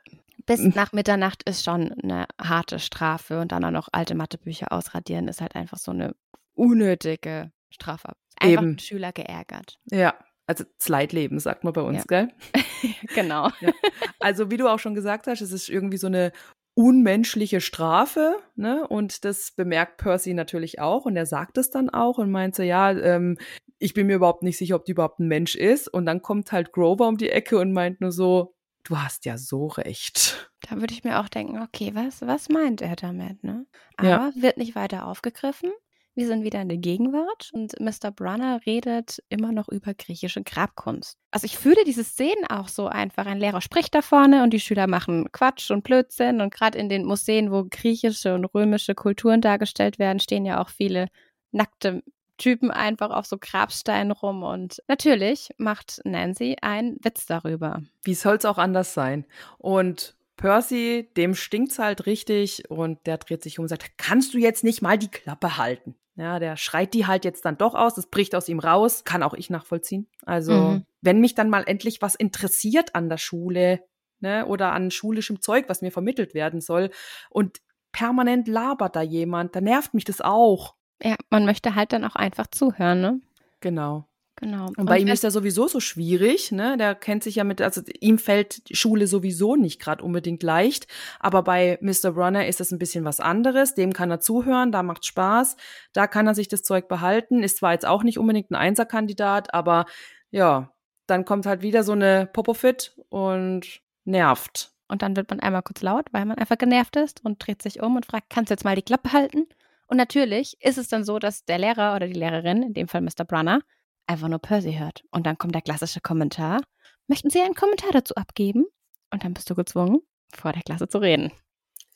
Bis 0.47 0.59
nach 0.59 0.91
Mitternacht 0.91 1.47
ist 1.47 1.63
schon 1.63 1.91
eine 2.03 2.27
harte 2.39 2.79
Strafe 2.79 3.39
und 3.39 3.51
dann 3.51 3.63
auch 3.63 3.71
noch 3.71 3.89
alte 3.91 4.13
Mathebücher 4.15 4.71
ausradieren 4.71 5.27
ist 5.27 5.41
halt 5.41 5.55
einfach 5.55 5.79
so 5.79 5.91
eine 5.91 6.15
unnötige 6.53 7.51
Strafe. 7.69 8.13
Einfach 8.45 8.63
Eben. 8.63 8.79
Schüler 8.79 9.12
geärgert. 9.12 9.79
Ja, 9.91 10.15
also 10.47 10.63
Zeitleben, 10.77 11.39
sagt 11.39 11.63
man 11.63 11.73
bei 11.73 11.81
uns, 11.81 12.05
ja. 12.10 12.25
gell? 12.25 12.27
genau. 13.15 13.49
Ja. 13.62 13.71
Also 14.19 14.51
wie 14.51 14.58
du 14.58 14.67
auch 14.67 14.79
schon 14.79 14.95
gesagt 14.95 15.27
hast, 15.27 15.41
es 15.41 15.51
ist 15.51 15.69
irgendwie 15.69 15.97
so 15.97 16.08
eine 16.08 16.31
unmenschliche 16.75 17.62
Strafe, 17.62 18.36
ne? 18.55 18.86
Und 18.88 19.23
das 19.23 19.51
bemerkt 19.51 19.97
Percy 19.97 20.34
natürlich 20.34 20.79
auch 20.79 21.05
und 21.05 21.15
er 21.15 21.25
sagt 21.25 21.58
es 21.58 21.71
dann 21.71 21.89
auch 21.89 22.17
und 22.17 22.31
meint 22.31 22.53
so, 22.53 22.63
ja, 22.63 22.91
ähm, 22.91 23.38
ich 23.79 23.93
bin 23.93 24.08
mir 24.08 24.17
überhaupt 24.17 24.43
nicht 24.43 24.58
sicher, 24.58 24.75
ob 24.75 24.86
die 24.86 24.91
überhaupt 24.91 25.19
ein 25.19 25.27
Mensch 25.27 25.55
ist. 25.55 25.88
Und 25.88 26.05
dann 26.05 26.21
kommt 26.21 26.51
halt 26.51 26.71
Grover 26.71 27.08
um 27.08 27.17
die 27.17 27.29
Ecke 27.29 27.58
und 27.58 27.71
meint 27.71 28.01
nur 28.01 28.12
so, 28.12 28.55
du 28.84 28.97
hast 28.97 29.25
ja 29.25 29.38
so 29.38 29.67
recht. 29.67 30.51
Da 30.62 30.77
würde 30.77 30.93
ich 30.93 31.03
mir 31.03 31.19
auch 31.19 31.29
denken, 31.29 31.62
okay, 31.62 31.91
was, 31.93 32.21
was 32.21 32.49
meint 32.49 32.81
er 32.81 32.95
damit, 32.95 33.43
ne? 33.43 33.65
Aber 33.97 34.10
ja. 34.10 34.31
wird 34.36 34.58
nicht 34.58 34.75
weiter 34.75 35.08
aufgegriffen. 35.08 35.71
Wir 36.17 36.28
sind 36.28 36.43
wieder 36.43 36.62
in 36.62 36.69
der 36.69 36.78
Gegenwart 36.78 37.51
und 37.51 37.78
Mr. 37.78 38.10
Brunner 38.10 38.62
redet 38.65 39.21
immer 39.28 39.51
noch 39.51 39.67
über 39.67 39.93
griechische 39.93 40.41
Grabkunst. 40.43 41.17
Also 41.32 41.43
ich 41.43 41.58
fühle 41.58 41.84
diese 41.86 42.06
Szenen 42.06 42.45
auch 42.47 42.69
so 42.69 42.88
einfach. 42.88 43.25
Ein 43.25 43.38
Lehrer 43.38 43.60
spricht 43.60 43.93
da 43.93 44.01
vorne 44.01 44.41
und 44.41 44.51
die 44.51 44.62
Schüler 44.62 44.88
machen 44.88 45.30
Quatsch 45.34 45.71
und 45.71 45.84
Blödsinn. 45.84 46.39
Und 46.39 46.54
gerade 46.54 46.78
in 46.78 46.88
den 46.88 47.04
Museen, 47.04 47.51
wo 47.51 47.65
griechische 47.69 48.34
und 48.34 48.45
römische 48.45 48.95
Kulturen 48.95 49.41
dargestellt 49.41 49.99
werden, 49.99 50.21
stehen 50.21 50.45
ja 50.45 50.62
auch 50.62 50.69
viele 50.69 51.10
nackte 51.51 52.01
Typen 52.38 52.71
einfach 52.71 53.10
auf 53.10 53.25
so 53.25 53.38
Grabsteinen 53.38 54.12
rum. 54.12 54.43
Und 54.43 54.82
natürlich 54.88 55.49
macht 55.58 55.99
Nancy 56.06 56.56
einen 56.62 56.97
Witz 57.04 57.25
darüber. 57.25 57.82
Wie 58.04 58.13
soll 58.13 58.38
es 58.38 58.45
auch 58.45 58.58
anders 58.58 58.93
sein? 58.93 59.25
Und 59.58 60.15
Percy, 60.38 61.10
dem 61.17 61.36
stinkt's 61.36 61.78
halt 61.78 62.06
richtig 62.06 62.69
und 62.69 63.06
der 63.06 63.17
dreht 63.17 63.43
sich 63.43 63.60
um 63.60 63.63
und 63.63 63.69
sagt, 63.69 63.97
kannst 63.97 64.34
du 64.34 64.38
jetzt 64.38 64.63
nicht 64.63 64.82
mal 64.82 64.97
die 64.97 65.12
Klappe 65.12 65.58
halten? 65.58 65.95
Ja, 66.17 66.39
der 66.39 66.56
schreit 66.56 66.93
die 66.93 67.06
halt 67.06 67.25
jetzt 67.25 67.43
dann 67.43 67.58
doch 67.58 67.75
aus, 67.75 67.97
es 67.97 68.08
bricht 68.08 68.36
aus 68.36 68.47
ihm 68.47 68.60
raus, 68.60 69.04
kann 69.04 69.21
auch 69.21 69.34
ich 69.34 69.49
nachvollziehen. 69.49 70.08
Also, 70.25 70.54
mhm. 70.54 70.86
wenn 71.01 71.19
mich 71.19 71.36
dann 71.36 71.49
mal 71.49 71.63
endlich 71.65 72.01
was 72.01 72.15
interessiert 72.15 72.95
an 72.95 73.10
der 73.10 73.17
Schule, 73.17 73.82
ne, 74.19 74.45
oder 74.45 74.71
an 74.71 74.91
schulischem 74.91 75.41
Zeug, 75.41 75.65
was 75.67 75.82
mir 75.82 75.91
vermittelt 75.91 76.34
werden 76.34 76.62
soll, 76.62 76.89
und 77.30 77.60
permanent 77.91 78.47
labert 78.47 78.95
da 78.95 79.01
jemand, 79.01 79.56
dann 79.56 79.65
nervt 79.65 79.93
mich 79.93 80.06
das 80.06 80.21
auch. 80.21 80.75
Ja, 81.01 81.15
man 81.30 81.45
möchte 81.45 81.75
halt 81.75 81.91
dann 81.91 82.06
auch 82.06 82.15
einfach 82.15 82.47
zuhören, 82.47 83.01
ne? 83.01 83.21
Genau. 83.60 84.08
Genau. 84.45 84.67
Und 84.77 84.86
bei 84.86 84.97
und 84.97 85.08
ihm 85.08 85.08
ist 85.08 85.23
ja 85.23 85.31
sowieso 85.31 85.67
so 85.67 85.79
schwierig, 85.79 86.51
ne? 86.51 86.77
Der 86.77 86.93
kennt 86.93 87.23
sich 87.23 87.34
ja 87.38 87.43
mit, 87.43 87.63
also 87.63 87.81
ihm 87.99 88.19
fällt 88.19 88.62
Schule 88.69 89.08
sowieso 89.08 89.55
nicht 89.55 89.81
gerade 89.81 90.03
unbedingt 90.03 90.43
leicht. 90.43 90.86
Aber 91.19 91.41
bei 91.41 91.79
Mr. 91.81 92.10
Runner 92.10 92.45
ist 92.45 92.60
das 92.60 92.71
ein 92.71 92.77
bisschen 92.77 93.05
was 93.05 93.19
anderes. 93.19 93.73
Dem 93.73 93.91
kann 93.91 94.12
er 94.12 94.19
zuhören, 94.19 94.71
da 94.71 94.84
macht 94.84 95.03
Spaß, 95.03 95.58
da 95.93 96.05
kann 96.05 96.27
er 96.27 96.36
sich 96.36 96.47
das 96.47 96.62
Zeug 96.62 96.88
behalten. 96.88 97.41
Ist 97.41 97.58
zwar 97.58 97.71
jetzt 97.71 97.88
auch 97.88 98.03
nicht 98.03 98.19
unbedingt 98.19 98.51
ein 98.51 98.55
Einserkandidat, 98.55 99.51
aber 99.51 99.86
ja, 100.29 100.71
dann 101.08 101.25
kommt 101.25 101.47
halt 101.47 101.63
wieder 101.63 101.81
so 101.81 101.93
eine 101.93 102.29
Popofit 102.31 102.95
und 103.10 103.81
nervt. 104.03 104.73
Und 104.88 105.01
dann 105.01 105.15
wird 105.15 105.31
man 105.31 105.39
einmal 105.39 105.63
kurz 105.63 105.81
laut, 105.81 106.05
weil 106.12 106.25
man 106.25 106.38
einfach 106.38 106.60
genervt 106.60 106.97
ist 106.97 107.25
und 107.25 107.43
dreht 107.43 107.63
sich 107.63 107.81
um 107.81 107.95
und 107.95 108.05
fragt, 108.05 108.29
kannst 108.29 108.51
du 108.51 108.53
jetzt 108.53 108.63
mal 108.63 108.75
die 108.75 108.84
Klappe 108.84 109.12
halten? 109.12 109.47
Und 109.88 109.97
natürlich 109.97 110.55
ist 110.62 110.77
es 110.77 110.88
dann 110.88 111.03
so, 111.03 111.17
dass 111.17 111.45
der 111.45 111.58
Lehrer 111.58 111.95
oder 111.95 112.05
die 112.05 112.13
Lehrerin, 112.13 112.62
in 112.62 112.73
dem 112.75 112.88
Fall 112.88 113.01
Mr. 113.01 113.25
Brunner, 113.25 113.62
einfach 114.07 114.27
nur 114.27 114.39
Percy 114.39 114.73
hört. 114.73 115.03
Und 115.11 115.25
dann 115.25 115.37
kommt 115.37 115.55
der 115.55 115.61
klassische 115.61 116.01
Kommentar. 116.01 116.61
Möchten 117.07 117.29
Sie 117.29 117.41
einen 117.41 117.55
Kommentar 117.55 117.91
dazu 117.91 118.15
abgeben? 118.15 118.65
Und 119.11 119.23
dann 119.23 119.33
bist 119.33 119.49
du 119.49 119.55
gezwungen, 119.55 120.01
vor 120.33 120.51
der 120.51 120.63
Klasse 120.63 120.87
zu 120.87 120.97
reden. 120.97 121.31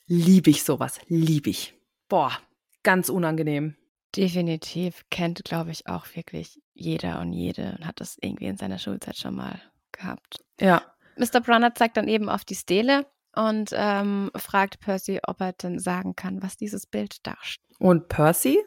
Liebe 0.06 0.50
ich 0.50 0.64
sowas, 0.64 1.00
liebe 1.08 1.50
ich. 1.50 1.74
Boah, 2.08 2.32
ganz 2.82 3.08
unangenehm. 3.08 3.76
Definitiv 4.16 5.04
kennt, 5.10 5.44
glaube 5.44 5.70
ich, 5.70 5.86
auch 5.86 6.06
wirklich 6.14 6.60
jeder 6.74 7.20
und 7.20 7.32
jede 7.32 7.76
und 7.78 7.86
hat 7.86 8.00
das 8.00 8.18
irgendwie 8.20 8.46
in 8.46 8.56
seiner 8.56 8.78
Schulzeit 8.78 9.16
schon 9.16 9.36
mal 9.36 9.60
gehabt. 9.92 10.44
Ja. 10.60 10.82
Mr. 11.16 11.40
Brunner 11.40 11.74
zeigt 11.74 11.96
dann 11.96 12.08
eben 12.08 12.28
auf 12.28 12.44
die 12.44 12.56
Stele 12.56 13.06
und 13.36 13.70
ähm, 13.72 14.30
fragt 14.34 14.80
Percy, 14.80 15.20
ob 15.22 15.40
er 15.40 15.52
denn 15.52 15.78
sagen 15.78 16.16
kann, 16.16 16.42
was 16.42 16.56
dieses 16.56 16.86
Bild 16.86 17.24
darstellt. 17.24 17.68
Und 17.78 18.08
Percy 18.08 18.58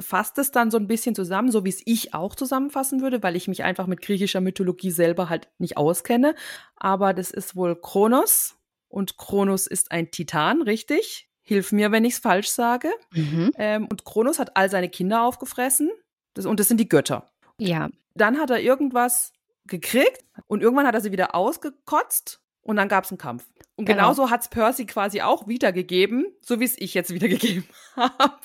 fasst 0.00 0.38
es 0.38 0.50
dann 0.50 0.70
so 0.70 0.78
ein 0.78 0.86
bisschen 0.86 1.14
zusammen, 1.14 1.50
so 1.50 1.64
wie 1.64 1.70
es 1.70 1.82
ich 1.84 2.14
auch 2.14 2.34
zusammenfassen 2.34 3.00
würde, 3.00 3.22
weil 3.22 3.36
ich 3.36 3.48
mich 3.48 3.64
einfach 3.64 3.86
mit 3.86 4.00
griechischer 4.02 4.40
Mythologie 4.40 4.90
selber 4.90 5.28
halt 5.28 5.48
nicht 5.58 5.76
auskenne. 5.76 6.34
Aber 6.76 7.14
das 7.14 7.30
ist 7.30 7.56
wohl 7.56 7.80
Kronos 7.80 8.56
und 8.88 9.16
Kronos 9.16 9.66
ist 9.66 9.92
ein 9.92 10.10
Titan, 10.10 10.62
richtig? 10.62 11.28
Hilf 11.42 11.72
mir, 11.72 11.92
wenn 11.92 12.04
ich 12.04 12.14
es 12.14 12.18
falsch 12.18 12.48
sage. 12.48 12.90
Mhm. 13.12 13.52
Ähm, 13.56 13.86
und 13.90 14.04
Kronos 14.04 14.38
hat 14.38 14.56
all 14.56 14.70
seine 14.70 14.88
Kinder 14.88 15.24
aufgefressen 15.24 15.90
das, 16.34 16.46
und 16.46 16.60
das 16.60 16.68
sind 16.68 16.78
die 16.78 16.88
Götter. 16.88 17.30
Ja. 17.58 17.88
Dann 18.14 18.38
hat 18.38 18.50
er 18.50 18.60
irgendwas 18.60 19.32
gekriegt 19.66 20.24
und 20.46 20.62
irgendwann 20.62 20.86
hat 20.86 20.94
er 20.94 21.00
sie 21.00 21.12
wieder 21.12 21.34
ausgekotzt 21.34 22.40
und 22.62 22.76
dann 22.76 22.88
gab 22.88 23.04
es 23.04 23.10
einen 23.10 23.18
Kampf. 23.18 23.46
Und 23.76 23.86
genau. 23.86 24.02
genauso 24.02 24.30
hat 24.30 24.42
es 24.42 24.48
Percy 24.48 24.86
quasi 24.86 25.22
auch 25.22 25.48
wiedergegeben, 25.48 26.26
so 26.40 26.60
wie 26.60 26.64
es 26.64 26.78
ich 26.78 26.94
jetzt 26.94 27.12
wiedergegeben 27.14 27.64
habe. 27.96 28.40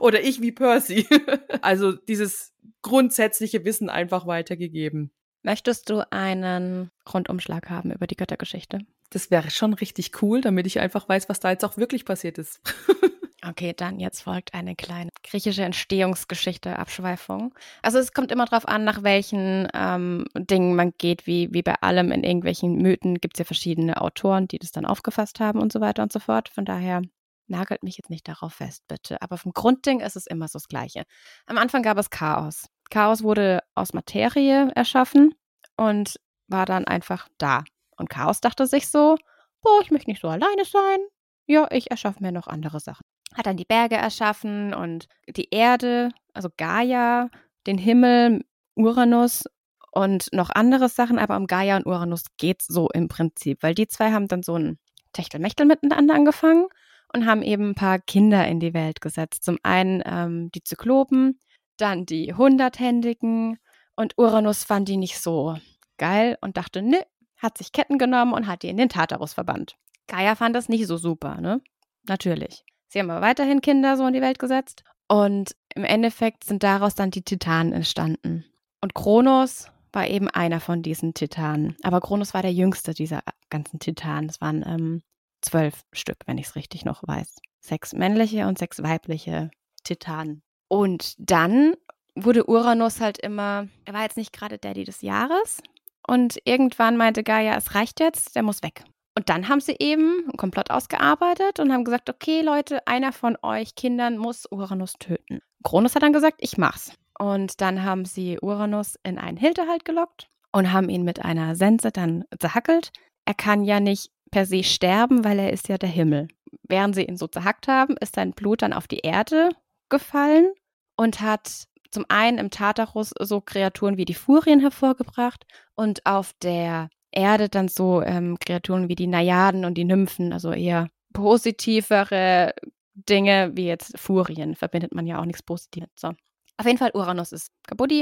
Oder 0.00 0.22
ich 0.22 0.40
wie 0.40 0.52
Percy. 0.52 1.06
also 1.62 1.92
dieses 1.92 2.54
grundsätzliche 2.82 3.64
Wissen 3.64 3.88
einfach 3.90 4.26
weitergegeben. 4.26 5.10
Möchtest 5.42 5.90
du 5.90 6.10
einen 6.10 6.90
Rundumschlag 7.12 7.70
haben 7.70 7.92
über 7.92 8.06
die 8.06 8.16
Göttergeschichte? 8.16 8.80
Das 9.10 9.30
wäre 9.30 9.50
schon 9.50 9.74
richtig 9.74 10.22
cool, 10.22 10.40
damit 10.40 10.66
ich 10.66 10.80
einfach 10.80 11.08
weiß, 11.08 11.28
was 11.28 11.38
da 11.38 11.50
jetzt 11.50 11.64
auch 11.64 11.76
wirklich 11.76 12.04
passiert 12.04 12.38
ist. 12.38 12.60
Okay, 13.48 13.74
dann 13.76 14.00
jetzt 14.00 14.22
folgt 14.22 14.54
eine 14.54 14.74
kleine 14.74 15.10
griechische 15.22 15.62
Entstehungsgeschichte, 15.62 16.78
Abschweifung. 16.78 17.54
Also 17.80 17.98
es 17.98 18.12
kommt 18.12 18.32
immer 18.32 18.46
darauf 18.46 18.66
an, 18.66 18.82
nach 18.82 19.04
welchen 19.04 19.68
ähm, 19.72 20.24
Dingen 20.34 20.74
man 20.74 20.94
geht, 20.98 21.28
wie, 21.28 21.52
wie 21.52 21.62
bei 21.62 21.74
allem 21.74 22.10
in 22.10 22.24
irgendwelchen 22.24 22.76
Mythen 22.76 23.20
gibt 23.20 23.36
es 23.36 23.38
ja 23.38 23.44
verschiedene 23.44 24.00
Autoren, 24.00 24.48
die 24.48 24.58
das 24.58 24.72
dann 24.72 24.84
aufgefasst 24.84 25.38
haben 25.38 25.60
und 25.60 25.72
so 25.72 25.80
weiter 25.80 26.02
und 26.02 26.12
so 26.12 26.18
fort. 26.18 26.48
Von 26.48 26.64
daher 26.64 27.02
nagelt 27.48 27.82
mich 27.82 27.96
jetzt 27.96 28.10
nicht 28.10 28.28
darauf 28.28 28.54
fest, 28.54 28.84
bitte. 28.88 29.20
Aber 29.22 29.38
vom 29.38 29.52
Grundding 29.52 30.00
ist 30.00 30.16
es 30.16 30.26
immer 30.26 30.48
so 30.48 30.58
das 30.58 30.68
Gleiche. 30.68 31.04
Am 31.46 31.58
Anfang 31.58 31.82
gab 31.82 31.98
es 31.98 32.10
Chaos. 32.10 32.66
Chaos 32.90 33.22
wurde 33.22 33.60
aus 33.74 33.92
Materie 33.92 34.70
erschaffen 34.74 35.34
und 35.76 36.16
war 36.48 36.66
dann 36.66 36.84
einfach 36.84 37.28
da. 37.38 37.64
Und 37.96 38.10
Chaos 38.10 38.40
dachte 38.40 38.66
sich 38.66 38.88
so, 38.88 39.16
boah, 39.62 39.80
ich 39.82 39.90
möchte 39.90 40.10
nicht 40.10 40.22
so 40.22 40.28
alleine 40.28 40.64
sein. 40.64 40.98
Ja, 41.46 41.68
ich 41.70 41.90
erschaffe 41.90 42.22
mir 42.22 42.32
noch 42.32 42.46
andere 42.46 42.80
Sachen. 42.80 43.04
Hat 43.34 43.46
dann 43.46 43.56
die 43.56 43.64
Berge 43.64 43.96
erschaffen 43.96 44.74
und 44.74 45.08
die 45.28 45.48
Erde, 45.50 46.10
also 46.32 46.48
Gaia, 46.56 47.28
den 47.66 47.78
Himmel, 47.78 48.44
Uranus 48.74 49.44
und 49.92 50.32
noch 50.32 50.50
andere 50.50 50.88
Sachen. 50.88 51.18
Aber 51.18 51.36
um 51.36 51.46
Gaia 51.46 51.76
und 51.76 51.86
Uranus 51.86 52.24
geht 52.36 52.62
es 52.62 52.66
so 52.66 52.88
im 52.92 53.08
Prinzip, 53.08 53.62
weil 53.62 53.74
die 53.74 53.88
zwei 53.88 54.12
haben 54.12 54.28
dann 54.28 54.42
so 54.42 54.56
ein 54.56 54.78
Techtelmechtel 55.12 55.66
miteinander 55.66 56.14
angefangen 56.14 56.66
und 57.12 57.26
haben 57.26 57.42
eben 57.42 57.70
ein 57.70 57.74
paar 57.74 57.98
Kinder 57.98 58.46
in 58.46 58.60
die 58.60 58.74
Welt 58.74 59.00
gesetzt. 59.00 59.44
Zum 59.44 59.58
einen 59.62 60.02
ähm, 60.04 60.50
die 60.52 60.62
Zyklopen, 60.62 61.38
dann 61.76 62.06
die 62.06 62.34
Hunderthändigen 62.34 63.58
und 63.96 64.14
Uranus 64.16 64.64
fand 64.64 64.88
die 64.88 64.96
nicht 64.96 65.18
so 65.18 65.56
geil 65.98 66.36
und 66.40 66.56
dachte, 66.56 66.82
ne, 66.82 67.00
hat 67.36 67.58
sich 67.58 67.72
Ketten 67.72 67.98
genommen 67.98 68.32
und 68.32 68.46
hat 68.46 68.62
die 68.62 68.68
in 68.68 68.76
den 68.76 68.88
Tartarus 68.88 69.34
verbannt. 69.34 69.76
Gaia 70.06 70.34
fand 70.34 70.54
das 70.54 70.68
nicht 70.68 70.86
so 70.86 70.96
super, 70.96 71.40
ne? 71.40 71.60
Natürlich. 72.08 72.64
Sie 72.88 72.98
haben 72.98 73.10
aber 73.10 73.26
weiterhin 73.26 73.60
Kinder 73.60 73.96
so 73.96 74.06
in 74.06 74.14
die 74.14 74.20
Welt 74.20 74.38
gesetzt 74.38 74.84
und 75.08 75.56
im 75.74 75.84
Endeffekt 75.84 76.44
sind 76.44 76.62
daraus 76.62 76.94
dann 76.94 77.10
die 77.10 77.22
Titanen 77.22 77.72
entstanden. 77.72 78.44
Und 78.80 78.94
Kronos 78.94 79.70
war 79.92 80.06
eben 80.08 80.28
einer 80.28 80.60
von 80.60 80.82
diesen 80.82 81.14
Titanen. 81.14 81.76
Aber 81.82 82.00
Kronos 82.00 82.34
war 82.34 82.42
der 82.42 82.52
jüngste 82.52 82.94
dieser 82.94 83.22
ganzen 83.50 83.78
Titanen. 83.78 84.28
Es 84.28 84.40
waren 84.40 84.64
ähm, 84.66 85.02
zwölf 85.42 85.84
Stück, 85.92 86.18
wenn 86.26 86.38
ich 86.38 86.46
es 86.46 86.56
richtig 86.56 86.84
noch 86.84 87.02
weiß. 87.06 87.36
Sechs 87.60 87.92
männliche 87.92 88.46
und 88.46 88.58
sechs 88.58 88.82
weibliche 88.82 89.50
Titanen. 89.84 90.42
Und 90.68 91.14
dann 91.18 91.74
wurde 92.14 92.48
Uranus 92.48 93.00
halt 93.00 93.18
immer, 93.18 93.68
er 93.84 93.94
war 93.94 94.02
jetzt 94.02 94.16
nicht 94.16 94.32
gerade 94.32 94.58
Daddy 94.58 94.84
des 94.84 95.02
Jahres. 95.02 95.60
Und 96.06 96.38
irgendwann 96.44 96.96
meinte 96.96 97.22
Gaia, 97.22 97.56
es 97.56 97.74
reicht 97.74 98.00
jetzt, 98.00 98.36
der 98.36 98.42
muss 98.42 98.62
weg. 98.62 98.84
Und 99.16 99.28
dann 99.28 99.48
haben 99.48 99.60
sie 99.60 99.76
eben 99.78 100.24
einen 100.24 100.36
Komplott 100.36 100.70
ausgearbeitet 100.70 101.58
und 101.58 101.72
haben 101.72 101.84
gesagt, 101.84 102.10
okay 102.10 102.42
Leute, 102.42 102.86
einer 102.86 103.12
von 103.12 103.36
euch 103.42 103.74
Kindern 103.74 104.18
muss 104.18 104.46
Uranus 104.50 104.94
töten. 104.98 105.40
Kronos 105.64 105.94
hat 105.94 106.02
dann 106.02 106.12
gesagt, 106.12 106.36
ich 106.40 106.58
mach's. 106.58 106.92
Und 107.18 107.60
dann 107.60 107.82
haben 107.82 108.04
sie 108.04 108.38
Uranus 108.40 108.96
in 109.02 109.18
einen 109.18 109.38
Hinterhalt 109.38 109.84
gelockt 109.84 110.28
und 110.52 110.72
haben 110.72 110.90
ihn 110.90 111.02
mit 111.02 111.24
einer 111.24 111.56
Sense 111.56 111.90
dann 111.90 112.24
zerhackelt. 112.38 112.90
Er 113.24 113.34
kann 113.34 113.64
ja 113.64 113.80
nicht 113.80 114.10
per 114.30 114.46
se 114.46 114.62
sterben, 114.62 115.24
weil 115.24 115.38
er 115.38 115.52
ist 115.52 115.68
ja 115.68 115.78
der 115.78 115.88
Himmel. 115.88 116.28
Während 116.68 116.94
sie 116.94 117.04
ihn 117.04 117.16
so 117.16 117.26
zerhackt 117.26 117.68
haben, 117.68 117.96
ist 117.98 118.16
sein 118.16 118.32
Blut 118.32 118.62
dann 118.62 118.72
auf 118.72 118.88
die 118.88 118.98
Erde 118.98 119.50
gefallen 119.88 120.52
und 120.96 121.20
hat 121.20 121.66
zum 121.90 122.04
einen 122.08 122.38
im 122.38 122.50
Tartarus 122.50 123.12
so 123.20 123.40
Kreaturen 123.40 123.96
wie 123.96 124.04
die 124.04 124.14
Furien 124.14 124.60
hervorgebracht 124.60 125.46
und 125.74 126.04
auf 126.04 126.32
der 126.42 126.88
Erde 127.12 127.48
dann 127.48 127.68
so 127.68 128.02
ähm, 128.02 128.38
Kreaturen 128.38 128.88
wie 128.88 128.94
die 128.94 129.06
Najaden 129.06 129.64
und 129.64 129.74
die 129.74 129.84
Nymphen, 129.84 130.32
also 130.32 130.52
eher 130.52 130.88
positivere 131.12 132.52
Dinge 132.94 133.52
wie 133.54 133.66
jetzt 133.66 133.98
Furien, 133.98 134.54
verbindet 134.54 134.94
man 134.94 135.06
ja 135.06 135.20
auch 135.20 135.24
nichts 135.24 135.42
Positives. 135.42 135.88
So. 135.94 136.08
Auf 136.56 136.66
jeden 136.66 136.78
Fall, 136.78 136.90
Uranus 136.94 137.32
ist 137.32 137.50
kaputt. 137.66 137.92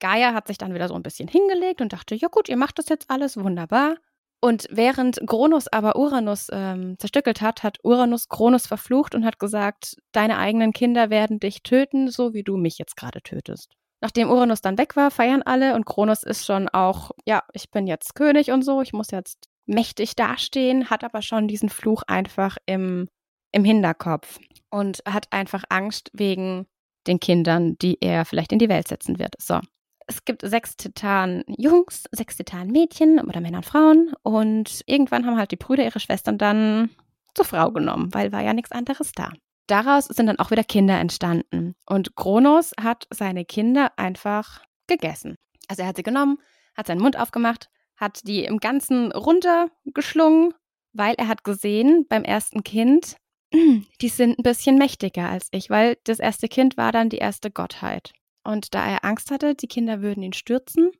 Gaia 0.00 0.34
hat 0.34 0.48
sich 0.48 0.58
dann 0.58 0.74
wieder 0.74 0.88
so 0.88 0.94
ein 0.94 1.02
bisschen 1.02 1.28
hingelegt 1.28 1.80
und 1.80 1.92
dachte, 1.92 2.14
ja 2.14 2.28
gut, 2.28 2.48
ihr 2.48 2.56
macht 2.56 2.78
das 2.78 2.88
jetzt 2.88 3.08
alles 3.08 3.36
wunderbar. 3.36 3.96
Und 4.44 4.66
während 4.70 5.20
Kronos 5.24 5.68
aber 5.68 5.94
Uranus 5.94 6.48
ähm, 6.52 6.98
zerstückelt 6.98 7.40
hat, 7.42 7.62
hat 7.62 7.78
Uranus 7.84 8.28
Kronos 8.28 8.66
verflucht 8.66 9.14
und 9.14 9.24
hat 9.24 9.38
gesagt, 9.38 9.96
deine 10.10 10.36
eigenen 10.36 10.72
Kinder 10.72 11.10
werden 11.10 11.38
dich 11.38 11.62
töten, 11.62 12.10
so 12.10 12.34
wie 12.34 12.42
du 12.42 12.56
mich 12.56 12.76
jetzt 12.76 12.96
gerade 12.96 13.22
tötest. 13.22 13.76
Nachdem 14.00 14.28
Uranus 14.28 14.60
dann 14.60 14.78
weg 14.78 14.96
war, 14.96 15.12
feiern 15.12 15.42
alle 15.42 15.76
und 15.76 15.86
Kronos 15.86 16.24
ist 16.24 16.44
schon 16.44 16.68
auch, 16.68 17.12
ja, 17.24 17.44
ich 17.52 17.70
bin 17.70 17.86
jetzt 17.86 18.16
König 18.16 18.50
und 18.50 18.62
so, 18.62 18.82
ich 18.82 18.92
muss 18.92 19.12
jetzt 19.12 19.48
mächtig 19.66 20.16
dastehen, 20.16 20.90
hat 20.90 21.04
aber 21.04 21.22
schon 21.22 21.46
diesen 21.46 21.68
Fluch 21.68 22.02
einfach 22.08 22.56
im, 22.66 23.08
im 23.52 23.62
Hinterkopf 23.62 24.40
und 24.70 25.04
hat 25.06 25.32
einfach 25.32 25.62
Angst 25.68 26.10
wegen 26.14 26.66
den 27.06 27.20
Kindern, 27.20 27.78
die 27.78 27.98
er 28.00 28.24
vielleicht 28.24 28.50
in 28.50 28.58
die 28.58 28.68
Welt 28.68 28.88
setzen 28.88 29.20
wird. 29.20 29.36
So, 29.40 29.60
es 30.06 30.24
gibt 30.24 30.42
sechs 30.42 30.76
Titan-Jungs, 30.76 32.04
sechs 32.12 32.36
Titan-Mädchen 32.36 33.20
oder 33.20 33.40
Männer 33.40 33.58
und 33.58 33.66
Frauen. 33.66 34.12
Und 34.22 34.82
irgendwann 34.86 35.26
haben 35.26 35.36
halt 35.36 35.50
die 35.50 35.56
Brüder 35.56 35.84
ihre 35.84 36.00
Schwestern 36.00 36.38
dann 36.38 36.90
zur 37.34 37.44
Frau 37.44 37.70
genommen, 37.70 38.12
weil 38.12 38.32
war 38.32 38.42
ja 38.42 38.52
nichts 38.52 38.72
anderes 38.72 39.12
da. 39.12 39.32
Daraus 39.66 40.06
sind 40.06 40.26
dann 40.26 40.38
auch 40.38 40.50
wieder 40.50 40.64
Kinder 40.64 40.98
entstanden. 40.98 41.74
Und 41.86 42.16
Kronos 42.16 42.72
hat 42.80 43.06
seine 43.10 43.44
Kinder 43.44 43.92
einfach 43.96 44.62
gegessen. 44.86 45.36
Also 45.68 45.82
er 45.82 45.88
hat 45.88 45.96
sie 45.96 46.02
genommen, 46.02 46.38
hat 46.76 46.86
seinen 46.86 47.00
Mund 47.00 47.18
aufgemacht, 47.18 47.68
hat 47.96 48.20
die 48.26 48.44
im 48.44 48.58
Ganzen 48.58 49.12
runtergeschlungen, 49.12 50.52
weil 50.92 51.14
er 51.16 51.28
hat 51.28 51.44
gesehen 51.44 52.06
beim 52.08 52.24
ersten 52.24 52.64
Kind, 52.64 53.16
die 53.52 54.08
sind 54.08 54.38
ein 54.38 54.42
bisschen 54.42 54.76
mächtiger 54.76 55.28
als 55.28 55.48
ich, 55.52 55.70
weil 55.70 55.96
das 56.04 56.18
erste 56.18 56.48
Kind 56.48 56.76
war 56.76 56.92
dann 56.92 57.08
die 57.08 57.18
erste 57.18 57.50
Gottheit. 57.50 58.12
Und 58.44 58.74
da 58.74 58.84
er 58.86 59.04
Angst 59.04 59.30
hatte, 59.30 59.54
die 59.54 59.68
Kinder 59.68 60.02
würden 60.02 60.22
ihn 60.22 60.32
stürzen, 60.32 60.90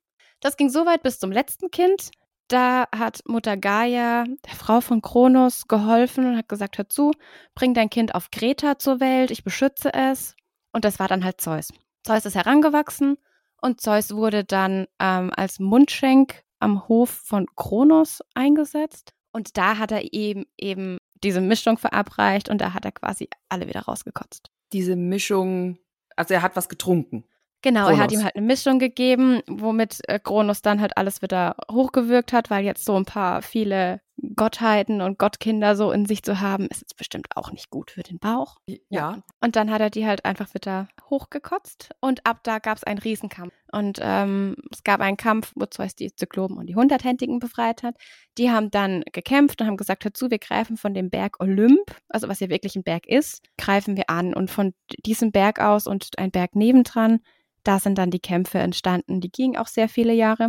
das 0.40 0.57
ging 0.57 0.68
so 0.68 0.85
weit 0.87 1.02
bis 1.02 1.18
zum 1.18 1.33
letzten 1.33 1.70
Kind. 1.70 2.11
Da 2.48 2.87
hat 2.94 3.20
Mutter 3.26 3.57
Gaia, 3.57 4.24
der 4.24 4.55
Frau 4.55 4.81
von 4.81 5.00
Kronos, 5.00 5.68
geholfen 5.68 6.26
und 6.26 6.37
hat 6.37 6.48
gesagt, 6.48 6.76
hör 6.76 6.88
zu, 6.88 7.12
bring 7.55 7.72
dein 7.72 7.88
Kind 7.88 8.14
auf 8.14 8.31
Kreta 8.31 8.78
zur 8.78 9.00
Welt, 9.00 9.31
ich 9.31 9.44
beschütze 9.44 9.94
es. 9.94 10.35
Und 10.72 10.85
das 10.85 10.98
war 10.98 11.09
dann 11.09 11.24
halt 11.24 11.40
Zeus. 11.40 11.72
Zeus 12.05 12.26
ist 12.26 12.35
herangewachsen 12.35 13.16
und 13.61 13.81
Zeus 13.81 14.14
wurde 14.14 14.44
dann 14.44 14.87
ähm, 14.98 15.31
als 15.35 15.61
Mundschenk 15.61 16.42
am 16.59 16.88
Hof 16.88 17.11
von 17.11 17.46
Kronos 17.57 18.20
eingesetzt. 18.35 19.12
Und 19.33 19.57
da 19.57 19.78
hat 19.78 19.92
er 19.92 20.12
eben, 20.12 20.44
eben 20.59 20.98
diese 21.22 21.40
Mischung 21.40 21.78
verabreicht 21.78 22.48
und 22.48 22.61
da 22.61 22.74
hat 22.74 22.85
er 22.85 22.92
quasi 22.92 23.28
alle 23.48 23.68
wieder 23.68 23.83
rausgekotzt. 23.83 24.50
Diese 24.72 24.96
Mischung, 24.96 25.78
also 26.16 26.35
er 26.35 26.42
hat 26.42 26.57
was 26.57 26.68
getrunken. 26.68 27.24
Genau, 27.62 27.85
Kronos. 27.85 27.98
er 27.98 28.05
hat 28.05 28.12
ihm 28.12 28.25
halt 28.25 28.37
eine 28.37 28.46
Mischung 28.46 28.79
gegeben, 28.79 29.40
womit 29.46 30.01
äh, 30.09 30.18
Kronos 30.18 30.62
dann 30.62 30.81
halt 30.81 30.96
alles 30.96 31.22
wieder 31.22 31.57
hochgewirkt 31.70 32.33
hat, 32.33 32.51
weil 32.51 32.64
jetzt 32.64 32.85
so 32.85 32.96
ein 32.96 33.05
paar 33.05 33.40
viele 33.42 34.01
Gottheiten 34.37 35.01
und 35.01 35.18
Gottkinder 35.18 35.75
so 35.75 35.90
in 35.90 36.07
sich 36.07 36.22
zu 36.22 36.40
haben, 36.40 36.66
ist 36.66 36.81
jetzt 36.81 36.96
bestimmt 36.96 37.29
auch 37.35 37.51
nicht 37.51 37.70
gut 37.70 37.90
für 37.90 38.03
den 38.03 38.18
Bauch. 38.18 38.57
Ja. 38.88 39.22
Und 39.40 39.57
dann 39.57 39.70
hat 39.70 39.81
er 39.81 39.90
die 39.90 40.07
halt 40.07 40.25
einfach 40.25 40.55
wieder 40.55 40.88
hochgekotzt 41.09 41.90
und 42.01 42.25
ab 42.27 42.40
da 42.42 42.59
gab 42.59 42.77
es 42.77 42.85
einen 42.85 42.98
Riesenkampf. 42.98 43.53
Und 43.72 43.98
ähm, 44.03 44.57
es 44.70 44.85
gab 44.85 45.01
einen 45.01 45.16
Kampf, 45.16 45.53
wo 45.57 45.66
Zeus 45.66 45.94
die 45.94 46.14
Zyklopen 46.14 46.59
und 46.59 46.66
die 46.66 46.77
Hunderthändigen 46.77 47.38
befreit 47.38 47.83
hat. 47.83 47.96
Die 48.38 48.51
haben 48.51 48.70
dann 48.70 49.03
gekämpft 49.12 49.61
und 49.61 49.66
haben 49.66 49.77
gesagt, 49.77 50.05
hör 50.05 50.14
zu, 50.14 50.31
wir 50.31 50.38
greifen 50.38 50.77
von 50.77 50.94
dem 50.94 51.11
Berg 51.11 51.40
Olymp, 51.40 51.96
also 52.09 52.29
was 52.29 52.40
ja 52.40 52.48
wirklich 52.48 52.77
ein 52.77 52.85
Berg 52.85 53.07
ist, 53.07 53.42
greifen 53.57 53.96
wir 53.96 54.11
an. 54.11 54.35
Und 54.35 54.51
von 54.51 54.75
diesem 55.07 55.33
Berg 55.33 55.59
aus 55.59 55.87
und 55.87 56.18
ein 56.18 56.31
Berg 56.31 56.55
nebendran 56.55 57.20
da 57.64 57.79
sind 57.79 57.98
dann 57.98 58.11
die 58.11 58.20
Kämpfe 58.20 58.59
entstanden. 58.59 59.20
Die 59.20 59.31
gingen 59.31 59.57
auch 59.57 59.66
sehr 59.66 59.88
viele 59.88 60.12
Jahre. 60.12 60.48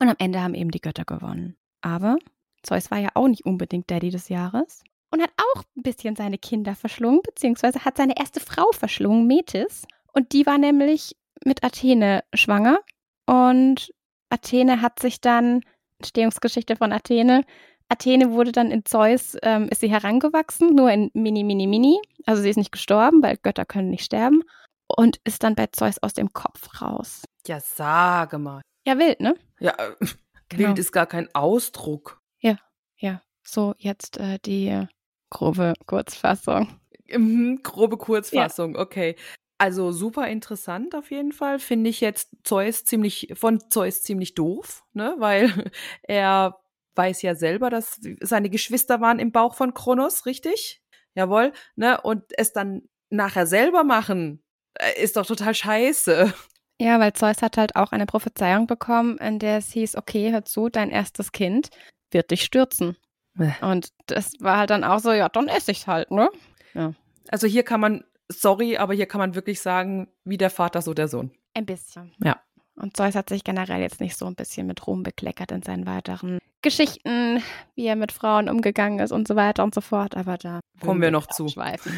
Und 0.00 0.08
am 0.08 0.16
Ende 0.18 0.42
haben 0.42 0.54
eben 0.54 0.70
die 0.70 0.80
Götter 0.80 1.04
gewonnen. 1.04 1.56
Aber 1.80 2.16
Zeus 2.62 2.90
war 2.90 2.98
ja 2.98 3.10
auch 3.14 3.28
nicht 3.28 3.44
unbedingt 3.44 3.90
Daddy 3.90 4.10
des 4.10 4.28
Jahres 4.28 4.82
und 5.10 5.22
hat 5.22 5.30
auch 5.36 5.62
ein 5.76 5.82
bisschen 5.82 6.16
seine 6.16 6.38
Kinder 6.38 6.74
verschlungen, 6.74 7.20
beziehungsweise 7.22 7.84
hat 7.84 7.96
seine 7.96 8.18
erste 8.18 8.40
Frau 8.40 8.70
verschlungen, 8.72 9.26
Metis. 9.26 9.84
Und 10.12 10.32
die 10.32 10.46
war 10.46 10.58
nämlich 10.58 11.16
mit 11.44 11.62
Athene 11.62 12.24
schwanger. 12.34 12.78
Und 13.26 13.92
Athene 14.30 14.80
hat 14.80 14.98
sich 14.98 15.20
dann, 15.20 15.60
Entstehungsgeschichte 15.98 16.76
von 16.76 16.92
Athene, 16.92 17.42
Athene 17.88 18.32
wurde 18.32 18.50
dann 18.50 18.70
in 18.70 18.84
Zeus, 18.84 19.36
ähm, 19.42 19.68
ist 19.70 19.80
sie 19.80 19.90
herangewachsen, 19.90 20.74
nur 20.74 20.90
in 20.90 21.10
mini, 21.14 21.44
mini, 21.44 21.66
mini. 21.66 22.00
Also 22.26 22.42
sie 22.42 22.50
ist 22.50 22.56
nicht 22.56 22.72
gestorben, 22.72 23.22
weil 23.22 23.36
Götter 23.36 23.66
können 23.66 23.90
nicht 23.90 24.04
sterben 24.04 24.42
und 24.88 25.18
ist 25.24 25.42
dann 25.42 25.54
bei 25.54 25.66
Zeus 25.68 25.98
aus 26.02 26.12
dem 26.14 26.32
Kopf 26.32 26.80
raus. 26.80 27.24
Ja, 27.46 27.60
sage 27.60 28.38
mal. 28.38 28.62
Ja, 28.86 28.98
wild, 28.98 29.20
ne? 29.20 29.34
Ja, 29.60 29.72
äh, 29.72 29.94
genau. 30.48 30.68
wild 30.68 30.78
ist 30.78 30.92
gar 30.92 31.06
kein 31.06 31.34
Ausdruck. 31.34 32.20
Ja, 32.40 32.58
ja. 32.96 33.22
So, 33.42 33.74
jetzt 33.78 34.18
äh, 34.18 34.38
die 34.44 34.86
grobe 35.30 35.74
Kurzfassung. 35.86 36.80
Mhm, 37.08 37.60
grobe 37.62 37.96
Kurzfassung, 37.96 38.74
ja. 38.74 38.80
okay. 38.80 39.16
Also 39.58 39.92
super 39.92 40.28
interessant 40.28 40.94
auf 40.94 41.10
jeden 41.10 41.32
Fall. 41.32 41.58
Finde 41.58 41.90
ich 41.90 42.00
jetzt 42.00 42.30
Zeus 42.42 42.84
ziemlich, 42.84 43.32
von 43.34 43.60
Zeus 43.70 44.02
ziemlich 44.02 44.34
doof, 44.34 44.84
ne? 44.92 45.14
Weil 45.18 45.50
er 46.02 46.60
weiß 46.96 47.22
ja 47.22 47.34
selber, 47.34 47.70
dass 47.70 48.00
seine 48.20 48.50
Geschwister 48.50 49.00
waren 49.00 49.18
im 49.18 49.32
Bauch 49.32 49.54
von 49.54 49.74
Kronos, 49.74 50.26
richtig? 50.26 50.82
Jawohl, 51.14 51.52
ne? 51.76 52.00
Und 52.00 52.24
es 52.36 52.52
dann 52.52 52.88
nachher 53.10 53.46
selber 53.46 53.84
machen, 53.84 54.43
ist 54.96 55.16
doch 55.16 55.26
total 55.26 55.54
scheiße. 55.54 56.32
Ja, 56.80 56.98
weil 56.98 57.12
Zeus 57.12 57.40
hat 57.42 57.56
halt 57.56 57.76
auch 57.76 57.92
eine 57.92 58.06
Prophezeiung 58.06 58.66
bekommen, 58.66 59.18
in 59.18 59.38
der 59.38 59.58
es 59.58 59.70
hieß, 59.72 59.96
okay, 59.96 60.32
hör 60.32 60.44
zu, 60.44 60.68
dein 60.68 60.90
erstes 60.90 61.32
Kind 61.32 61.70
wird 62.10 62.30
dich 62.30 62.42
stürzen. 62.42 62.96
Äh. 63.38 63.52
Und 63.64 63.88
das 64.06 64.32
war 64.40 64.58
halt 64.58 64.70
dann 64.70 64.84
auch 64.84 64.98
so, 64.98 65.12
ja, 65.12 65.28
dann 65.28 65.48
esse 65.48 65.70
ich's 65.70 65.86
halt, 65.86 66.10
ne? 66.10 66.30
Ja. 66.74 66.94
Also 67.28 67.46
hier 67.46 67.62
kann 67.62 67.80
man, 67.80 68.04
sorry, 68.28 68.76
aber 68.76 68.94
hier 68.94 69.06
kann 69.06 69.20
man 69.20 69.34
wirklich 69.34 69.60
sagen, 69.60 70.08
wie 70.24 70.38
der 70.38 70.50
Vater, 70.50 70.82
so 70.82 70.94
der 70.94 71.08
Sohn. 71.08 71.32
Ein 71.54 71.66
bisschen. 71.66 72.12
Ja. 72.22 72.40
Und 72.76 72.96
Zeus 72.96 73.14
hat 73.14 73.28
sich 73.28 73.44
generell 73.44 73.80
jetzt 73.80 74.00
nicht 74.00 74.16
so 74.16 74.26
ein 74.26 74.34
bisschen 74.34 74.66
mit 74.66 74.84
Ruhm 74.86 75.04
bekleckert 75.04 75.52
in 75.52 75.62
seinen 75.62 75.86
weiteren 75.86 76.38
Geschichten, 76.64 77.42
wie 77.76 77.86
er 77.86 77.94
mit 77.94 78.10
Frauen 78.10 78.48
umgegangen 78.48 78.98
ist 78.98 79.12
und 79.12 79.28
so 79.28 79.36
weiter 79.36 79.62
und 79.62 79.74
so 79.74 79.80
fort. 79.80 80.16
Aber 80.16 80.36
da 80.36 80.60
kommen 80.80 81.00
wir 81.00 81.12
noch 81.12 81.26
zu. 81.26 81.46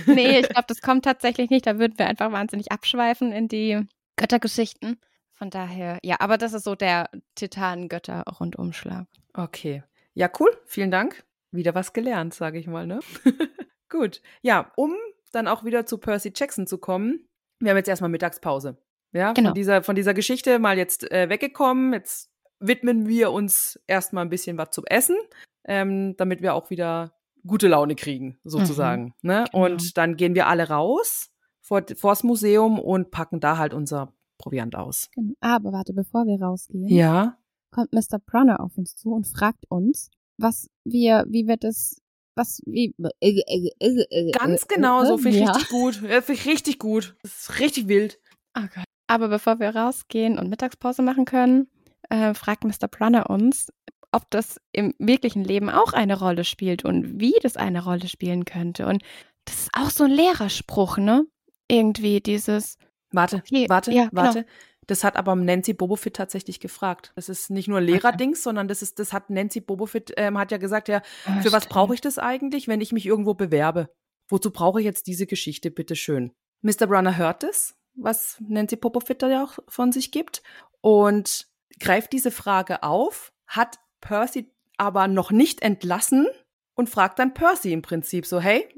Nee, 0.06 0.40
ich 0.40 0.48
glaube, 0.48 0.66
das 0.68 0.82
kommt 0.82 1.04
tatsächlich 1.04 1.48
nicht. 1.48 1.66
Da 1.66 1.78
würden 1.78 1.98
wir 1.98 2.06
einfach 2.06 2.30
wahnsinnig 2.32 2.70
abschweifen 2.70 3.32
in 3.32 3.48
die 3.48 3.80
Göttergeschichten. 4.16 5.00
Von 5.32 5.50
daher, 5.50 5.98
ja, 6.02 6.16
aber 6.18 6.36
das 6.36 6.52
ist 6.52 6.64
so 6.64 6.74
der 6.74 7.08
Titanengötter-Rundumschlag. 7.36 9.06
Okay. 9.34 9.82
Ja, 10.14 10.30
cool. 10.40 10.50
Vielen 10.66 10.90
Dank. 10.90 11.24
Wieder 11.52 11.74
was 11.74 11.92
gelernt, 11.92 12.34
sage 12.34 12.58
ich 12.58 12.66
mal, 12.66 12.86
ne? 12.86 13.00
Gut. 13.88 14.20
Ja, 14.42 14.72
um 14.76 14.94
dann 15.32 15.46
auch 15.46 15.64
wieder 15.64 15.86
zu 15.86 15.98
Percy 15.98 16.32
Jackson 16.34 16.66
zu 16.66 16.78
kommen, 16.78 17.28
wir 17.60 17.70
haben 17.70 17.76
jetzt 17.76 17.88
erstmal 17.88 18.10
Mittagspause. 18.10 18.78
Ja, 19.12 19.32
genau. 19.32 19.50
von, 19.50 19.54
dieser, 19.54 19.82
von 19.82 19.94
dieser 19.94 20.14
Geschichte 20.14 20.58
mal 20.58 20.76
jetzt 20.76 21.10
äh, 21.10 21.28
weggekommen. 21.28 21.92
Jetzt 21.92 22.30
widmen 22.60 23.06
wir 23.06 23.32
uns 23.32 23.80
erstmal 23.86 24.24
ein 24.24 24.30
bisschen 24.30 24.58
was 24.58 24.70
zum 24.70 24.84
Essen, 24.86 25.16
ähm, 25.64 26.16
damit 26.16 26.42
wir 26.42 26.54
auch 26.54 26.70
wieder 26.70 27.12
gute 27.46 27.68
Laune 27.68 27.94
kriegen, 27.94 28.38
sozusagen. 28.44 29.14
Mhm. 29.22 29.28
Ne? 29.28 29.44
Genau. 29.50 29.64
Und 29.64 29.96
dann 29.96 30.16
gehen 30.16 30.34
wir 30.34 30.46
alle 30.46 30.68
raus 30.68 31.30
vor, 31.60 31.82
vors 31.96 32.22
Museum 32.24 32.78
und 32.78 33.10
packen 33.10 33.40
da 33.40 33.58
halt 33.58 33.74
unser 33.74 34.12
Proviant 34.38 34.76
aus. 34.76 35.08
Genau. 35.14 35.34
Aber 35.40 35.72
warte, 35.72 35.92
bevor 35.92 36.26
wir 36.26 36.40
rausgehen, 36.40 36.88
ja. 36.88 37.38
kommt 37.70 37.92
Mr. 37.92 38.18
Prunner 38.24 38.60
auf 38.60 38.76
uns 38.76 38.96
zu 38.96 39.10
und 39.12 39.26
fragt 39.26 39.64
uns, 39.68 40.10
was 40.36 40.68
wir, 40.84 41.24
wie 41.28 41.46
wir 41.46 41.56
das 41.56 41.96
was 42.38 42.60
wie 42.66 42.94
äh, 43.20 43.40
äh, 43.40 43.70
äh, 43.80 44.30
ganz 44.32 44.68
genau 44.68 45.06
so 45.06 45.16
finde 45.16 45.38
ich 45.38 45.44
ja. 45.44 45.52
richtig 45.52 45.70
gut 45.70 45.94
finde 45.96 46.32
ich 46.32 46.46
richtig 46.46 46.78
gut 46.78 47.16
das 47.22 47.32
ist 47.32 47.60
richtig 47.60 47.88
wild 47.88 48.20
oh 48.56 48.60
Gott. 48.74 48.84
aber 49.06 49.28
bevor 49.28 49.58
wir 49.58 49.74
rausgehen 49.74 50.38
und 50.38 50.50
Mittagspause 50.50 51.00
machen 51.00 51.24
können 51.24 51.70
äh, 52.10 52.34
fragt 52.34 52.64
Mr. 52.64 52.88
Brunner 52.88 53.30
uns 53.30 53.68
ob 54.12 54.30
das 54.30 54.60
im 54.72 54.94
wirklichen 54.98 55.44
Leben 55.44 55.68
auch 55.68 55.92
eine 55.92 56.18
Rolle 56.18 56.44
spielt 56.44 56.84
und 56.84 57.20
wie 57.20 57.34
das 57.42 57.56
eine 57.56 57.84
Rolle 57.84 58.08
spielen 58.08 58.44
könnte 58.44 58.86
und 58.86 59.02
das 59.44 59.62
ist 59.62 59.70
auch 59.76 59.90
so 59.90 60.04
ein 60.04 60.10
Lehrerspruch 60.10 60.96
ne 60.98 61.26
irgendwie 61.68 62.20
dieses 62.20 62.78
warte 63.10 63.36
okay, 63.36 63.66
warte 63.68 63.92
ja, 63.92 64.08
genau. 64.08 64.22
warte 64.22 64.42
genau. 64.44 64.52
Das 64.86 65.02
hat 65.02 65.16
aber 65.16 65.34
Nancy 65.34 65.74
Bobofit 65.74 66.14
tatsächlich 66.14 66.60
gefragt. 66.60 67.12
Das 67.16 67.28
ist 67.28 67.50
nicht 67.50 67.66
nur 67.66 67.80
Lehrerdings, 67.80 68.42
sondern 68.42 68.68
das 68.68 68.82
ist, 68.82 68.98
das 68.98 69.12
hat 69.12 69.30
Nancy 69.30 69.60
Bobofit, 69.60 70.12
ähm, 70.16 70.38
hat 70.38 70.52
ja 70.52 70.58
gesagt, 70.58 70.88
ja, 70.88 71.02
ah, 71.24 71.40
für 71.40 71.50
was 71.50 71.66
brauche 71.66 71.94
ich 71.94 72.00
das 72.00 72.18
eigentlich, 72.18 72.68
wenn 72.68 72.80
ich 72.80 72.92
mich 72.92 73.04
irgendwo 73.04 73.34
bewerbe? 73.34 73.90
Wozu 74.28 74.52
brauche 74.52 74.80
ich 74.80 74.84
jetzt 74.84 75.08
diese 75.08 75.26
Geschichte, 75.26 75.70
bitteschön? 75.70 76.32
Mr. 76.62 76.86
Brunner 76.86 77.16
hört 77.16 77.42
es, 77.42 77.74
was 77.94 78.36
Nancy 78.40 78.76
Popofit 78.76 79.22
da 79.22 79.28
ja 79.28 79.44
auch 79.44 79.58
von 79.68 79.90
sich 79.90 80.12
gibt 80.12 80.42
und 80.80 81.48
greift 81.80 82.12
diese 82.12 82.30
Frage 82.30 82.82
auf, 82.82 83.32
hat 83.46 83.78
Percy 84.00 84.52
aber 84.78 85.08
noch 85.08 85.30
nicht 85.30 85.62
entlassen 85.62 86.26
und 86.74 86.90
fragt 86.90 87.18
dann 87.18 87.34
Percy 87.34 87.72
im 87.72 87.82
Prinzip 87.82 88.26
so, 88.26 88.40
hey, 88.40 88.68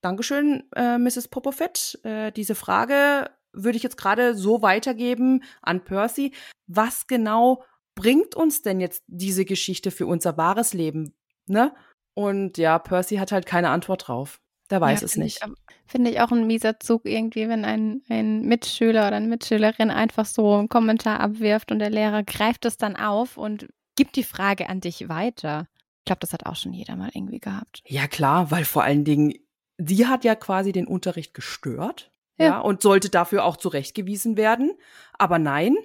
Dankeschön, 0.00 0.64
äh, 0.76 0.98
Mrs. 0.98 1.28
Popofit, 1.28 1.98
äh, 2.02 2.30
diese 2.30 2.54
Frage 2.54 3.30
würde 3.52 3.76
ich 3.76 3.82
jetzt 3.82 3.96
gerade 3.96 4.34
so 4.34 4.60
weitergeben 4.60 5.42
an 5.62 5.84
Percy. 5.84 6.34
Was 6.66 7.06
genau 7.06 7.64
bringt 7.94 8.34
uns 8.34 8.62
denn 8.62 8.80
jetzt 8.80 9.02
diese 9.06 9.44
Geschichte 9.44 9.90
für 9.90 10.06
unser 10.06 10.36
wahres 10.36 10.74
Leben? 10.74 11.14
Ne? 11.46 11.74
Und 12.14 12.58
ja, 12.58 12.78
Percy 12.78 13.16
hat 13.16 13.32
halt 13.32 13.46
keine 13.46 13.70
Antwort 13.70 14.08
drauf. 14.08 14.40
Der 14.70 14.80
weiß 14.80 15.00
ja, 15.00 15.04
es 15.06 15.16
nicht. 15.16 15.40
Finde 15.86 16.10
ich 16.10 16.20
auch 16.20 16.32
ein 16.32 16.46
mieser 16.46 16.80
Zug 16.80 17.04
irgendwie, 17.04 17.48
wenn 17.48 17.64
ein, 17.64 18.02
ein 18.08 18.42
Mitschüler 18.42 19.06
oder 19.06 19.16
eine 19.16 19.28
Mitschülerin 19.28 19.90
einfach 19.90 20.24
so 20.24 20.54
einen 20.54 20.68
Kommentar 20.68 21.20
abwirft 21.20 21.70
und 21.70 21.78
der 21.78 21.90
Lehrer 21.90 22.22
greift 22.22 22.64
es 22.64 22.76
dann 22.76 22.96
auf 22.96 23.36
und 23.36 23.68
gibt 23.96 24.16
die 24.16 24.24
Frage 24.24 24.68
an 24.68 24.80
dich 24.80 25.08
weiter. 25.08 25.68
Ich 26.00 26.06
glaube, 26.06 26.20
das 26.20 26.32
hat 26.32 26.46
auch 26.46 26.56
schon 26.56 26.72
jeder 26.72 26.96
mal 26.96 27.10
irgendwie 27.14 27.40
gehabt. 27.40 27.82
Ja, 27.86 28.06
klar, 28.06 28.50
weil 28.50 28.64
vor 28.64 28.82
allen 28.82 29.04
Dingen, 29.04 29.34
sie 29.78 30.06
hat 30.06 30.24
ja 30.24 30.34
quasi 30.34 30.72
den 30.72 30.86
Unterricht 30.86 31.34
gestört 31.34 32.10
ja. 32.38 32.46
ja, 32.46 32.60
und 32.60 32.82
sollte 32.82 33.10
dafür 33.10 33.44
auch 33.44 33.56
zurechtgewiesen 33.56 34.36
werden. 34.36 34.72
Aber 35.14 35.38
nein, 35.38 35.76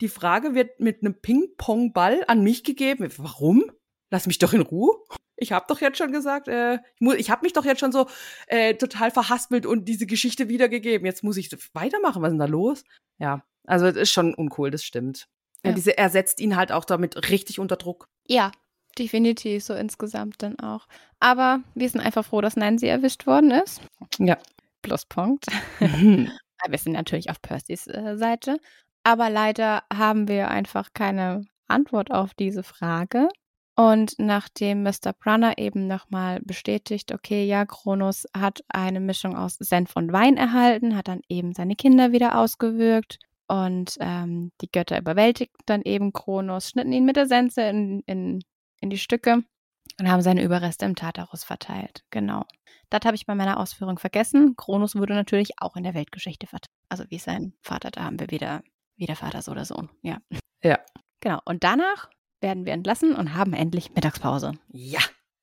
die 0.00 0.08
Frage 0.08 0.54
wird 0.54 0.80
mit 0.80 1.02
einem 1.02 1.14
Ping-Pong-Ball 1.20 2.24
an 2.28 2.42
mich 2.42 2.64
gegeben. 2.64 3.08
Warum? 3.16 3.64
Lass 4.10 4.26
mich 4.26 4.38
doch 4.38 4.52
in 4.52 4.62
Ruhe. 4.62 4.96
Ich 5.38 5.52
habe 5.52 5.66
doch 5.68 5.80
jetzt 5.80 5.98
schon 5.98 6.12
gesagt, 6.12 6.48
äh, 6.48 6.74
ich, 6.74 7.00
muss, 7.00 7.14
ich 7.14 7.30
habe 7.30 7.42
mich 7.42 7.52
doch 7.52 7.64
jetzt 7.64 7.80
schon 7.80 7.92
so 7.92 8.06
äh, 8.48 8.74
total 8.74 9.10
verhaspelt 9.10 9.66
und 9.66 9.86
diese 9.86 10.06
Geschichte 10.06 10.48
wiedergegeben. 10.48 11.06
Jetzt 11.06 11.24
muss 11.24 11.36
ich 11.36 11.50
weitermachen. 11.72 12.22
Was 12.22 12.28
ist 12.28 12.32
denn 12.32 12.38
da 12.38 12.46
los? 12.46 12.84
Ja, 13.18 13.44
also 13.66 13.86
das 13.86 13.96
ist 13.96 14.12
schon 14.12 14.34
uncool, 14.34 14.70
das 14.70 14.82
stimmt. 14.82 15.28
Ja. 15.64 15.72
diese, 15.72 15.98
er 15.98 16.08
setzt 16.10 16.40
ihn 16.40 16.56
halt 16.56 16.72
auch 16.72 16.84
damit 16.84 17.30
richtig 17.30 17.58
unter 17.58 17.76
Druck. 17.76 18.08
Ja, 18.26 18.52
definitiv 18.98 19.64
so 19.64 19.74
insgesamt 19.74 20.42
dann 20.42 20.58
auch. 20.58 20.86
Aber 21.20 21.60
wir 21.74 21.88
sind 21.88 22.00
einfach 22.00 22.24
froh, 22.24 22.40
dass 22.40 22.56
Nancy 22.56 22.86
erwischt 22.86 23.26
worden 23.26 23.50
ist. 23.50 23.80
Ja. 24.18 24.38
Pluspunkt. 24.82 25.46
Mhm. 25.80 26.30
wir 26.68 26.78
sind 26.78 26.92
natürlich 26.92 27.30
auf 27.30 27.42
Percys 27.42 27.86
äh, 27.86 28.16
Seite. 28.16 28.58
Aber 29.04 29.30
leider 29.30 29.84
haben 29.92 30.28
wir 30.28 30.48
einfach 30.48 30.92
keine 30.92 31.46
Antwort 31.66 32.10
auf 32.10 32.34
diese 32.34 32.62
Frage. 32.62 33.28
Und 33.78 34.16
nachdem 34.18 34.82
Mr. 34.82 35.12
Brunner 35.16 35.56
eben 35.56 35.86
nochmal 35.86 36.40
bestätigt, 36.40 37.12
okay, 37.12 37.44
ja, 37.46 37.64
Kronos 37.64 38.26
hat 38.36 38.64
eine 38.66 38.98
Mischung 38.98 39.36
aus 39.36 39.54
Senf 39.54 39.94
und 39.94 40.12
Wein 40.12 40.36
erhalten, 40.36 40.96
hat 40.96 41.06
dann 41.06 41.20
eben 41.28 41.54
seine 41.54 41.76
Kinder 41.76 42.10
wieder 42.10 42.36
ausgewürgt 42.40 43.20
und 43.46 43.96
ähm, 44.00 44.50
die 44.60 44.68
Götter 44.72 44.98
überwältigten 44.98 45.62
dann 45.66 45.82
eben 45.82 46.12
Kronos, 46.12 46.70
schnitten 46.70 46.92
ihn 46.92 47.04
mit 47.04 47.14
der 47.14 47.28
Sense 47.28 47.62
in, 47.62 48.02
in, 48.06 48.40
in 48.80 48.90
die 48.90 48.98
Stücke 48.98 49.44
und 50.00 50.10
haben 50.10 50.22
seine 50.22 50.42
Überreste 50.42 50.84
im 50.84 50.96
Tartarus 50.96 51.44
verteilt. 51.44 52.02
Genau. 52.10 52.46
Das 52.90 53.02
habe 53.04 53.14
ich 53.14 53.26
bei 53.26 53.36
meiner 53.36 53.60
Ausführung 53.60 54.00
vergessen. 54.00 54.56
Kronos 54.56 54.96
wurde 54.96 55.14
natürlich 55.14 55.52
auch 55.62 55.76
in 55.76 55.84
der 55.84 55.94
Weltgeschichte 55.94 56.48
verteilt. 56.48 56.74
Also 56.88 57.04
wie 57.10 57.18
sein 57.18 57.54
Vater, 57.62 57.92
da 57.92 58.02
haben 58.02 58.18
wir 58.18 58.32
wieder, 58.32 58.64
wieder 58.96 59.14
Vater 59.14 59.40
so 59.40 59.52
oder 59.52 59.64
Sohn. 59.64 59.88
Ja. 60.02 60.18
Ja. 60.64 60.80
Genau. 61.20 61.38
Und 61.44 61.62
danach 61.62 62.08
werden 62.40 62.64
wir 62.64 62.72
entlassen 62.72 63.14
und 63.14 63.34
haben 63.34 63.52
endlich 63.52 63.94
Mittagspause. 63.94 64.52
Ja. 64.68 65.00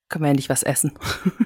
Können 0.10 0.24
wir 0.24 0.30
endlich 0.30 0.50
was 0.50 0.64
essen. 0.64 0.98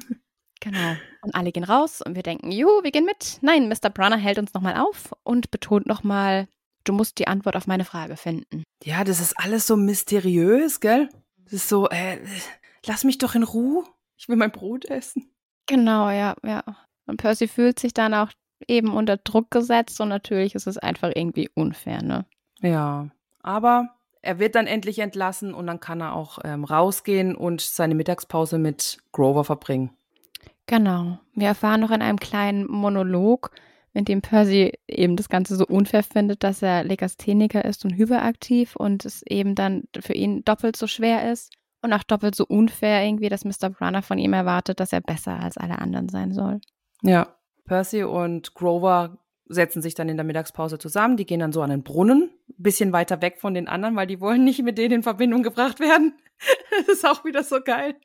genau. 0.59 0.95
Und 1.21 1.35
alle 1.35 1.51
gehen 1.51 1.63
raus 1.63 2.01
und 2.05 2.15
wir 2.15 2.23
denken, 2.23 2.51
juhu, 2.51 2.83
wir 2.83 2.91
gehen 2.91 3.05
mit. 3.05 3.39
Nein, 3.41 3.69
Mr. 3.69 3.89
Brunner 3.89 4.17
hält 4.17 4.37
uns 4.37 4.53
nochmal 4.53 4.77
auf 4.77 5.13
und 5.23 5.51
betont 5.51 5.85
nochmal, 5.85 6.47
du 6.83 6.93
musst 6.93 7.19
die 7.19 7.27
Antwort 7.27 7.55
auf 7.55 7.67
meine 7.67 7.85
Frage 7.85 8.17
finden. 8.17 8.63
Ja, 8.83 9.03
das 9.03 9.19
ist 9.19 9.33
alles 9.39 9.67
so 9.67 9.77
mysteriös, 9.77 10.79
gell? 10.79 11.09
Das 11.43 11.53
ist 11.53 11.69
so, 11.69 11.89
äh, 11.89 12.19
lass 12.85 13.03
mich 13.03 13.17
doch 13.17 13.35
in 13.35 13.43
Ruhe. 13.43 13.83
Ich 14.17 14.27
will 14.27 14.35
mein 14.35 14.51
Brot 14.51 14.85
essen. 14.85 15.31
Genau, 15.65 16.09
ja, 16.09 16.35
ja. 16.43 16.63
Und 17.05 17.17
Percy 17.17 17.47
fühlt 17.47 17.79
sich 17.79 17.93
dann 17.93 18.13
auch 18.13 18.31
eben 18.67 18.93
unter 18.93 19.17
Druck 19.17 19.51
gesetzt 19.51 19.99
und 20.01 20.09
natürlich 20.09 20.55
ist 20.55 20.67
es 20.67 20.77
einfach 20.77 21.11
irgendwie 21.15 21.49
unfair, 21.53 22.03
ne? 22.03 22.25
Ja, 22.61 23.09
aber 23.41 23.98
er 24.21 24.39
wird 24.39 24.55
dann 24.55 24.67
endlich 24.67 24.99
entlassen 24.99 25.53
und 25.53 25.67
dann 25.67 25.79
kann 25.79 26.01
er 26.01 26.15
auch 26.15 26.39
ähm, 26.43 26.63
rausgehen 26.63 27.35
und 27.35 27.61
seine 27.61 27.95
Mittagspause 27.95 28.57
mit 28.57 28.97
Grover 29.11 29.43
verbringen. 29.43 29.91
Genau. 30.67 31.19
Wir 31.33 31.47
erfahren 31.47 31.81
noch 31.81 31.91
in 31.91 32.01
einem 32.01 32.19
kleinen 32.19 32.69
Monolog, 32.69 33.51
in 33.93 34.05
dem 34.05 34.21
Percy 34.21 34.73
eben 34.87 35.15
das 35.15 35.29
Ganze 35.29 35.55
so 35.55 35.65
unfair 35.65 36.03
findet, 36.03 36.43
dass 36.43 36.61
er 36.61 36.83
Legastheniker 36.83 37.65
ist 37.65 37.85
und 37.85 37.95
hyperaktiv 37.95 38.75
und 38.75 39.03
es 39.03 39.23
eben 39.27 39.55
dann 39.55 39.85
für 39.99 40.13
ihn 40.13 40.43
doppelt 40.45 40.75
so 40.75 40.85
schwer 40.85 41.31
ist. 41.31 41.53
Und 41.81 41.93
auch 41.93 42.03
doppelt 42.03 42.35
so 42.35 42.45
unfair 42.45 43.05
irgendwie, 43.05 43.29
dass 43.29 43.45
Mr. 43.45 43.69
Brunner 43.69 44.01
von 44.01 44.17
ihm 44.17 44.33
erwartet, 44.33 44.81
dass 44.81 44.91
er 44.91 44.99
besser 44.99 45.39
als 45.39 45.57
alle 45.57 45.79
anderen 45.79 46.09
sein 46.09 46.33
soll. 46.33 46.59
Ja, 47.01 47.35
Percy 47.65 48.03
und 48.03 48.53
Grover 48.53 49.17
setzen 49.45 49.81
sich 49.81 49.95
dann 49.95 50.09
in 50.09 50.17
der 50.17 50.25
Mittagspause 50.25 50.77
zusammen. 50.77 51.15
Die 51.15 51.25
gehen 51.25 51.39
dann 51.39 51.53
so 51.53 51.61
an 51.61 51.69
den 51.69 51.83
Brunnen, 51.83 52.29
bisschen 52.63 52.93
weiter 52.93 53.21
weg 53.21 53.39
von 53.39 53.53
den 53.53 53.67
anderen, 53.67 53.95
weil 53.95 54.07
die 54.07 54.19
wollen 54.19 54.43
nicht 54.43 54.61
mit 54.63 54.77
denen 54.77 54.95
in 54.95 55.03
Verbindung 55.03 55.43
gebracht 55.43 55.79
werden. 55.79 56.17
das 56.71 56.97
ist 56.97 57.05
auch 57.05 57.25
wieder 57.25 57.43
so 57.43 57.61
geil. 57.61 57.95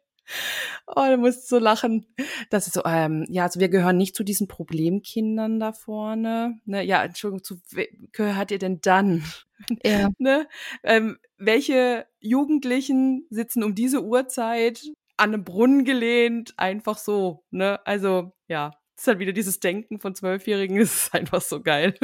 Oh, 0.87 1.05
du 1.07 1.19
musst 1.19 1.49
so 1.49 1.59
lachen. 1.59 2.07
Das 2.51 2.67
ist 2.67 2.75
so, 2.75 2.83
ähm, 2.85 3.27
ja, 3.29 3.45
also 3.45 3.61
wir 3.61 3.69
gehören 3.69 3.97
nicht 3.97 4.17
zu 4.17 4.25
diesen 4.25 4.49
Problemkindern 4.49 5.61
da 5.61 5.73
vorne. 5.73 6.59
Ne? 6.65 6.83
Ja, 6.83 7.05
Entschuldigung, 7.05 7.45
zu 7.45 7.61
gehört 8.13 8.51
ihr 8.51 8.59
denn 8.59 8.81
dann? 8.81 9.23
Ja. 9.85 10.09
ne? 10.19 10.49
Ähm, 10.83 11.19
welche 11.37 12.07
Jugendlichen 12.21 13.27
sitzen 13.31 13.63
um 13.63 13.75
diese 13.75 14.03
Uhrzeit 14.03 14.83
an 15.17 15.35
einem 15.35 15.45
Brunnen 15.45 15.85
gelehnt, 15.85 16.55
einfach 16.57 16.99
so, 16.99 17.45
ne? 17.51 17.85
Also, 17.87 18.33
ja, 18.49 18.73
ist 18.97 19.07
halt 19.07 19.19
wieder 19.19 19.33
dieses 19.33 19.61
Denken 19.61 20.01
von 20.01 20.15
Zwölfjährigen, 20.15 20.77
ist 20.81 21.15
einfach 21.15 21.43
so 21.43 21.63
geil. 21.63 21.95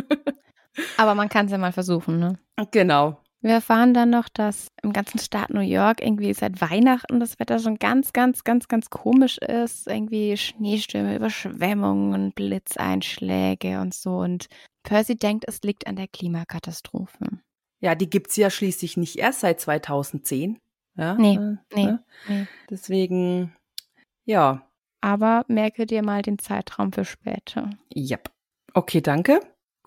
Aber 0.96 1.14
man 1.14 1.28
kann 1.28 1.46
es 1.46 1.52
ja 1.52 1.58
mal 1.58 1.72
versuchen, 1.72 2.18
ne? 2.18 2.38
Genau. 2.70 3.20
Wir 3.42 3.52
erfahren 3.52 3.94
dann 3.94 4.10
noch, 4.10 4.28
dass 4.28 4.68
im 4.82 4.92
ganzen 4.92 5.18
Staat 5.18 5.48
New 5.48 5.60
York 5.60 6.02
irgendwie 6.02 6.34
seit 6.34 6.60
Weihnachten 6.60 7.20
das 7.20 7.38
Wetter 7.38 7.58
schon 7.58 7.78
ganz, 7.78 8.12
ganz, 8.12 8.44
ganz, 8.44 8.68
ganz 8.68 8.90
komisch 8.90 9.38
ist. 9.38 9.86
Irgendwie 9.86 10.36
Schneestürme, 10.36 11.16
Überschwemmungen, 11.16 12.32
Blitzeinschläge 12.32 13.80
und 13.80 13.94
so. 13.94 14.18
Und 14.18 14.48
Percy 14.82 15.16
denkt, 15.16 15.46
es 15.48 15.62
liegt 15.62 15.86
an 15.86 15.96
der 15.96 16.06
Klimakatastrophe. 16.08 17.40
Ja, 17.80 17.94
die 17.94 18.10
gibt 18.10 18.28
es 18.28 18.36
ja 18.36 18.50
schließlich 18.50 18.98
nicht 18.98 19.16
erst 19.16 19.40
seit 19.40 19.58
2010. 19.58 20.58
Ja, 20.96 21.14
nee, 21.14 21.36
äh, 21.36 21.56
nee, 21.74 21.84
ne? 21.84 22.04
nee. 22.28 22.46
Deswegen, 22.68 23.56
ja. 24.26 24.66
Aber 25.00 25.46
merke 25.48 25.86
dir 25.86 26.02
mal 26.02 26.20
den 26.20 26.38
Zeitraum 26.38 26.92
für 26.92 27.06
später. 27.06 27.70
Ja. 27.94 28.18
Okay, 28.74 29.00
danke. 29.00 29.40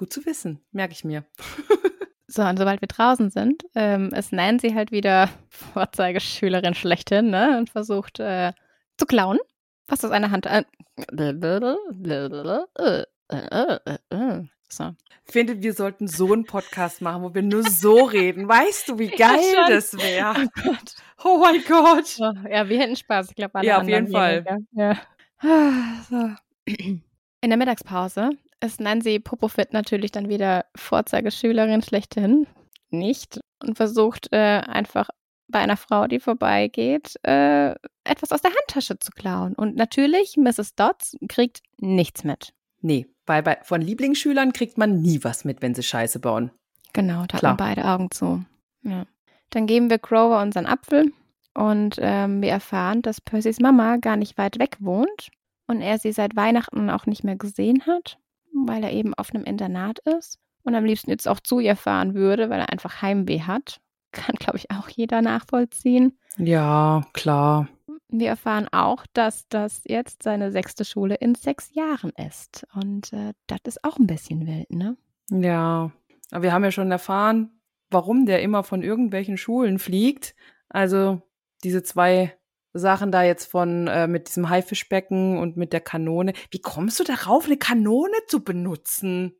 Gut 0.03 0.11
zu 0.11 0.25
wissen. 0.25 0.59
Merke 0.73 0.91
ich 0.91 1.05
mir. 1.05 1.23
so, 2.27 2.41
und 2.41 2.57
sobald 2.57 2.81
wir 2.81 2.89
draußen 2.89 3.29
sind, 3.29 3.63
ähm, 3.73 4.09
ist 4.09 4.33
Nancy 4.33 4.71
halt 4.71 4.91
wieder 4.91 5.29
Vorzeigeschülerin 5.47 6.73
schlechthin, 6.73 7.29
ne? 7.29 7.57
Und 7.57 7.69
versucht 7.69 8.19
äh, 8.19 8.51
zu 8.97 9.05
klauen. 9.05 9.39
Was 9.87 10.03
aus 10.03 10.11
einer 10.11 10.29
Hand. 10.29 10.45
Äh, 10.45 10.65
so. 14.67 14.91
Finde, 15.23 15.63
wir 15.63 15.73
sollten 15.73 16.09
so 16.09 16.33
einen 16.33 16.43
Podcast 16.43 16.99
machen, 16.99 17.23
wo 17.23 17.33
wir 17.33 17.41
nur 17.41 17.63
so 17.63 18.03
reden. 18.03 18.49
Weißt 18.49 18.89
du, 18.89 18.99
wie 18.99 19.07
geil 19.07 19.39
ja, 19.55 19.69
das 19.69 19.93
wäre? 19.93 20.33
Oh 20.35 20.47
Gott. 20.63 20.95
Oh 21.23 21.37
mein 21.37 21.63
Gott. 21.65 22.17
Oh, 22.19 22.33
ja, 22.49 22.67
wir 22.67 22.77
hätten 22.77 22.97
Spaß. 22.97 23.29
Ich 23.29 23.35
glaube, 23.35 23.55
alle 23.55 23.69
Ja, 23.69 23.79
auf 23.79 23.87
jeden 23.87 24.11
Fall. 24.11 24.43
Ja. 24.73 24.99
Ah, 25.39 26.03
so. 26.09 26.29
In 26.65 27.49
der 27.49 27.57
Mittagspause 27.57 28.31
ist 28.63 28.79
Nancy 28.79 29.19
Popofit 29.19 29.73
natürlich 29.73 30.11
dann 30.11 30.29
wieder 30.29 30.65
Vorzeigeschülerin 30.75 31.81
schlechthin. 31.81 32.47
Nicht. 32.89 33.39
Und 33.61 33.75
versucht 33.75 34.31
äh, 34.31 34.61
einfach 34.65 35.09
bei 35.47 35.59
einer 35.59 35.77
Frau, 35.77 36.07
die 36.07 36.19
vorbeigeht, 36.19 37.15
äh, 37.23 37.71
etwas 38.03 38.31
aus 38.31 38.41
der 38.41 38.51
Handtasche 38.51 38.97
zu 38.99 39.11
klauen. 39.11 39.53
Und 39.53 39.75
natürlich, 39.75 40.37
Mrs. 40.37 40.75
Dodds 40.75 41.17
kriegt 41.27 41.61
nichts 41.77 42.23
mit. 42.23 42.53
Nee, 42.81 43.07
weil 43.25 43.43
bei, 43.43 43.59
von 43.63 43.81
Lieblingsschülern 43.81 44.53
kriegt 44.53 44.77
man 44.77 45.01
nie 45.01 45.23
was 45.23 45.45
mit, 45.45 45.61
wenn 45.61 45.75
sie 45.75 45.83
Scheiße 45.83 46.19
bauen. 46.19 46.51
Genau, 46.93 47.25
da 47.27 47.41
haben 47.41 47.57
beide 47.57 47.85
Augen 47.85 48.11
zu. 48.11 48.43
Ja. 48.83 49.05
Dann 49.49 49.67
geben 49.67 49.89
wir 49.89 49.99
Grover 49.99 50.41
unseren 50.41 50.65
Apfel 50.65 51.11
und 51.53 51.95
ähm, 51.99 52.41
wir 52.41 52.49
erfahren, 52.49 53.01
dass 53.01 53.21
Percys 53.21 53.59
Mama 53.59 53.97
gar 53.97 54.17
nicht 54.17 54.37
weit 54.37 54.59
weg 54.59 54.77
wohnt 54.79 55.29
und 55.67 55.81
er 55.81 55.97
sie 55.99 56.11
seit 56.11 56.35
Weihnachten 56.35 56.89
auch 56.89 57.05
nicht 57.05 57.23
mehr 57.23 57.35
gesehen 57.35 57.85
hat, 57.85 58.17
weil 58.53 58.83
er 58.83 58.91
eben 58.91 59.13
auf 59.13 59.33
einem 59.33 59.43
Internat 59.43 59.99
ist 59.99 60.39
und 60.63 60.75
am 60.75 60.85
liebsten 60.85 61.09
jetzt 61.09 61.27
auch 61.27 61.39
zu 61.39 61.59
ihr 61.59 61.75
fahren 61.75 62.13
würde, 62.13 62.49
weil 62.49 62.59
er 62.59 62.69
einfach 62.69 63.01
Heimweh 63.01 63.41
hat. 63.41 63.79
Kann, 64.11 64.35
glaube 64.35 64.57
ich, 64.57 64.69
auch 64.69 64.89
jeder 64.89 65.21
nachvollziehen. 65.23 66.17
Ja, 66.37 67.03
klar. 67.13 67.67
Wir 68.09 68.29
erfahren 68.29 68.67
auch, 68.71 69.05
dass 69.13 69.47
das 69.49 69.81
jetzt 69.85 70.21
seine 70.21 70.51
sechste 70.51 70.85
Schule 70.85 71.15
in 71.15 71.33
sechs 71.33 71.73
Jahren 71.73 72.11
ist. 72.11 72.67
Und 72.75 73.11
äh, 73.11 73.33
das 73.47 73.59
ist 73.65 73.83
auch 73.83 73.97
ein 73.97 74.05
bisschen 74.05 74.45
wild, 74.45 74.71
ne? 74.71 74.95
Ja, 75.31 75.91
aber 76.29 76.43
wir 76.43 76.53
haben 76.53 76.63
ja 76.63 76.71
schon 76.71 76.91
erfahren, 76.91 77.59
warum 77.89 78.27
der 78.27 78.43
immer 78.43 78.63
von 78.63 78.83
irgendwelchen 78.83 79.37
Schulen 79.37 79.79
fliegt. 79.79 80.35
Also 80.69 81.21
diese 81.63 81.81
zwei 81.81 82.37
Sachen 82.73 83.11
da 83.11 83.23
jetzt 83.23 83.45
von 83.45 83.87
äh, 83.87 84.07
mit 84.07 84.27
diesem 84.27 84.49
Haifischbecken 84.49 85.37
und 85.37 85.57
mit 85.57 85.73
der 85.73 85.81
Kanone. 85.81 86.33
Wie 86.51 86.59
kommst 86.59 86.99
du 86.99 87.03
darauf, 87.03 87.45
eine 87.45 87.57
Kanone 87.57 88.15
zu 88.27 88.43
benutzen? 88.43 89.33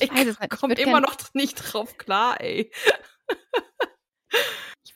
Ich, 0.00 0.10
ich 0.12 0.50
komme 0.50 0.74
immer 0.74 1.00
noch 1.00 1.16
nicht 1.34 1.54
drauf 1.56 1.98
klar, 1.98 2.40
ey 2.40 2.70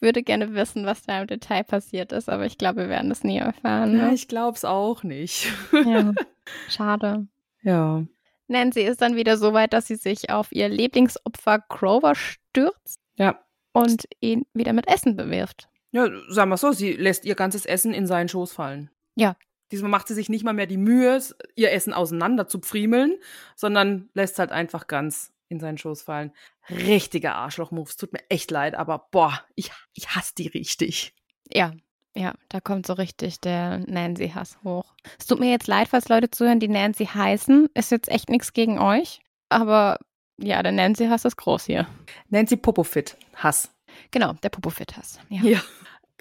würde 0.03 0.23
gerne 0.23 0.55
wissen, 0.55 0.85
was 0.85 1.05
da 1.05 1.23
im 1.23 1.27
Detail 1.29 1.65
passiert 1.65 2.13
ist, 2.13 2.29
aber 2.29 2.45
ich 2.45 2.59
glaube, 2.59 2.83
wir 2.83 2.89
werden 2.89 3.11
es 3.11 3.25
nie 3.25 3.39
erfahren. 3.39 3.93
Ne? 3.93 3.99
Ja, 3.99 4.13
ich 4.13 4.29
glaube 4.29 4.57
es 4.57 4.65
auch 4.65 5.03
nicht. 5.05 5.47
Ja, 5.73 6.13
schade. 6.69 7.29
Ja. 7.63 8.05
Nancy 8.49 8.83
ist 8.83 9.01
dann 9.01 9.17
wieder 9.17 9.39
so 9.39 9.55
weit, 9.55 9.73
dass 9.73 9.87
sie 9.87 9.95
sich 9.95 10.29
auf 10.29 10.53
ihr 10.53 10.69
Lieblingsopfer 10.69 11.61
Grover 11.69 12.15
stürzt. 12.15 13.01
Ja. 13.17 13.43
Und 13.73 14.07
ihn 14.21 14.45
wieder 14.53 14.75
mit 14.75 14.89
Essen 14.89 15.17
bewirft. 15.17 15.69
Ja, 15.93 16.09
sagen 16.29 16.51
wir 16.51 16.57
so, 16.57 16.73
sie 16.73 16.93
lässt 16.93 17.25
ihr 17.25 17.35
ganzes 17.35 17.67
Essen 17.67 17.95
in 17.95 18.07
seinen 18.07 18.29
Schoß 18.29 18.53
fallen. 18.53 18.91
Ja. 19.15 19.37
Diesmal 19.71 19.91
macht 19.91 20.09
sie 20.09 20.15
sich 20.15 20.29
nicht 20.29 20.45
mal 20.45 20.53
mehr 20.53 20.67
die 20.67 20.77
Mühe, 20.77 21.21
ihr 21.55 21.73
Essen 21.73 21.93
auseinander 21.93 22.47
zu 22.47 22.59
pfriemeln, 22.59 23.17
sondern 23.57 24.11
lässt 24.15 24.39
halt 24.39 24.53
einfach 24.53 24.87
ganz 24.87 25.33
in 25.49 25.61
seinen 25.61 25.79
Schoß 25.79 26.03
fallen. 26.03 26.33
Richtige 26.71 27.33
Arschloch-Moves. 27.33 27.97
Tut 27.97 28.13
mir 28.13 28.23
echt 28.29 28.51
leid, 28.51 28.75
aber 28.75 29.07
boah, 29.11 29.45
ich, 29.55 29.71
ich 29.95 30.11
hasse 30.11 30.33
die 30.37 30.49
richtig. 30.49 31.15
Ja, 31.53 31.73
ja, 32.15 32.35
da 32.49 32.61
kommt 32.61 32.87
so 32.87 32.95
richtig 32.95 33.41
der 33.41 33.79
Nancy-Hass 33.79 34.59
hoch. 34.65 34.95
Es 35.19 35.27
tut 35.27 35.41
mir 35.41 35.51
jetzt 35.51 35.67
leid, 35.67 35.89
falls 35.89 36.09
Leute 36.09 36.31
zuhören, 36.31 36.61
die 36.61 36.69
Nancy 36.69 37.07
heißen. 37.07 37.69
Ist 37.75 37.91
jetzt 37.91 38.09
echt 38.09 38.29
nichts 38.29 38.53
gegen 38.53 38.79
euch, 38.79 39.21
aber 39.49 39.99
ja, 40.39 40.63
der 40.63 40.73
Nancy-Hass 40.73 41.25
ist 41.25 41.37
groß 41.37 41.67
hier. 41.67 41.87
Nancy 42.29 42.57
Popofit-Hass. 42.57 43.71
Genau, 44.11 44.35
der 44.43 44.51
Popofit-Hass. 44.51 45.21
Ja. 45.29 45.43
ja. 45.43 45.63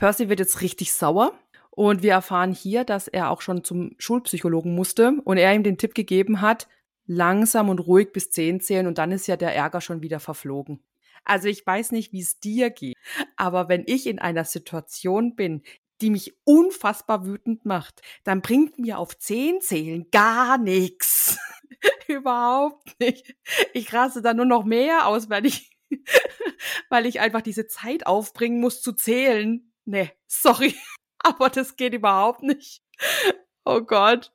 Percy 0.02 0.30
wird 0.30 0.40
jetzt 0.40 0.62
richtig 0.62 0.94
sauer. 0.94 1.32
Und 1.70 2.02
wir 2.02 2.14
erfahren 2.14 2.54
hier, 2.54 2.84
dass 2.84 3.08
er 3.08 3.30
auch 3.30 3.42
schon 3.42 3.64
zum 3.64 3.94
Schulpsychologen 4.00 4.74
musste 4.74 5.22
und 5.26 5.38
er 5.38 5.54
ihm 5.54 5.62
den 5.62 5.78
Tipp 5.78 5.94
gegeben 5.94 6.42
hat, 6.42 6.68
langsam 7.06 7.70
und 7.70 7.78
ruhig 7.78 8.12
bis 8.12 8.32
zehn 8.32 8.60
zählen 8.62 8.88
und 8.88 8.98
dann 8.98 9.12
ist 9.12 9.28
ja 9.28 9.38
der 9.38 9.56
Ärger 9.56 9.80
schon 9.80 10.02
wieder 10.02 10.20
verflogen. 10.20 10.84
Also 11.24 11.50
ich 11.50 11.66
weiß 11.68 11.92
nicht, 11.92 12.12
wie 12.14 12.22
es 12.22 12.40
dir 12.40 12.72
geht, 12.72 12.98
aber 13.36 13.70
wenn 13.70 13.84
ich 13.86 14.08
in 14.08 14.18
einer 14.18 14.44
Situation 14.44 15.36
bin, 15.36 15.62
die 16.02 16.10
mich 16.10 16.36
unfassbar 16.46 17.28
wütend 17.28 17.66
macht, 17.66 18.02
dann 18.24 18.42
bringt 18.42 18.80
mir 18.80 18.98
auf 18.98 19.16
zehn 19.20 19.62
zählen 19.62 20.08
gar 20.12 20.58
nichts. 20.58 21.38
Überhaupt 22.08 23.00
nicht. 23.00 23.36
Ich 23.74 23.94
raste 23.94 24.24
dann 24.24 24.38
nur 24.38 24.48
noch 24.48 24.66
mehr 24.66 25.06
aus, 25.06 25.30
weil 25.30 25.46
ich, 25.46 25.78
weil 26.90 27.06
ich 27.06 27.20
einfach 27.20 27.42
diese 27.42 27.68
Zeit 27.68 28.08
aufbringen 28.08 28.60
muss 28.60 28.82
zu 28.82 28.94
zählen. 28.94 29.71
Nee, 29.86 30.12
sorry, 30.28 30.76
aber 31.20 31.50
das 31.50 31.76
geht 31.76 31.94
überhaupt 31.94 32.44
nicht. 32.44 32.82
Oh 33.66 33.82
Gott. 33.82 34.32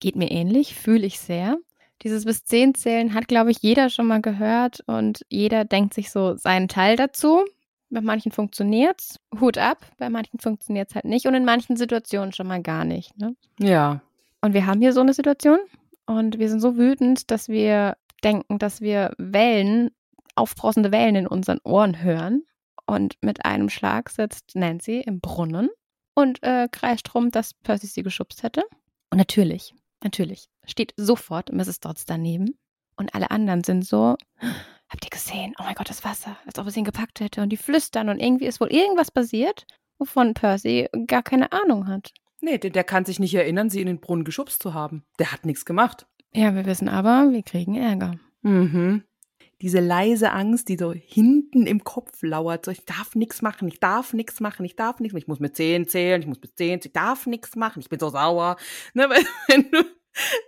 Geht 0.00 0.16
mir 0.16 0.30
ähnlich, 0.30 0.74
fühle 0.74 1.06
ich 1.06 1.20
sehr. 1.20 1.58
Dieses 2.02 2.24
bis 2.24 2.44
zehn 2.44 2.74
zählen 2.74 3.12
hat, 3.12 3.28
glaube 3.28 3.50
ich, 3.50 3.58
jeder 3.60 3.90
schon 3.90 4.06
mal 4.06 4.22
gehört 4.22 4.80
und 4.86 5.24
jeder 5.28 5.64
denkt 5.64 5.92
sich 5.92 6.10
so 6.10 6.34
seinen 6.36 6.68
Teil 6.68 6.96
dazu. 6.96 7.44
Bei 7.90 8.00
manchen 8.00 8.32
funktioniert's, 8.32 9.18
Hut 9.38 9.58
ab, 9.58 9.84
bei 9.98 10.08
manchen 10.08 10.38
funktioniert's 10.38 10.94
halt 10.94 11.04
nicht 11.04 11.26
und 11.26 11.34
in 11.34 11.44
manchen 11.44 11.76
Situationen 11.76 12.32
schon 12.32 12.46
mal 12.46 12.62
gar 12.62 12.84
nicht. 12.84 13.16
Ne? 13.18 13.34
Ja. 13.58 14.00
Und 14.40 14.54
wir 14.54 14.66
haben 14.66 14.80
hier 14.80 14.92
so 14.92 15.00
eine 15.00 15.12
Situation 15.12 15.58
und 16.06 16.38
wir 16.38 16.48
sind 16.48 16.60
so 16.60 16.76
wütend, 16.76 17.30
dass 17.30 17.48
wir 17.48 17.96
denken, 18.24 18.58
dass 18.58 18.80
wir 18.80 19.12
Wellen, 19.18 19.90
aufbrausende 20.36 20.92
Wellen 20.92 21.16
in 21.16 21.26
unseren 21.26 21.58
Ohren 21.64 22.02
hören. 22.02 22.44
Und 22.90 23.16
mit 23.22 23.44
einem 23.44 23.68
Schlag 23.68 24.10
sitzt 24.10 24.54
Nancy 24.54 25.00
im 25.00 25.20
Brunnen 25.20 25.70
und 26.14 26.42
äh, 26.42 26.68
kreischt 26.70 27.14
rum, 27.14 27.30
dass 27.30 27.54
Percy 27.54 27.86
sie 27.86 28.02
geschubst 28.02 28.42
hätte. 28.42 28.64
Und 29.10 29.18
natürlich 29.18 29.74
Natürlich. 30.02 30.48
Steht 30.66 30.94
sofort 30.96 31.52
Mrs. 31.52 31.80
Dodds 31.80 32.04
daneben. 32.04 32.56
Und 32.96 33.14
alle 33.14 33.30
anderen 33.30 33.64
sind 33.64 33.84
so, 33.84 34.16
habt 34.88 35.04
ihr 35.04 35.10
gesehen? 35.10 35.54
Oh 35.58 35.62
mein 35.62 35.74
Gott, 35.74 35.90
das 35.90 36.04
Wasser. 36.04 36.36
Als 36.46 36.58
ob 36.58 36.66
es 36.66 36.76
ihn 36.76 36.84
gepackt 36.84 37.20
hätte. 37.20 37.42
Und 37.42 37.50
die 37.50 37.56
flüstern 37.56 38.08
und 38.08 38.20
irgendwie 38.20 38.46
ist 38.46 38.60
wohl 38.60 38.72
irgendwas 38.72 39.10
passiert, 39.10 39.66
wovon 39.98 40.34
Percy 40.34 40.88
gar 41.06 41.22
keine 41.22 41.52
Ahnung 41.52 41.86
hat. 41.86 42.12
Nee, 42.40 42.58
der, 42.58 42.70
der 42.70 42.84
kann 42.84 43.04
sich 43.04 43.20
nicht 43.20 43.34
erinnern, 43.34 43.68
sie 43.68 43.80
in 43.80 43.86
den 43.86 44.00
Brunnen 44.00 44.24
geschubst 44.24 44.62
zu 44.62 44.72
haben. 44.72 45.04
Der 45.18 45.32
hat 45.32 45.44
nichts 45.44 45.64
gemacht. 45.64 46.06
Ja, 46.32 46.54
wir 46.54 46.64
wissen 46.64 46.88
aber, 46.88 47.30
wir 47.32 47.42
kriegen 47.42 47.74
Ärger. 47.74 48.14
Mhm. 48.42 49.04
Diese 49.62 49.80
leise 49.80 50.32
Angst, 50.32 50.68
die 50.68 50.76
so 50.76 50.92
hinten 50.92 51.66
im 51.66 51.84
Kopf 51.84 52.22
lauert. 52.22 52.64
So, 52.64 52.70
ich 52.70 52.84
darf 52.84 53.14
nichts 53.14 53.42
machen, 53.42 53.68
ich 53.68 53.80
darf 53.80 54.12
nichts 54.12 54.40
machen, 54.40 54.64
ich 54.64 54.76
darf 54.76 55.00
nichts 55.00 55.12
machen. 55.12 55.22
Ich 55.22 55.28
muss 55.28 55.40
mit 55.40 55.56
zehn 55.56 55.86
zählen, 55.86 56.20
ich 56.20 56.26
muss 56.26 56.40
mit 56.40 56.56
zehn, 56.56 56.80
ich 56.82 56.92
darf 56.92 57.26
nichts 57.26 57.56
machen, 57.56 57.80
ich 57.80 57.88
bin 57.88 57.98
so 57.98 58.08
sauer. 58.08 58.56
Ne, 58.94 59.08
wenn 59.48 59.70
du 59.70 59.84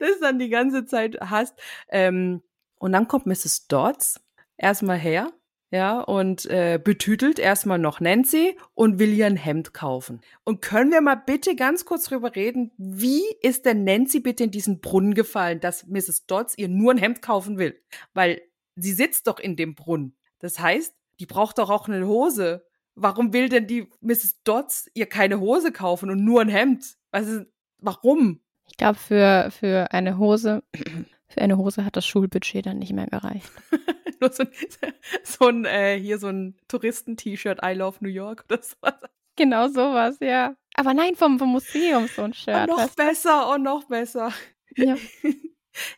das 0.01 0.21
dann 0.21 0.39
die 0.39 0.49
ganze 0.49 0.85
Zeit 0.87 1.19
hast. 1.21 1.55
Ähm, 1.89 2.43
und 2.79 2.93
dann 2.93 3.07
kommt 3.07 3.27
Mrs. 3.27 3.69
Dodds 3.69 4.21
erstmal 4.57 4.99
her, 4.99 5.33
ja, 5.73 6.01
und 6.01 6.45
äh, 6.47 6.79
betütelt 6.83 7.39
erstmal 7.39 7.79
noch 7.79 7.99
Nancy 7.99 8.59
und 8.75 8.99
will 8.99 9.15
ihr 9.15 9.25
ein 9.25 9.37
Hemd 9.37 9.73
kaufen. 9.73 10.21
Und 10.45 10.61
können 10.61 10.93
wir 10.93 11.01
mal 11.01 11.15
bitte 11.15 11.57
ganz 11.57 11.87
kurz 11.87 12.05
drüber 12.05 12.37
reden, 12.37 12.73
wie 12.77 13.23
ist 13.41 13.65
denn 13.65 13.83
Nancy 13.83 14.21
bitte 14.21 14.45
in 14.45 14.51
diesen 14.51 14.81
Brunnen 14.81 15.15
gefallen, 15.15 15.61
dass 15.61 15.87
Mrs. 15.87 16.27
Dodds 16.27 16.59
ihr 16.59 16.69
nur 16.69 16.93
ein 16.93 16.99
Hemd 16.99 17.23
kaufen 17.23 17.57
will? 17.57 17.81
Weil 18.13 18.43
sie 18.77 18.93
sitzt 18.93 19.27
doch 19.27 19.39
in 19.39 19.57
dem 19.57 19.75
Brunnen. 19.75 20.17
Das 20.39 20.59
heißt, 20.59 20.95
die 21.21 21.27
braucht 21.27 21.59
doch 21.59 21.71
auch 21.71 21.89
eine 21.89 22.07
Hose. 22.07 22.67
Warum 22.95 23.33
will 23.33 23.49
denn 23.49 23.67
die 23.67 23.89
Mrs. 24.01 24.43
Dodds 24.45 24.91
ihr 24.95 25.07
keine 25.07 25.41
Hose 25.41 25.73
kaufen 25.73 26.11
und 26.11 26.25
nur 26.25 26.41
ein 26.41 26.49
Hemd? 26.49 26.97
Also, 27.11 27.45
warum? 27.79 28.41
Ich 28.69 28.77
glaube, 28.77 28.99
für, 28.99 29.51
für 29.51 29.93
eine 29.93 30.19
Hose, 30.19 30.63
für 31.29 31.41
eine 31.41 31.57
Hose 31.57 31.85
hat 31.85 31.97
das 31.97 32.07
Schulbudget 32.07 32.67
dann 32.67 32.79
nicht 32.79 32.93
mehr 32.93 33.07
gereicht. 33.07 33.51
Nur 34.21 34.33
so, 34.33 34.45
so 35.25 35.49
ein, 35.49 35.65
äh, 35.65 35.99
hier 35.99 36.19
so 36.19 36.29
ein 36.29 36.57
Touristen-T-Shirt, 36.69 37.59
I 37.65 37.73
love 37.75 37.99
New 38.01 38.09
York 38.09 38.45
oder 38.49 38.63
sowas. 38.63 38.95
Genau 39.37 39.69
sowas, 39.69 40.19
ja. 40.21 40.55
Aber 40.75 40.95
nein, 40.95 41.17
vom, 41.17 41.39
vom 41.39 41.51
Museum 41.51 42.07
so 42.07 42.23
ein 42.23 42.35
Shirt. 42.35 42.69
Oh, 42.71 42.77
noch 42.77 42.91
besser, 42.91 43.51
oh, 43.53 43.59
noch 43.59 43.85
besser. 43.85 44.33
Ja. 44.77 44.97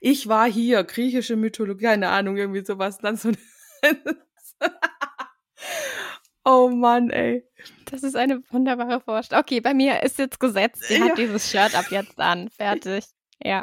Ich 0.00 0.28
war 0.28 0.50
hier, 0.50 0.84
griechische 0.84 1.36
Mythologie, 1.36 1.84
keine 1.84 2.08
Ahnung, 2.08 2.36
irgendwie 2.36 2.64
sowas. 2.64 2.98
Dann 2.98 3.16
so 3.16 3.32
Oh 6.44 6.68
Mann, 6.68 7.10
ey. 7.10 7.42
Das 7.86 8.02
ist 8.02 8.16
eine 8.16 8.42
wunderbare 8.50 9.00
Vorstellung. 9.00 9.42
Okay, 9.42 9.60
bei 9.60 9.72
mir 9.72 10.02
ist 10.02 10.18
jetzt 10.18 10.38
gesetzt, 10.38 10.84
sie 10.84 10.98
ja. 10.98 11.06
hat 11.06 11.18
dieses 11.18 11.50
Shirt 11.50 11.74
ab 11.74 11.86
jetzt 11.90 12.20
an. 12.20 12.50
Fertig. 12.50 13.04
Ja. 13.42 13.62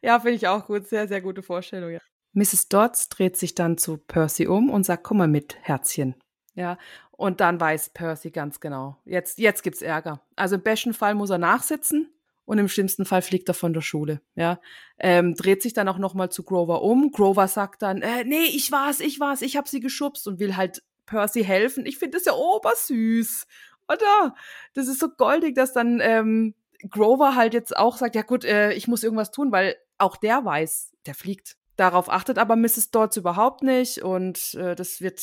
Ja, 0.00 0.20
finde 0.20 0.36
ich 0.36 0.46
auch 0.46 0.66
gut. 0.66 0.86
Sehr, 0.86 1.08
sehr 1.08 1.20
gute 1.20 1.42
Vorstellung, 1.42 1.90
ja. 1.90 2.00
Mrs. 2.32 2.68
Dodds 2.68 3.08
dreht 3.08 3.36
sich 3.36 3.56
dann 3.56 3.76
zu 3.78 3.96
Percy 3.96 4.46
um 4.46 4.70
und 4.70 4.84
sagt, 4.84 5.02
komm 5.02 5.18
mal 5.18 5.28
mit, 5.28 5.56
Herzchen. 5.62 6.14
Ja, 6.54 6.78
und 7.10 7.40
dann 7.40 7.60
weiß 7.60 7.90
Percy 7.90 8.30
ganz 8.30 8.60
genau, 8.60 8.96
jetzt, 9.04 9.38
jetzt 9.38 9.62
gibt's 9.62 9.82
Ärger. 9.82 10.20
Also 10.36 10.56
im 10.56 10.62
besten 10.62 10.94
Fall 10.94 11.14
muss 11.14 11.30
er 11.30 11.38
nachsitzen 11.38 12.08
und 12.50 12.58
im 12.58 12.66
schlimmsten 12.66 13.04
Fall 13.04 13.22
fliegt 13.22 13.48
er 13.48 13.54
von 13.54 13.72
der 13.72 13.80
Schule. 13.80 14.22
Ja, 14.34 14.60
ähm, 14.98 15.36
dreht 15.36 15.62
sich 15.62 15.72
dann 15.72 15.86
auch 15.86 15.98
noch 15.98 16.14
mal 16.14 16.30
zu 16.30 16.42
Grover 16.42 16.82
um. 16.82 17.12
Grover 17.12 17.46
sagt 17.46 17.80
dann, 17.80 18.02
äh, 18.02 18.24
nee, 18.24 18.42
ich 18.42 18.72
war's, 18.72 18.98
ich 18.98 19.20
war's, 19.20 19.40
ich 19.40 19.56
hab 19.56 19.68
sie 19.68 19.78
geschubst 19.78 20.26
und 20.26 20.40
will 20.40 20.56
halt 20.56 20.82
Percy 21.06 21.44
helfen. 21.44 21.86
Ich 21.86 21.98
finde 21.98 22.18
das 22.18 22.24
ja 22.24 22.32
obersüß. 22.32 23.46
Oder? 23.88 24.34
Das 24.74 24.88
ist 24.88 24.98
so 24.98 25.10
goldig, 25.10 25.54
dass 25.54 25.72
dann 25.72 26.00
ähm, 26.02 26.56
Grover 26.90 27.36
halt 27.36 27.54
jetzt 27.54 27.76
auch 27.76 27.96
sagt, 27.96 28.16
ja 28.16 28.22
gut, 28.22 28.44
äh, 28.44 28.72
ich 28.72 28.88
muss 28.88 29.04
irgendwas 29.04 29.30
tun, 29.30 29.52
weil 29.52 29.76
auch 29.98 30.16
der 30.16 30.44
weiß, 30.44 30.90
der 31.06 31.14
fliegt. 31.14 31.56
Darauf 31.76 32.10
achtet 32.10 32.36
aber 32.36 32.56
Mrs. 32.56 32.90
Dodds 32.90 33.16
überhaupt 33.16 33.62
nicht 33.62 34.02
und 34.02 34.54
äh, 34.54 34.74
das 34.74 35.00
wird, 35.00 35.20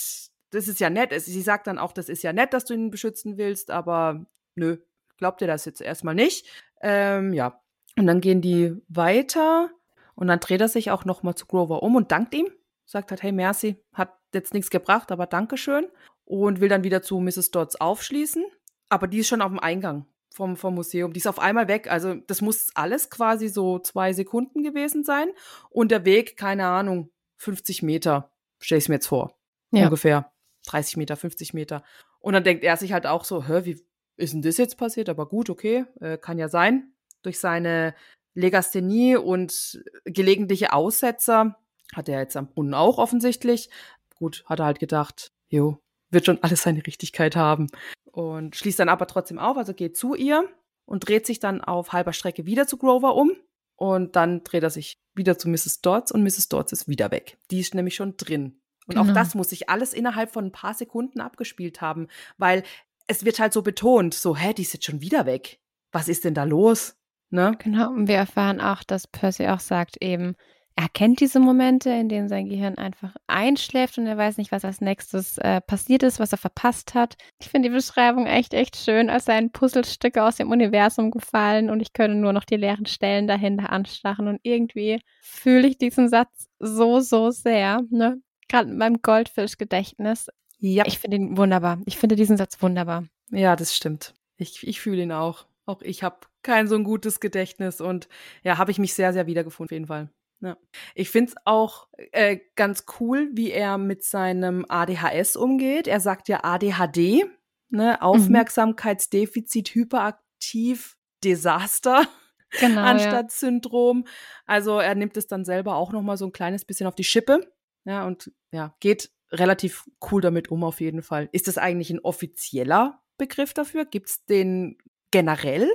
das 0.52 0.70
ist 0.70 0.80
ja 0.80 0.90
nett. 0.90 1.12
Sie 1.22 1.42
sagt 1.42 1.68
dann 1.68 1.78
auch, 1.78 1.92
das 1.92 2.08
ist 2.08 2.24
ja 2.24 2.32
nett, 2.32 2.54
dass 2.54 2.64
du 2.64 2.74
ihn 2.74 2.90
beschützen 2.90 3.38
willst, 3.38 3.70
aber 3.70 4.26
nö, 4.56 4.78
glaubt 5.18 5.42
ihr 5.42 5.48
das 5.48 5.66
jetzt 5.66 5.82
erstmal 5.82 6.16
nicht. 6.16 6.48
Ähm, 6.82 7.34
ja. 7.34 7.62
Und 7.98 8.08
dann 8.08 8.22
gehen 8.22 8.42
die 8.42 8.76
weiter 8.88 9.72
und 10.16 10.28
dann 10.28 10.40
dreht 10.40 10.62
er 10.62 10.68
sich 10.68 10.92
auch 10.92 11.06
nochmal 11.06 11.36
zu 11.36 11.46
Grover 11.46 11.84
um 11.84 11.96
und 11.96 12.12
dankt 12.12 12.34
ihm. 12.34 12.48
Sagt 12.86 13.12
halt, 13.12 13.24
hey, 13.24 13.32
merci, 13.32 13.84
hat 13.94 14.14
jetzt 14.34 14.54
nichts 14.54 14.70
gebracht, 14.70 15.12
aber 15.12 15.26
Dankeschön. 15.26 15.88
Und 16.26 16.60
will 16.60 16.70
dann 16.70 16.84
wieder 16.84 17.02
zu 17.02 17.20
Mrs. 17.20 17.52
Dodds 17.52 17.76
aufschließen. 17.78 18.46
Aber 18.90 19.08
die 19.08 19.20
ist 19.20 19.28
schon 19.28 19.42
auf 19.42 19.50
dem 19.50 19.60
Eingang 19.60 20.06
vom, 20.34 20.56
vom 20.56 20.76
Museum. 20.76 21.14
Die 21.14 21.20
ist 21.20 21.28
auf 21.28 21.40
einmal 21.40 21.68
weg. 21.68 21.90
Also 21.90 22.16
das 22.16 22.42
muss 22.42 22.70
alles 22.76 23.10
quasi 23.10 23.48
so 23.48 23.80
zwei 23.80 24.14
Sekunden 24.14 24.64
gewesen 24.64 25.04
sein. 25.04 25.30
Und 25.70 25.92
der 25.92 26.06
Weg, 26.06 26.38
keine 26.38 26.68
Ahnung, 26.68 27.10
50 27.38 27.84
Meter, 27.84 28.32
stelle 28.60 28.78
ich 28.78 28.86
es 28.86 28.90
mir 28.90 28.96
jetzt 28.96 29.08
vor. 29.08 29.38
Ja. 29.72 29.86
Ungefähr 29.86 30.32
30 30.68 30.98
Meter, 30.98 31.16
50 31.16 31.54
Meter. 31.54 31.84
Und 32.20 32.34
dann 32.34 32.44
denkt 32.44 32.64
er 32.64 32.78
sich 32.78 32.94
halt 32.94 33.06
auch 33.06 33.24
so, 33.24 33.48
hä, 33.48 33.66
wie 33.66 33.86
ist 34.18 34.34
denn 34.34 34.42
das 34.42 34.58
jetzt 34.58 34.78
passiert? 34.78 35.10
Aber 35.10 35.28
gut, 35.28 35.50
okay, 35.50 35.86
äh, 36.00 36.18
kann 36.18 36.38
ja 36.38 36.50
sein. 36.50 36.92
Durch 37.24 37.40
seine 37.40 37.96
Legasthenie 38.34 39.16
und 39.16 39.84
gelegentliche 40.06 40.74
Aussetzer 40.74 41.58
hat 41.96 42.10
er 42.10 42.20
jetzt 42.20 42.36
am 42.36 42.48
Brunnen 42.48 42.74
auch 42.74 42.98
offensichtlich, 42.98 43.70
Gut, 44.18 44.44
hat 44.48 44.60
er 44.60 44.66
halt 44.66 44.80
gedacht, 44.80 45.32
jo, 45.50 45.80
wird 46.10 46.26
schon 46.26 46.42
alles 46.42 46.64
seine 46.64 46.86
Richtigkeit 46.86 47.36
haben. 47.36 47.68
Und 48.12 48.56
schließt 48.56 48.80
dann 48.80 48.90
aber 48.90 49.08
trotzdem 49.08 49.38
auf, 49.38 49.58
also 49.58 49.74
geht 49.74 49.96
zu 49.96 50.16
ihr 50.16 50.48
und 50.86 51.08
dreht 51.08 51.26
sich 51.26 51.40
dann 51.40 51.62
auf 51.62 51.94
halber 51.94 52.14
Strecke 52.14 52.46
wieder 52.46 52.68
zu 52.68 52.78
Grover 52.78 53.16
um. 53.16 53.32
Und 53.76 54.16
dann 54.16 54.44
dreht 54.44 54.64
er 54.64 54.72
sich 54.72 54.98
wieder 55.14 55.38
zu 55.38 55.50
Mrs. 55.50 55.82
Dodds 55.82 56.12
und 56.12 56.24
Mrs. 56.24 56.50
Dodds 56.50 56.72
ist 56.72 56.88
wieder 56.88 57.12
weg. 57.12 57.38
Die 57.52 57.60
ist 57.60 57.76
nämlich 57.76 57.96
schon 57.96 58.18
drin. 58.18 58.60
Und 58.88 58.96
genau. 58.96 59.02
auch 59.02 59.14
das 59.14 59.36
muss 59.36 59.50
sich 59.50 59.70
alles 59.70 59.94
innerhalb 59.94 60.32
von 60.32 60.46
ein 60.46 60.52
paar 60.52 60.74
Sekunden 60.74 61.20
abgespielt 61.20 61.82
haben, 61.82 62.08
weil 62.38 62.64
es 63.08 63.26
wird 63.26 63.40
halt 63.40 63.54
so 63.54 63.62
betont, 63.62 64.14
so, 64.14 64.36
hä, 64.36 64.54
die 64.54 64.62
ist 64.62 64.74
jetzt 64.74 64.86
schon 64.86 65.02
wieder 65.02 65.26
weg. 65.26 65.60
Was 65.92 66.08
ist 66.08 66.26
denn 66.26 66.34
da 66.34 66.44
los? 66.44 66.96
Ne? 67.30 67.58
Genau, 67.60 67.90
und 67.92 68.08
wir 68.08 68.16
erfahren 68.16 68.62
auch, 68.62 68.84
dass 68.84 69.08
Percy 69.08 69.48
auch 69.48 69.60
sagt 69.60 69.98
eben, 70.02 70.36
er 70.80 70.90
kennt 70.90 71.22
diese 71.22 71.40
Momente, 71.40 71.90
in 71.90 72.08
denen 72.08 72.30
sein 72.30 72.48
Gehirn 72.48 72.78
einfach 72.78 73.16
einschläft 73.26 73.98
und 73.98 74.06
er 74.06 74.16
weiß 74.16 74.38
nicht, 74.38 74.52
was 74.52 74.64
als 74.64 74.80
nächstes 74.80 75.40
äh, 75.40 75.60
passiert 75.60 76.04
ist, 76.04 76.20
was 76.20 76.32
er 76.32 76.38
verpasst 76.38 76.94
hat. 76.94 77.16
Ich 77.40 77.50
finde 77.50 77.70
die 77.70 77.76
Beschreibung 77.76 78.28
echt, 78.28 78.54
echt 78.54 78.76
schön, 78.76 79.10
als 79.10 79.26
seien 79.26 79.52
Puzzlestücke 79.52 80.24
aus 80.24 80.36
dem 80.36 80.52
Universum 80.52 81.10
gefallen 81.10 81.72
und 81.72 81.80
ich 81.80 81.94
könnte 81.94 82.16
nur 82.16 82.32
noch 82.32 82.44
die 82.44 82.58
leeren 82.58 82.86
Stellen 82.86 83.26
dahinter 83.26 83.72
anstarren 83.72 84.28
und 84.28 84.40
irgendwie 84.44 85.02
fühle 85.20 85.68
ich 85.68 85.80
diesen 85.80 86.10
Satz 86.10 86.48
so, 86.60 87.00
so 87.00 87.32
sehr, 87.32 87.82
ne? 87.90 88.22
Gerade 88.48 88.70
mit 88.70 88.78
meinem 88.78 89.02
Goldfischgedächtnis. 89.02 90.30
Ja. 90.60 90.86
Ich 90.88 91.00
finde 91.00 91.18
ihn 91.18 91.38
wunderbar. 91.38 91.80
Ich 91.86 91.98
finde 91.98 92.16
diesen 92.16 92.38
Satz 92.38 92.62
wunderbar. 92.62 93.06
Ja, 93.30 93.56
das 93.56 93.76
stimmt. 93.76 94.16
Ich, 94.38 94.68
ich 94.68 94.82
fühle 94.82 95.04
ihn 95.04 95.12
auch. 95.12 95.46
Auch 95.66 95.82
ich 95.82 96.04
habe 96.04 96.20
kein 96.44 96.68
so 96.68 96.76
ein 96.76 96.84
gutes 96.84 97.20
Gedächtnis 97.20 97.82
und 97.82 98.08
ja, 98.44 98.58
habe 98.58 98.72
ich 98.72 98.80
mich 98.80 98.94
sehr, 98.94 99.14
sehr 99.14 99.28
wiedergefunden, 99.28 99.68
auf 99.68 99.72
jeden 99.72 99.88
Fall. 99.88 100.10
Ja. 100.40 100.58
Ich 100.96 101.10
finde 101.10 101.32
es 101.32 101.38
auch 101.46 101.88
äh, 102.12 102.38
ganz 102.56 102.86
cool, 103.00 103.30
wie 103.34 103.52
er 103.52 103.78
mit 103.78 104.04
seinem 104.04 104.66
ADHS 104.68 105.36
umgeht. 105.36 105.88
Er 105.88 106.00
sagt 106.00 106.30
ja 106.30 106.44
ADHD, 106.44 107.26
ne? 107.70 107.98
Mhm. 107.98 108.02
Aufmerksamkeitsdefizit, 108.02 109.74
hyperaktiv, 109.76 110.98
Desaster. 111.24 112.08
Genau, 112.62 112.80
anstatt 112.80 113.26
ja. 113.26 113.30
Syndrom. 113.30 114.06
Also 114.46 114.80
er 114.80 114.96
nimmt 114.96 115.18
es 115.18 115.28
dann 115.28 115.44
selber 115.44 115.76
auch 115.76 115.92
noch 115.92 116.02
mal 116.02 116.16
so 116.16 116.26
ein 116.26 116.32
kleines 116.32 116.64
bisschen 116.64 116.88
auf 116.88 116.96
die 116.96 117.04
Schippe. 117.04 117.42
Ja, 117.84 118.08
und 118.08 118.32
ja, 118.54 118.74
geht 118.80 119.12
relativ 119.32 119.86
cool 120.12 120.22
damit 120.22 120.50
um 120.50 120.64
auf 120.64 120.82
jeden 120.82 121.02
Fall. 121.02 121.30
Ist 121.32 121.48
das 121.48 121.58
eigentlich 121.58 121.90
ein 121.90 122.00
offizieller 122.00 123.02
Begriff 123.18 123.54
dafür? 123.54 123.86
Gibt 123.86 124.10
es 124.10 124.26
den 124.26 124.78
generell 125.12 125.70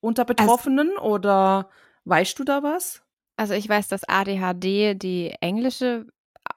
unter 0.00 0.22
also 0.22 0.34
Betroffenen 0.34 0.90
also, 0.90 1.02
oder 1.02 1.70
weißt 2.04 2.38
du 2.38 2.44
da 2.44 2.62
was? 2.62 3.02
Also 3.36 3.54
ich 3.54 3.68
weiß, 3.68 3.88
dass 3.88 4.08
ADHD 4.08 5.00
die 5.00 5.34
englische 5.40 6.06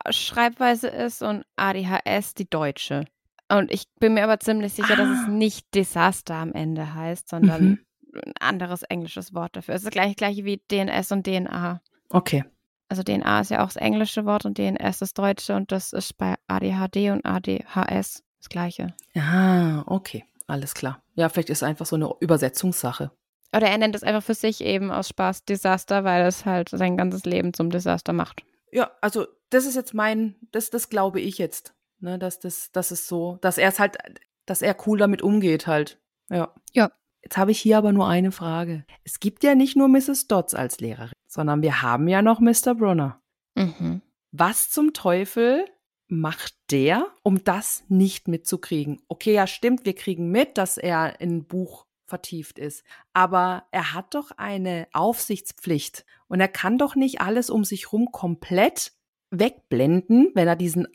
äh, 0.06 0.12
Schreibweise 0.12 0.88
ist 0.88 1.22
und 1.22 1.46
ADHS 1.56 2.34
die 2.34 2.50
deutsche. 2.50 3.06
Und 3.50 3.72
ich 3.72 3.86
bin 4.00 4.14
mir 4.14 4.24
aber 4.24 4.40
ziemlich 4.40 4.74
sicher, 4.74 4.94
ah. 4.94 4.98
dass 4.98 5.10
es 5.10 5.26
ah. 5.26 5.30
nicht 5.30 5.74
Desaster 5.76 6.36
am 6.36 6.54
Ende 6.54 6.94
heißt, 6.94 7.30
sondern 7.30 7.64
mhm. 7.64 7.80
ein 8.14 8.34
anderes 8.40 8.84
englisches 8.84 9.34
Wort 9.34 9.56
dafür. 9.56 9.76
Es 9.76 9.82
ist 9.82 9.88
das 9.88 9.94
gleiche, 9.94 10.16
gleiche 10.16 10.46
wie 10.46 10.58
DNS 10.72 11.12
und 11.12 11.26
DNA. 11.26 11.82
Okay. 12.10 12.46
Also 12.92 13.04
DNA 13.04 13.40
ist 13.40 13.52
ja 13.52 13.64
auch 13.64 13.68
das 13.68 13.78
englische 13.78 14.26
Wort 14.26 14.44
und 14.44 14.58
DNS 14.58 15.00
das 15.00 15.14
deutsche 15.14 15.56
und 15.56 15.72
das 15.72 15.94
ist 15.94 16.18
bei 16.18 16.36
ADHD 16.50 17.12
und 17.12 17.26
ADHS 17.26 18.22
das 18.38 18.50
gleiche. 18.50 18.94
Ah, 19.16 19.84
okay. 19.86 20.26
Alles 20.46 20.74
klar. 20.74 21.02
Ja, 21.16 21.30
vielleicht 21.30 21.50
ist 21.50 21.60
es 21.60 21.64
einfach 21.64 21.86
so 21.86 21.96
eine 21.96 22.14
Übersetzungssache. 22.20 23.12
Oder 23.56 23.68
er 23.68 23.78
nennt 23.78 23.96
es 23.96 24.04
einfach 24.04 24.24
für 24.24 24.34
sich 24.34 24.60
eben 24.60 24.92
aus 24.92 25.08
Spaß 25.08 25.46
Desaster, 25.46 26.04
weil 26.04 26.26
es 26.26 26.46
halt 26.46 26.68
sein 26.68 26.98
ganzes 26.98 27.24
Leben 27.24 27.54
zum 27.54 27.70
Desaster 27.70 28.12
macht. 28.12 28.44
Ja, 28.74 28.92
also 29.00 29.26
das 29.52 29.66
ist 29.66 29.76
jetzt 29.76 29.94
mein, 29.94 30.36
das, 30.52 30.70
das 30.70 30.90
glaube 30.90 31.22
ich 31.22 31.38
jetzt. 31.38 31.74
Ne, 32.02 32.20
dass 32.20 32.42
das, 32.42 32.74
das 32.74 32.92
ist 32.92 33.08
so, 33.08 33.38
dass 33.40 33.58
er 33.58 33.70
es 33.70 33.80
halt, 33.80 34.00
dass 34.46 34.62
er 34.62 34.76
cool 34.86 34.98
damit 34.98 35.22
umgeht 35.22 35.66
halt. 35.66 35.98
Ja. 36.30 36.54
Ja. 36.74 36.92
Jetzt 37.24 37.38
habe 37.38 37.52
ich 37.52 37.62
hier 37.62 37.78
aber 37.78 37.94
nur 37.94 38.10
eine 38.10 38.34
Frage. 38.34 38.84
Es 39.06 39.22
gibt 39.22 39.46
ja 39.46 39.56
nicht 39.56 39.78
nur 39.78 39.88
Mrs. 39.88 40.28
Dodds 40.28 40.56
als 40.56 40.82
Lehrerin, 40.82 41.14
sondern 41.32 41.62
wir 41.62 41.82
haben 41.82 42.10
ja 42.10 42.22
noch 42.22 42.42
Mr. 42.42 42.76
Brunner. 42.76 43.22
Mhm. 43.56 44.02
Was 44.32 44.70
zum 44.70 44.94
Teufel 44.94 45.66
macht 46.08 46.54
der, 46.72 47.08
um 47.24 47.44
das 47.44 47.86
nicht 47.88 48.28
mitzukriegen? 48.28 49.02
Okay, 49.08 49.34
ja, 49.34 49.48
stimmt, 49.48 49.86
wir 49.86 49.96
kriegen 49.96 50.30
mit, 50.30 50.58
dass 50.58 50.78
er 50.78 51.22
ein 51.22 51.46
Buch 51.46 51.86
vertieft 52.06 52.60
ist. 52.60 52.84
Aber 53.14 53.64
er 53.72 53.94
hat 53.94 54.14
doch 54.14 54.32
eine 54.32 54.88
Aufsichtspflicht 54.92 56.06
und 56.28 56.42
er 56.42 56.50
kann 56.50 56.78
doch 56.78 56.96
nicht 56.96 57.22
alles 57.22 57.50
um 57.50 57.64
sich 57.64 57.94
rum 57.94 58.12
komplett 58.12 58.92
wegblenden, 59.30 60.32
wenn 60.36 60.50
er 60.50 60.58
diesen 60.58 60.86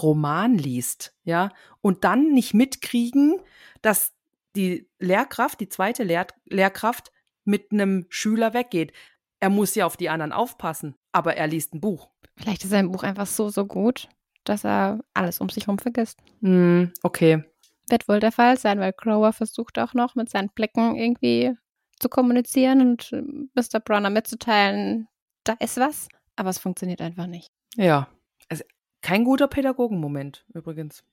Roman 0.00 0.56
liest, 0.56 1.16
ja, 1.24 1.50
und 1.80 2.04
dann 2.04 2.32
nicht 2.32 2.54
mitkriegen, 2.54 3.40
dass 3.82 4.12
die 4.54 4.88
Lehrkraft, 5.00 5.58
die 5.58 5.68
zweite 5.68 6.04
Lehr 6.04 6.28
Lehrkraft 6.44 7.10
mit 7.44 7.72
einem 7.72 8.06
Schüler 8.08 8.54
weggeht. 8.54 8.92
Er 9.40 9.50
muss 9.50 9.74
ja 9.74 9.86
auf 9.86 9.96
die 9.96 10.10
anderen 10.10 10.32
aufpassen, 10.32 10.94
aber 11.12 11.36
er 11.36 11.46
liest 11.46 11.74
ein 11.74 11.80
Buch. 11.80 12.10
Vielleicht 12.36 12.62
ist 12.64 12.70
sein 12.70 12.92
Buch 12.92 13.02
einfach 13.02 13.26
so, 13.26 13.48
so 13.48 13.66
gut, 13.66 14.08
dass 14.44 14.64
er 14.64 15.00
alles 15.14 15.40
um 15.40 15.48
sich 15.48 15.66
herum 15.66 15.78
vergisst. 15.78 16.20
Mm, 16.40 16.84
okay. 17.02 17.44
Wird 17.88 18.08
wohl 18.08 18.20
der 18.20 18.32
Fall 18.32 18.58
sein, 18.58 18.78
weil 18.78 18.92
Grover 18.92 19.32
versucht 19.32 19.78
auch 19.78 19.94
noch 19.94 20.14
mit 20.14 20.30
seinen 20.30 20.50
Blicken 20.50 20.96
irgendwie 20.96 21.54
zu 21.98 22.08
kommunizieren 22.08 22.80
und 22.80 23.12
äh, 23.12 23.22
Mr. 23.54 23.80
Brunner 23.80 24.10
mitzuteilen, 24.10 25.08
da 25.44 25.54
ist 25.58 25.76
was, 25.78 26.08
aber 26.36 26.50
es 26.50 26.58
funktioniert 26.58 27.00
einfach 27.00 27.26
nicht. 27.26 27.50
Ja. 27.76 28.08
Also 28.48 28.64
kein 29.02 29.24
guter 29.24 29.48
Pädagogenmoment 29.48 30.44
übrigens. 30.52 31.04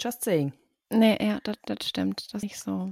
Just 0.00 0.22
saying. 0.22 0.52
Nee, 0.90 1.18
ja, 1.20 1.40
das, 1.42 1.56
das 1.66 1.88
stimmt. 1.88 2.26
Das 2.32 2.34
ist 2.34 2.42
nicht 2.42 2.58
so. 2.58 2.90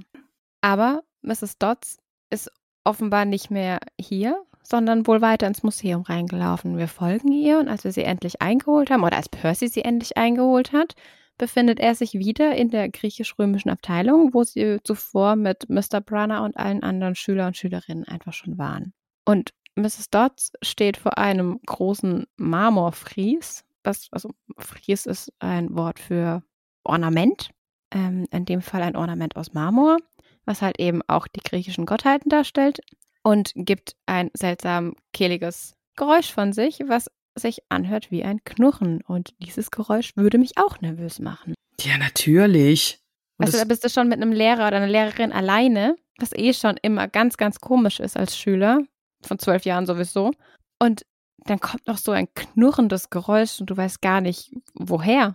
Aber 0.61 1.03
Mrs. 1.21 1.57
Dodds 1.57 1.97
ist 2.29 2.51
offenbar 2.83 3.25
nicht 3.25 3.49
mehr 3.49 3.79
hier, 3.99 4.43
sondern 4.67 5.07
wohl 5.07 5.21
weiter 5.21 5.47
ins 5.47 5.63
Museum 5.63 6.01
reingelaufen. 6.01 6.77
Wir 6.77 6.89
folgen 6.89 7.31
ihr 7.31 7.59
und 7.59 7.69
als 7.69 7.85
wir 7.85 7.93
sie 7.93 8.03
endlich 8.03 8.41
eingeholt 8.41 8.89
haben, 8.89 9.03
oder 9.03 9.15
als 9.15 9.29
Percy 9.29 9.69
sie 9.69 9.81
endlich 9.81 10.17
eingeholt 10.17 10.73
hat, 10.73 10.93
befindet 11.37 11.79
er 11.79 11.95
sich 11.95 12.15
wieder 12.15 12.53
in 12.55 12.69
der 12.69 12.89
griechisch-römischen 12.89 13.69
Abteilung, 13.69 14.33
wo 14.33 14.43
sie 14.43 14.79
zuvor 14.83 15.37
mit 15.37 15.69
Mr. 15.69 16.01
Brunner 16.01 16.43
und 16.43 16.57
allen 16.57 16.83
anderen 16.83 17.15
Schüler 17.15 17.47
und 17.47 17.55
Schülerinnen 17.55 18.03
einfach 18.03 18.33
schon 18.33 18.57
waren. 18.57 18.93
Und 19.23 19.53
Mrs. 19.75 20.09
Dodds 20.09 20.51
steht 20.61 20.97
vor 20.97 21.17
einem 21.17 21.61
großen 21.65 22.25
Marmorfries. 22.35 23.63
Was, 23.83 24.09
also 24.11 24.31
Fries 24.57 25.05
ist 25.05 25.31
ein 25.39 25.77
Wort 25.77 25.99
für 25.99 26.43
Ornament. 26.83 27.51
Ähm, 27.91 28.25
in 28.31 28.43
dem 28.43 28.61
Fall 28.61 28.81
ein 28.81 28.97
Ornament 28.97 29.37
aus 29.37 29.53
Marmor, 29.53 29.97
was 30.43 30.61
halt 30.61 30.77
eben 30.77 31.01
auch 31.07 31.27
die 31.27 31.39
griechischen 31.39 31.85
Gottheiten 31.85 32.27
darstellt 32.27 32.81
und 33.27 33.51
gibt 33.55 33.97
ein 34.05 34.31
seltsam 34.33 34.95
kehliges 35.11 35.75
Geräusch 35.97 36.31
von 36.31 36.53
sich, 36.53 36.79
was 36.87 37.11
sich 37.35 37.59
anhört 37.67 38.09
wie 38.09 38.23
ein 38.23 38.41
Knurren. 38.45 39.01
Und 39.01 39.33
dieses 39.39 39.69
Geräusch 39.69 40.15
würde 40.15 40.37
mich 40.37 40.57
auch 40.57 40.79
nervös 40.79 41.19
machen. 41.19 41.53
Ja, 41.81 41.97
natürlich. 41.97 42.99
Und 43.37 43.47
also 43.47 43.57
da 43.57 43.65
bist 43.65 43.83
du 43.83 43.89
schon 43.89 44.07
mit 44.07 44.21
einem 44.21 44.31
Lehrer 44.31 44.65
oder 44.65 44.77
einer 44.77 44.87
Lehrerin 44.87 45.33
alleine, 45.33 45.97
was 46.19 46.31
eh 46.31 46.53
schon 46.53 46.77
immer 46.81 47.09
ganz, 47.09 47.35
ganz 47.35 47.59
komisch 47.59 47.99
ist 47.99 48.15
als 48.15 48.37
Schüler, 48.37 48.79
von 49.21 49.37
zwölf 49.39 49.65
Jahren 49.65 49.85
sowieso. 49.85 50.31
Und 50.79 51.05
dann 51.39 51.59
kommt 51.59 51.85
noch 51.85 51.97
so 51.97 52.13
ein 52.13 52.33
knurrendes 52.33 53.09
Geräusch 53.09 53.59
und 53.59 53.69
du 53.69 53.75
weißt 53.75 54.01
gar 54.01 54.21
nicht, 54.21 54.53
woher. 54.73 55.33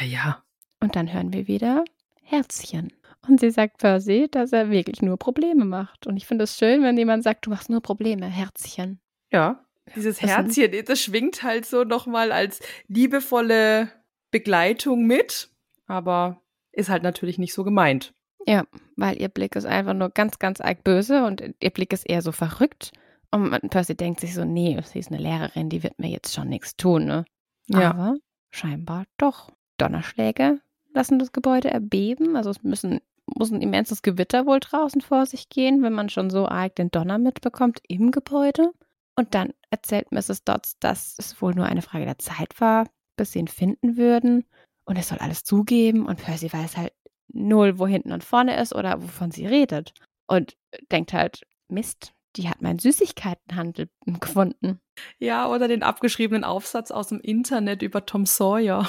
Ja, 0.00 0.06
ja. 0.06 0.42
Und 0.80 0.96
dann 0.96 1.12
hören 1.12 1.34
wir 1.34 1.46
wieder 1.46 1.84
Herzchen. 2.22 2.90
Und 3.28 3.40
sie 3.40 3.50
sagt 3.50 3.78
Percy, 3.78 4.28
dass 4.30 4.52
er 4.52 4.70
wirklich 4.70 5.02
nur 5.02 5.16
Probleme 5.16 5.64
macht. 5.64 6.06
Und 6.06 6.16
ich 6.16 6.26
finde 6.26 6.44
es 6.44 6.56
schön, 6.56 6.82
wenn 6.82 6.96
jemand 6.96 7.22
sagt, 7.22 7.46
du 7.46 7.50
machst 7.50 7.70
nur 7.70 7.80
Probleme, 7.80 8.26
Herzchen. 8.26 9.00
Ja, 9.32 9.64
dieses 9.94 10.22
Herzchen, 10.22 10.72
das 10.86 11.00
schwingt 11.00 11.42
halt 11.42 11.66
so 11.66 11.84
nochmal 11.84 12.32
als 12.32 12.60
liebevolle 12.88 13.90
Begleitung 14.30 15.06
mit, 15.06 15.50
aber 15.86 16.40
ist 16.72 16.88
halt 16.88 17.02
natürlich 17.02 17.38
nicht 17.38 17.54
so 17.54 17.64
gemeint. 17.64 18.14
Ja, 18.46 18.64
weil 18.96 19.20
ihr 19.20 19.28
Blick 19.28 19.56
ist 19.56 19.64
einfach 19.64 19.94
nur 19.94 20.10
ganz, 20.10 20.38
ganz 20.38 20.60
arg 20.60 20.84
böse 20.84 21.24
und 21.24 21.42
ihr 21.60 21.70
Blick 21.70 21.92
ist 21.92 22.08
eher 22.08 22.22
so 22.22 22.32
verrückt. 22.32 22.92
Und 23.30 23.70
Percy 23.70 23.96
denkt 23.96 24.20
sich 24.20 24.34
so, 24.34 24.44
nee, 24.44 24.80
sie 24.84 24.98
ist 24.98 25.10
eine 25.10 25.20
Lehrerin, 25.20 25.68
die 25.68 25.82
wird 25.82 25.98
mir 25.98 26.08
jetzt 26.08 26.34
schon 26.34 26.48
nichts 26.48 26.76
tun, 26.76 27.04
ne? 27.04 27.24
Ja. 27.66 27.90
Aber 27.90 28.16
scheinbar 28.50 29.04
doch. 29.16 29.50
Donnerschläge 29.78 30.60
lassen 30.92 31.18
das 31.18 31.32
Gebäude 31.32 31.70
erbeben. 31.70 32.36
Also 32.36 32.50
es 32.50 32.62
müssen, 32.62 33.00
muss 33.26 33.50
ein 33.50 33.62
immenses 33.62 34.02
Gewitter 34.02 34.46
wohl 34.46 34.60
draußen 34.60 35.00
vor 35.00 35.26
sich 35.26 35.48
gehen, 35.48 35.82
wenn 35.82 35.92
man 35.92 36.08
schon 36.08 36.30
so 36.30 36.46
arg 36.46 36.74
den 36.76 36.90
Donner 36.90 37.18
mitbekommt 37.18 37.80
im 37.88 38.10
Gebäude. 38.10 38.72
Und 39.16 39.34
dann 39.34 39.52
erzählt 39.70 40.12
Mrs. 40.12 40.44
Dodds, 40.44 40.78
dass 40.80 41.14
es 41.18 41.40
wohl 41.40 41.54
nur 41.54 41.66
eine 41.66 41.82
Frage 41.82 42.04
der 42.04 42.18
Zeit 42.18 42.60
war, 42.60 42.88
bis 43.16 43.32
sie 43.32 43.38
ihn 43.38 43.48
finden 43.48 43.96
würden. 43.96 44.44
Und 44.84 44.96
er 44.96 45.02
soll 45.02 45.18
alles 45.18 45.44
zugeben. 45.44 46.06
Und 46.06 46.20
Percy 46.20 46.52
weiß 46.52 46.76
halt 46.76 46.92
null, 47.32 47.78
wo 47.78 47.86
hinten 47.86 48.12
und 48.12 48.24
vorne 48.24 48.60
ist 48.60 48.74
oder 48.74 49.02
wovon 49.02 49.30
sie 49.30 49.46
redet. 49.46 49.94
Und 50.26 50.56
denkt 50.90 51.12
halt, 51.12 51.42
Mist, 51.68 52.12
die 52.36 52.48
hat 52.48 52.62
meinen 52.62 52.78
Süßigkeitenhandel 52.78 53.88
gefunden. 54.20 54.80
Ja, 55.18 55.48
oder 55.48 55.68
den 55.68 55.82
abgeschriebenen 55.82 56.44
Aufsatz 56.44 56.90
aus 56.90 57.08
dem 57.08 57.20
Internet 57.20 57.82
über 57.82 58.04
Tom 58.04 58.26
Sawyer. 58.26 58.88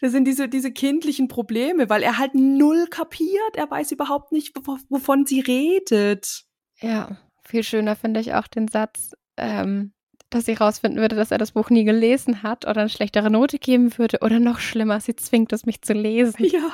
Das 0.00 0.12
sind 0.12 0.24
diese, 0.24 0.48
diese 0.48 0.72
kindlichen 0.72 1.28
Probleme, 1.28 1.88
weil 1.88 2.02
er 2.02 2.18
halt 2.18 2.34
null 2.34 2.86
kapiert. 2.88 3.56
Er 3.56 3.70
weiß 3.70 3.92
überhaupt 3.92 4.32
nicht, 4.32 4.56
wovon 4.88 5.26
sie 5.26 5.40
redet. 5.40 6.44
Ja, 6.80 7.18
viel 7.44 7.62
schöner 7.62 7.96
finde 7.96 8.20
ich 8.20 8.34
auch 8.34 8.48
den 8.48 8.68
Satz, 8.68 9.12
ähm, 9.36 9.92
dass 10.30 10.46
sie 10.46 10.54
rausfinden 10.54 11.00
würde, 11.00 11.16
dass 11.16 11.30
er 11.30 11.38
das 11.38 11.52
Buch 11.52 11.70
nie 11.70 11.84
gelesen 11.84 12.42
hat 12.42 12.64
oder 12.64 12.82
eine 12.82 12.90
schlechtere 12.90 13.30
Note 13.30 13.58
geben 13.58 13.96
würde. 13.98 14.18
Oder 14.22 14.40
noch 14.40 14.60
schlimmer, 14.60 15.00
sie 15.00 15.16
zwingt 15.16 15.52
es 15.52 15.66
mich 15.66 15.82
zu 15.82 15.92
lesen. 15.92 16.44
Ja. 16.44 16.70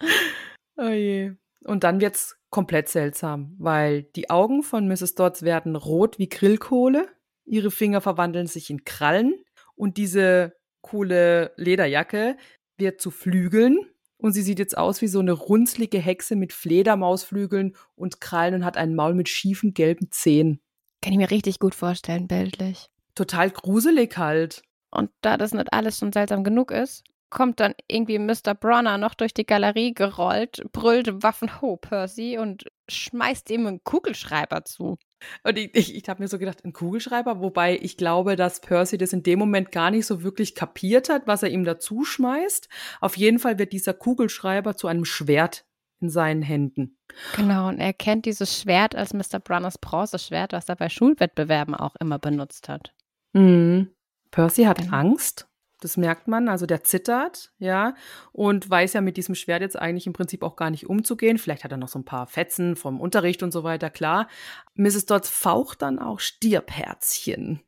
Oh 0.82 0.88
je. 0.88 1.32
Und 1.64 1.84
dann 1.84 2.00
wird's 2.00 2.38
komplett 2.48 2.88
seltsam, 2.88 3.54
weil 3.58 4.02
die 4.02 4.30
Augen 4.30 4.62
von 4.62 4.88
Mrs. 4.88 5.14
Dodds 5.14 5.42
werden 5.42 5.76
rot 5.76 6.18
wie 6.18 6.30
Grillkohle, 6.30 7.06
ihre 7.44 7.70
Finger 7.70 8.00
verwandeln 8.00 8.46
sich 8.46 8.70
in 8.70 8.84
Krallen 8.84 9.34
und 9.74 9.98
diese 9.98 10.54
coole 10.80 11.52
Lederjacke 11.56 12.36
wird 12.78 13.00
zu 13.00 13.10
Flügeln 13.10 13.78
und 14.18 14.32
sie 14.32 14.42
sieht 14.42 14.58
jetzt 14.58 14.76
aus 14.76 15.00
wie 15.00 15.08
so 15.08 15.20
eine 15.20 15.32
runzlige 15.32 15.98
Hexe 15.98 16.36
mit 16.36 16.52
Fledermausflügeln 16.52 17.76
und 17.94 18.20
Krallen 18.20 18.54
und 18.54 18.64
hat 18.64 18.76
ein 18.76 18.94
Maul 18.94 19.14
mit 19.14 19.28
schiefen 19.28 19.74
gelben 19.74 20.10
Zähnen. 20.10 20.60
Kann 21.02 21.12
ich 21.12 21.18
mir 21.18 21.30
richtig 21.30 21.58
gut 21.58 21.74
vorstellen, 21.74 22.28
bildlich. 22.28 22.90
Total 23.14 23.50
gruselig 23.50 24.16
halt. 24.18 24.62
Und 24.90 25.10
da 25.22 25.36
das 25.36 25.54
nicht 25.54 25.72
alles 25.72 25.98
schon 25.98 26.12
seltsam 26.12 26.44
genug 26.44 26.70
ist, 26.70 27.04
kommt 27.30 27.60
dann 27.60 27.74
irgendwie 27.88 28.18
Mr. 28.18 28.54
Bronner 28.54 28.98
noch 28.98 29.14
durch 29.14 29.32
die 29.32 29.46
Galerie 29.46 29.94
gerollt, 29.94 30.62
brüllt 30.72 31.22
Waffen 31.22 31.60
ho, 31.60 31.76
Percy 31.76 32.38
und 32.38 32.64
schmeißt 32.88 33.50
ihm 33.50 33.66
einen 33.66 33.84
Kugelschreiber 33.84 34.64
zu. 34.64 34.98
Und 35.44 35.58
ich, 35.58 35.74
ich, 35.74 35.94
ich 35.94 36.08
habe 36.08 36.22
mir 36.22 36.28
so 36.28 36.38
gedacht, 36.38 36.64
ein 36.64 36.72
Kugelschreiber, 36.72 37.40
wobei 37.40 37.78
ich 37.80 37.96
glaube, 37.96 38.36
dass 38.36 38.60
Percy 38.60 38.98
das 38.98 39.12
in 39.12 39.22
dem 39.22 39.38
Moment 39.38 39.72
gar 39.72 39.90
nicht 39.90 40.06
so 40.06 40.22
wirklich 40.22 40.54
kapiert 40.54 41.08
hat, 41.08 41.26
was 41.26 41.42
er 41.42 41.50
ihm 41.50 41.64
dazu 41.64 42.04
schmeißt. 42.04 42.68
Auf 43.00 43.16
jeden 43.16 43.38
Fall 43.38 43.58
wird 43.58 43.72
dieser 43.72 43.94
Kugelschreiber 43.94 44.76
zu 44.76 44.86
einem 44.86 45.04
Schwert 45.04 45.64
in 46.00 46.08
seinen 46.08 46.42
Händen. 46.42 46.96
Genau, 47.36 47.68
und 47.68 47.78
er 47.78 47.92
kennt 47.92 48.24
dieses 48.24 48.58
Schwert 48.58 48.94
als 48.94 49.12
Mr. 49.12 49.38
Brunners 49.38 49.78
Bronzeschwert, 49.78 50.52
was 50.52 50.68
er 50.68 50.76
bei 50.76 50.88
Schulwettbewerben 50.88 51.74
auch 51.74 51.96
immer 51.96 52.18
benutzt 52.18 52.68
hat. 52.68 52.94
Mhm. 53.32 53.90
Percy 54.30 54.64
hat 54.64 54.78
genau. 54.78 54.96
Angst. 54.96 55.49
Das 55.80 55.96
merkt 55.96 56.28
man, 56.28 56.48
also 56.48 56.66
der 56.66 56.84
zittert, 56.84 57.52
ja, 57.58 57.94
und 58.32 58.68
weiß 58.68 58.92
ja 58.92 59.00
mit 59.00 59.16
diesem 59.16 59.34
Schwert 59.34 59.62
jetzt 59.62 59.78
eigentlich 59.78 60.06
im 60.06 60.12
Prinzip 60.12 60.42
auch 60.42 60.56
gar 60.56 60.70
nicht 60.70 60.88
umzugehen. 60.88 61.38
Vielleicht 61.38 61.64
hat 61.64 61.72
er 61.72 61.78
noch 61.78 61.88
so 61.88 61.98
ein 61.98 62.04
paar 62.04 62.26
Fetzen 62.26 62.76
vom 62.76 63.00
Unterricht 63.00 63.42
und 63.42 63.50
so 63.52 63.64
weiter, 63.64 63.90
klar. 63.90 64.28
Mrs. 64.74 65.06
Dodds 65.06 65.30
faucht 65.30 65.82
dann 65.82 65.98
auch 65.98 66.20
Stirbherzchen. 66.20 67.60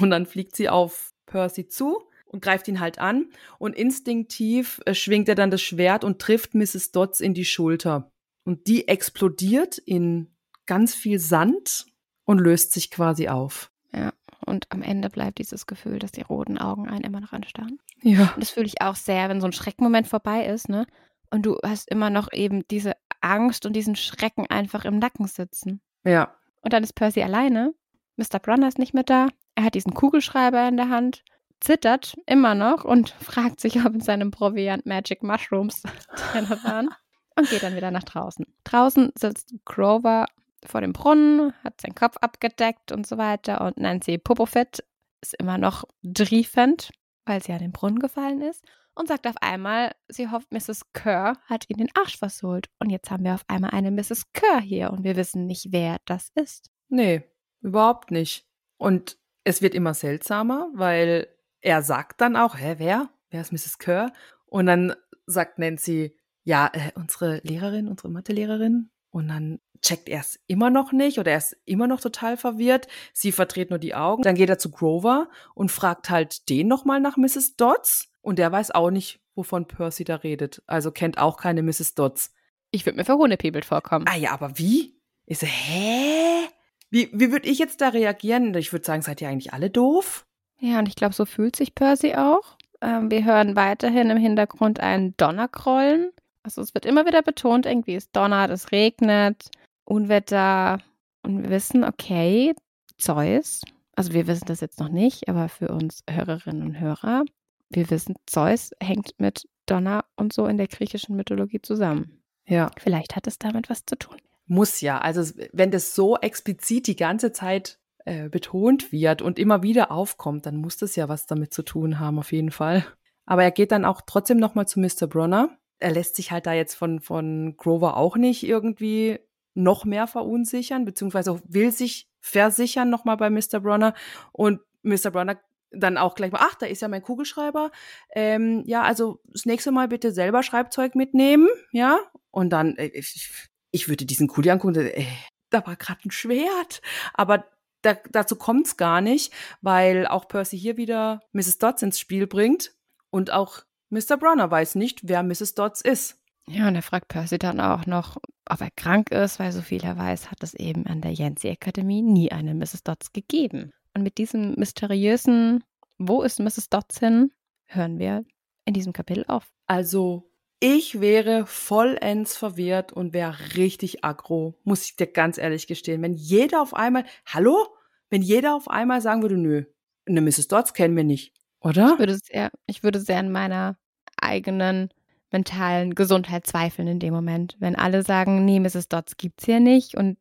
Und 0.00 0.10
dann 0.10 0.26
fliegt 0.26 0.54
sie 0.56 0.68
auf 0.68 1.12
Percy 1.26 1.66
zu 1.66 2.02
und 2.26 2.42
greift 2.42 2.68
ihn 2.68 2.80
halt 2.80 2.98
an. 2.98 3.30
Und 3.58 3.74
instinktiv 3.74 4.80
äh, 4.86 4.94
schwingt 4.94 5.28
er 5.28 5.34
dann 5.34 5.50
das 5.50 5.62
Schwert 5.62 6.04
und 6.04 6.20
trifft 6.20 6.54
Mrs. 6.54 6.92
Dodds 6.92 7.20
in 7.20 7.34
die 7.34 7.44
Schulter. 7.44 8.10
Und 8.44 8.66
die 8.66 8.88
explodiert 8.88 9.78
in 9.78 10.28
ganz 10.66 10.94
viel 10.94 11.18
Sand 11.18 11.86
und 12.24 12.38
löst 12.38 12.72
sich 12.72 12.90
quasi 12.90 13.28
auf. 13.28 13.70
Ja, 13.92 14.12
und 14.44 14.66
am 14.70 14.82
Ende 14.82 15.10
bleibt 15.10 15.38
dieses 15.38 15.66
Gefühl, 15.66 15.98
dass 15.98 16.12
die 16.12 16.22
roten 16.22 16.58
Augen 16.58 16.88
einen 16.88 17.04
immer 17.04 17.20
noch 17.20 17.32
anstarren. 17.32 17.78
Ja. 18.02 18.32
Und 18.34 18.42
das 18.42 18.50
fühle 18.50 18.66
ich 18.66 18.80
auch 18.80 18.96
sehr, 18.96 19.28
wenn 19.28 19.40
so 19.40 19.46
ein 19.46 19.52
Schreckmoment 19.52 20.08
vorbei 20.08 20.46
ist, 20.46 20.68
ne? 20.68 20.86
Und 21.30 21.46
du 21.46 21.58
hast 21.64 21.88
immer 21.90 22.10
noch 22.10 22.32
eben 22.32 22.66
diese 22.68 22.94
Angst 23.20 23.66
und 23.66 23.74
diesen 23.74 23.96
Schrecken 23.96 24.46
einfach 24.48 24.84
im 24.84 24.98
Nacken 24.98 25.26
sitzen. 25.26 25.80
Ja. 26.04 26.34
Und 26.62 26.72
dann 26.72 26.82
ist 26.82 26.94
Percy 26.94 27.22
alleine. 27.22 27.72
Mr. 28.16 28.38
Brunner 28.40 28.68
ist 28.68 28.78
nicht 28.78 28.94
mehr 28.94 29.04
da. 29.04 29.28
Er 29.54 29.64
hat 29.64 29.74
diesen 29.74 29.94
Kugelschreiber 29.94 30.66
in 30.68 30.76
der 30.76 30.88
Hand, 30.88 31.22
zittert 31.60 32.16
immer 32.26 32.54
noch 32.54 32.84
und 32.84 33.10
fragt 33.20 33.60
sich, 33.60 33.84
ob 33.84 33.94
in 33.94 34.00
seinem 34.00 34.30
Proviant 34.30 34.86
Magic 34.86 35.22
Mushrooms 35.22 35.82
drin 36.32 36.48
waren. 36.64 36.90
Und 37.36 37.48
geht 37.48 37.62
dann 37.62 37.76
wieder 37.76 37.90
nach 37.90 38.02
draußen. 38.02 38.44
Draußen 38.64 39.12
sitzt 39.16 39.54
Grover 39.64 40.26
vor 40.66 40.80
dem 40.80 40.92
Brunnen, 40.92 41.52
hat 41.64 41.80
seinen 41.80 41.94
Kopf 41.94 42.16
abgedeckt 42.20 42.92
und 42.92 43.06
so 43.06 43.18
weiter. 43.18 43.60
Und 43.62 43.78
Nancy 43.78 44.18
Popofit 44.18 44.84
ist 45.20 45.34
immer 45.34 45.58
noch 45.58 45.84
triefend, 46.02 46.90
weil 47.24 47.42
sie 47.42 47.52
an 47.52 47.60
den 47.60 47.72
Brunnen 47.72 47.98
gefallen 47.98 48.42
ist. 48.42 48.64
Und 48.94 49.08
sagt 49.08 49.26
auf 49.26 49.36
einmal, 49.40 49.92
sie 50.08 50.28
hofft, 50.28 50.52
Mrs. 50.52 50.92
Kerr 50.92 51.38
hat 51.46 51.64
ihn 51.68 51.78
den 51.78 51.88
Arsch 51.94 52.18
versohlt. 52.18 52.68
Und 52.78 52.90
jetzt 52.90 53.10
haben 53.10 53.24
wir 53.24 53.34
auf 53.34 53.44
einmal 53.48 53.70
eine 53.70 53.90
Mrs. 53.90 54.32
Kerr 54.32 54.60
hier 54.60 54.90
und 54.90 55.04
wir 55.04 55.16
wissen 55.16 55.46
nicht, 55.46 55.68
wer 55.70 55.98
das 56.04 56.30
ist. 56.34 56.70
Nee, 56.88 57.22
überhaupt 57.62 58.10
nicht. 58.10 58.46
Und 58.76 59.16
es 59.44 59.62
wird 59.62 59.74
immer 59.74 59.94
seltsamer, 59.94 60.68
weil 60.74 61.28
er 61.60 61.82
sagt 61.82 62.20
dann 62.20 62.36
auch, 62.36 62.58
hä, 62.58 62.74
wer? 62.78 63.10
Wer 63.30 63.40
ist 63.40 63.52
Mrs. 63.52 63.78
Kerr? 63.78 64.12
Und 64.46 64.66
dann 64.66 64.94
sagt 65.26 65.58
Nancy, 65.58 66.16
ja, 66.42 66.70
äh, 66.72 66.90
unsere 66.94 67.40
Lehrerin, 67.44 67.88
unsere 67.88 68.10
Mathelehrerin. 68.10 68.90
Und 69.10 69.28
dann 69.28 69.60
checkt 69.82 70.08
er 70.08 70.20
es 70.20 70.38
immer 70.46 70.70
noch 70.70 70.92
nicht 70.92 71.18
oder 71.18 71.32
er 71.32 71.38
ist 71.38 71.56
immer 71.64 71.86
noch 71.86 72.00
total 72.00 72.36
verwirrt. 72.36 72.86
Sie 73.12 73.32
verdreht 73.32 73.70
nur 73.70 73.78
die 73.78 73.94
Augen. 73.94 74.22
Dann 74.22 74.34
geht 74.34 74.48
er 74.48 74.58
zu 74.58 74.70
Grover 74.70 75.28
und 75.54 75.70
fragt 75.70 76.10
halt 76.10 76.48
den 76.48 76.68
nochmal 76.68 77.00
nach 77.00 77.16
Mrs. 77.16 77.56
Dodds. 77.56 78.08
Und 78.20 78.38
der 78.38 78.52
weiß 78.52 78.72
auch 78.72 78.90
nicht, 78.90 79.20
wovon 79.34 79.66
Percy 79.66 80.04
da 80.04 80.16
redet. 80.16 80.62
Also 80.66 80.90
kennt 80.90 81.18
auch 81.18 81.36
keine 81.38 81.62
Mrs. 81.62 81.94
Dodds. 81.94 82.34
Ich 82.70 82.86
würde 82.86 82.98
mir 82.98 83.04
verhohnepiebelt 83.04 83.64
vorkommen. 83.64 84.06
Ah 84.08 84.16
ja, 84.16 84.32
aber 84.32 84.58
wie? 84.58 85.00
Ich 85.26 85.38
so, 85.38 85.46
hä? 85.46 86.48
Wie, 86.90 87.08
wie 87.12 87.32
würde 87.32 87.48
ich 87.48 87.58
jetzt 87.58 87.80
da 87.80 87.88
reagieren? 87.88 88.54
Ich 88.54 88.72
würde 88.72 88.84
sagen, 88.84 89.02
seid 89.02 89.20
ihr 89.20 89.28
eigentlich 89.28 89.52
alle 89.52 89.70
doof? 89.70 90.26
Ja, 90.58 90.78
und 90.78 90.88
ich 90.88 90.96
glaube, 90.96 91.14
so 91.14 91.24
fühlt 91.24 91.56
sich 91.56 91.74
Percy 91.74 92.14
auch. 92.14 92.56
Ähm, 92.82 93.10
wir 93.10 93.24
hören 93.24 93.56
weiterhin 93.56 94.10
im 94.10 94.18
Hintergrund 94.18 94.80
einen 94.80 95.16
Donnerkrollen. 95.16 96.10
Also 96.42 96.60
es 96.62 96.74
wird 96.74 96.86
immer 96.86 97.06
wieder 97.06 97.22
betont, 97.22 97.66
irgendwie 97.66 97.94
es 97.94 98.10
donnert, 98.10 98.50
es 98.50 98.72
regnet, 98.72 99.50
Unwetter. 99.90 100.78
Und 101.22 101.42
wir 101.42 101.50
wissen, 101.50 101.84
okay, 101.84 102.54
Zeus, 102.96 103.62
also 103.94 104.12
wir 104.12 104.26
wissen 104.26 104.46
das 104.46 104.60
jetzt 104.60 104.80
noch 104.80 104.88
nicht, 104.88 105.28
aber 105.28 105.48
für 105.48 105.68
uns 105.68 106.02
Hörerinnen 106.08 106.62
und 106.62 106.80
Hörer, 106.80 107.24
wir 107.70 107.90
wissen, 107.90 108.14
Zeus 108.26 108.70
hängt 108.80 109.12
mit 109.18 109.48
Donner 109.66 110.04
und 110.16 110.32
so 110.32 110.46
in 110.46 110.56
der 110.56 110.68
griechischen 110.68 111.16
Mythologie 111.16 111.60
zusammen. 111.60 112.22
Ja. 112.46 112.70
Vielleicht 112.78 113.16
hat 113.16 113.26
es 113.26 113.38
damit 113.38 113.68
was 113.70 113.84
zu 113.84 113.96
tun. 113.96 114.16
Muss 114.46 114.80
ja. 114.80 114.98
Also 114.98 115.32
wenn 115.52 115.70
das 115.70 115.94
so 115.94 116.16
explizit 116.16 116.86
die 116.86 116.96
ganze 116.96 117.32
Zeit 117.32 117.78
äh, 118.04 118.28
betont 118.28 118.92
wird 118.92 119.22
und 119.22 119.38
immer 119.38 119.62
wieder 119.62 119.92
aufkommt, 119.92 120.46
dann 120.46 120.56
muss 120.56 120.76
das 120.76 120.96
ja 120.96 121.08
was 121.08 121.26
damit 121.26 121.52
zu 121.52 121.62
tun 121.62 122.00
haben, 122.00 122.18
auf 122.18 122.32
jeden 122.32 122.50
Fall. 122.50 122.84
Aber 123.26 123.44
er 123.44 123.52
geht 123.52 123.70
dann 123.70 123.84
auch 123.84 124.00
trotzdem 124.04 124.38
nochmal 124.38 124.66
zu 124.66 124.80
Mr. 124.80 125.06
Bronner. 125.06 125.50
Er 125.78 125.92
lässt 125.92 126.16
sich 126.16 126.32
halt 126.32 126.46
da 126.46 126.52
jetzt 126.52 126.74
von, 126.74 127.00
von 127.00 127.56
Grover 127.56 127.96
auch 127.96 128.16
nicht 128.16 128.42
irgendwie 128.42 129.20
noch 129.62 129.84
mehr 129.84 130.06
verunsichern, 130.06 130.84
beziehungsweise 130.84 131.40
will 131.46 131.72
sich 131.72 132.08
versichern 132.20 132.90
nochmal 132.90 133.16
bei 133.16 133.30
Mr. 133.30 133.60
Bronner. 133.60 133.94
Und 134.32 134.60
Mr. 134.82 135.10
Bronner 135.10 135.40
dann 135.72 135.98
auch 135.98 136.14
gleich 136.14 136.32
mal, 136.32 136.40
ach, 136.42 136.54
da 136.56 136.66
ist 136.66 136.82
ja 136.82 136.88
mein 136.88 137.02
Kugelschreiber. 137.02 137.70
Ähm, 138.14 138.64
ja, 138.66 138.82
also 138.82 139.20
das 139.26 139.46
nächste 139.46 139.70
Mal 139.70 139.88
bitte 139.88 140.12
selber 140.12 140.42
Schreibzeug 140.42 140.94
mitnehmen, 140.94 141.48
ja. 141.72 142.00
Und 142.30 142.50
dann, 142.50 142.76
äh, 142.76 142.88
ich, 142.88 143.30
ich 143.70 143.88
würde 143.88 144.04
diesen 144.04 144.28
Kuli 144.28 144.50
angucken, 144.50 144.74
äh, 144.76 145.06
da 145.50 145.66
war 145.66 145.76
gerade 145.76 146.00
ein 146.04 146.10
Schwert. 146.10 146.82
Aber 147.14 147.44
da, 147.82 147.96
dazu 148.10 148.36
kommt's 148.36 148.76
gar 148.76 149.00
nicht, 149.00 149.32
weil 149.60 150.06
auch 150.06 150.28
Percy 150.28 150.58
hier 150.58 150.76
wieder 150.76 151.22
Mrs. 151.32 151.58
Dodds 151.58 151.82
ins 151.82 151.98
Spiel 151.98 152.26
bringt 152.26 152.72
und 153.10 153.30
auch 153.32 153.62
Mr. 153.90 154.16
Bronner 154.16 154.50
weiß 154.50 154.76
nicht, 154.76 155.08
wer 155.08 155.22
Mrs. 155.22 155.54
Dodds 155.54 155.80
ist. 155.80 156.19
Ja, 156.52 156.66
und 156.66 156.74
er 156.74 156.82
fragt 156.82 157.08
Percy 157.08 157.38
dann 157.38 157.60
auch 157.60 157.86
noch, 157.86 158.16
ob 158.48 158.60
er 158.60 158.70
krank 158.74 159.10
ist, 159.10 159.38
weil 159.38 159.52
so 159.52 159.62
viel 159.62 159.84
er 159.84 159.96
weiß, 159.96 160.30
hat 160.30 160.42
es 160.42 160.54
eben 160.54 160.86
an 160.86 161.00
der 161.00 161.12
Yancy 161.12 161.48
Akademie 161.48 162.02
nie 162.02 162.32
eine 162.32 162.54
Mrs. 162.54 162.82
Dodds 162.82 163.12
gegeben. 163.12 163.72
Und 163.94 164.02
mit 164.02 164.18
diesem 164.18 164.54
mysteriösen 164.56 165.62
Wo 165.98 166.22
ist 166.22 166.40
Mrs. 166.40 166.68
Dodds 166.68 166.98
hin, 166.98 167.30
hören 167.66 167.98
wir 167.98 168.24
in 168.64 168.74
diesem 168.74 168.92
Kapitel 168.92 169.24
auf. 169.28 169.52
Also 169.66 170.30
ich 170.58 171.00
wäre 171.00 171.46
vollends 171.46 172.36
verwirrt 172.36 172.92
und 172.92 173.12
wäre 173.12 173.36
richtig 173.56 174.04
aggro, 174.04 174.58
muss 174.64 174.84
ich 174.84 174.96
dir 174.96 175.06
ganz 175.06 175.38
ehrlich 175.38 175.66
gestehen. 175.68 176.02
Wenn 176.02 176.14
jeder 176.14 176.60
auf 176.60 176.74
einmal, 176.74 177.04
hallo? 177.26 177.68
Wenn 178.10 178.22
jeder 178.22 178.56
auf 178.56 178.68
einmal 178.68 179.00
sagen 179.00 179.22
würde, 179.22 179.38
nö, 179.38 179.64
eine 180.06 180.20
Mrs. 180.20 180.48
Dodds 180.48 180.74
kennen 180.74 180.96
wir 180.96 181.04
nicht, 181.04 181.32
oder? 181.60 181.92
Ich 181.92 181.98
würde 182.00 182.18
sehr, 182.18 182.50
ich 182.66 182.82
würde 182.82 183.00
sehr 183.00 183.18
an 183.18 183.30
meiner 183.30 183.78
eigenen 184.20 184.90
mentalen 185.32 185.94
Gesundheit 185.94 186.46
zweifeln 186.46 186.88
in 186.88 186.98
dem 186.98 187.14
Moment. 187.14 187.56
Wenn 187.60 187.76
alle 187.76 188.02
sagen, 188.02 188.44
nee, 188.44 188.60
Mrs. 188.60 188.88
Dodds 188.88 189.16
gibt's 189.16 189.44
hier 189.44 189.60
nicht 189.60 189.94
und 189.96 190.18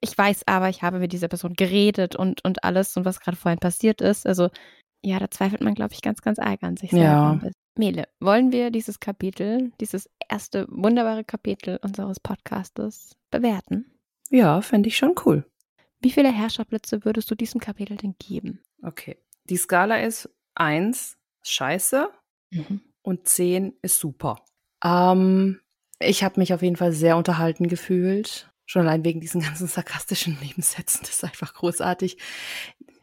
ich 0.00 0.16
weiß 0.16 0.42
aber, 0.46 0.68
ich 0.68 0.82
habe 0.82 0.98
mit 1.00 1.12
dieser 1.12 1.28
Person 1.28 1.54
geredet 1.54 2.14
und, 2.16 2.44
und 2.44 2.62
alles 2.64 2.96
und 2.96 3.04
was 3.04 3.20
gerade 3.20 3.36
vorhin 3.36 3.58
passiert 3.58 4.00
ist. 4.00 4.26
Also 4.26 4.48
ja, 5.02 5.18
da 5.18 5.30
zweifelt 5.30 5.60
man, 5.60 5.74
glaube 5.74 5.92
ich, 5.94 6.02
ganz, 6.02 6.22
ganz 6.22 6.38
arg 6.38 6.62
an 6.62 6.76
sich 6.76 6.92
Ja. 6.92 7.38
selber. 7.40 7.50
Mele, 7.76 8.08
wollen 8.18 8.50
wir 8.50 8.70
dieses 8.70 8.98
Kapitel, 8.98 9.70
dieses 9.80 10.10
erste 10.28 10.66
wunderbare 10.68 11.22
Kapitel 11.24 11.78
unseres 11.82 12.18
Podcastes 12.18 13.16
bewerten? 13.30 13.86
Ja, 14.30 14.60
fände 14.60 14.88
ich 14.88 14.96
schon 14.96 15.14
cool. 15.24 15.44
Wie 16.00 16.10
viele 16.10 16.32
Herrscherblitze 16.32 17.04
würdest 17.04 17.30
du 17.30 17.34
diesem 17.36 17.60
Kapitel 17.60 17.96
denn 17.96 18.16
geben? 18.18 18.60
Okay. 18.82 19.18
Die 19.44 19.56
Skala 19.56 20.00
ist 20.00 20.28
eins 20.54 21.16
scheiße 21.42 22.08
und 23.02 23.28
zehn 23.28 23.74
ist 23.82 23.98
super. 23.98 24.44
Ähm, 24.84 25.60
ich 26.00 26.22
habe 26.22 26.40
mich 26.40 26.54
auf 26.54 26.62
jeden 26.62 26.76
Fall 26.76 26.92
sehr 26.92 27.16
unterhalten 27.16 27.68
gefühlt. 27.68 28.50
Schon 28.66 28.82
allein 28.82 29.04
wegen 29.04 29.20
diesen 29.20 29.40
ganzen 29.42 29.66
sarkastischen 29.66 30.38
Nebensätzen. 30.40 31.00
Das 31.02 31.10
ist 31.10 31.24
einfach 31.24 31.54
großartig. 31.54 32.18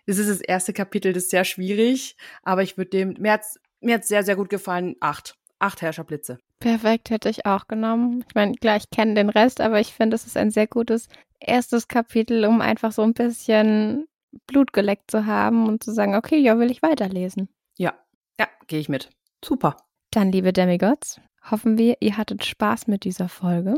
Es 0.05 0.17
ist 0.17 0.29
das 0.29 0.41
erste 0.41 0.73
Kapitel, 0.73 1.13
das 1.13 1.23
ist 1.23 1.31
sehr 1.31 1.45
schwierig, 1.45 2.15
aber 2.43 2.61
ich 2.61 2.77
würde 2.77 2.91
dem, 2.91 3.15
mir 3.17 3.33
hat's, 3.33 3.59
mir 3.81 3.95
hat's 3.95 4.07
sehr, 4.07 4.23
sehr 4.23 4.35
gut 4.35 4.49
gefallen. 4.49 4.95
Acht. 4.99 5.35
Acht 5.57 5.81
Herrscherblitze. 5.81 6.37
Perfekt, 6.59 7.09
hätte 7.09 7.29
ich 7.29 7.45
auch 7.45 7.67
genommen. 7.67 8.23
Ich 8.27 8.35
meine, 8.35 8.53
klar, 8.53 8.77
ich 8.77 8.89
kenne 8.89 9.15
den 9.15 9.29
Rest, 9.29 9.61
aber 9.61 9.79
ich 9.79 9.93
finde, 9.93 10.15
es 10.15 10.25
ist 10.25 10.37
ein 10.37 10.51
sehr 10.51 10.67
gutes 10.67 11.07
erstes 11.39 11.87
Kapitel, 11.87 12.45
um 12.45 12.61
einfach 12.61 12.91
so 12.91 13.01
ein 13.01 13.13
bisschen 13.13 14.07
Blut 14.47 14.73
geleckt 14.73 15.11
zu 15.11 15.25
haben 15.25 15.67
und 15.67 15.83
zu 15.83 15.91
sagen, 15.91 16.15
okay, 16.15 16.37
ja, 16.37 16.59
will 16.59 16.71
ich 16.71 16.81
weiterlesen. 16.81 17.49
Ja. 17.77 17.93
Ja, 18.39 18.47
gehe 18.67 18.79
ich 18.79 18.89
mit. 18.89 19.09
Super. 19.45 19.77
Dann, 20.09 20.31
liebe 20.31 20.53
Demigods, 20.53 21.21
hoffen 21.51 21.77
wir, 21.77 21.97
ihr 21.99 22.17
hattet 22.17 22.43
Spaß 22.43 22.87
mit 22.87 23.03
dieser 23.03 23.29
Folge 23.29 23.75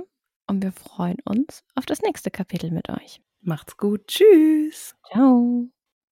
und 0.48 0.64
wir 0.64 0.72
freuen 0.72 1.18
uns 1.26 1.66
auf 1.76 1.86
das 1.86 2.02
nächste 2.02 2.32
Kapitel 2.32 2.72
mit 2.72 2.90
euch. 2.90 3.22
Macht's 3.42 3.76
gut. 3.76 4.08
Tschüss. 4.08 4.96
Ciao. 5.12 5.68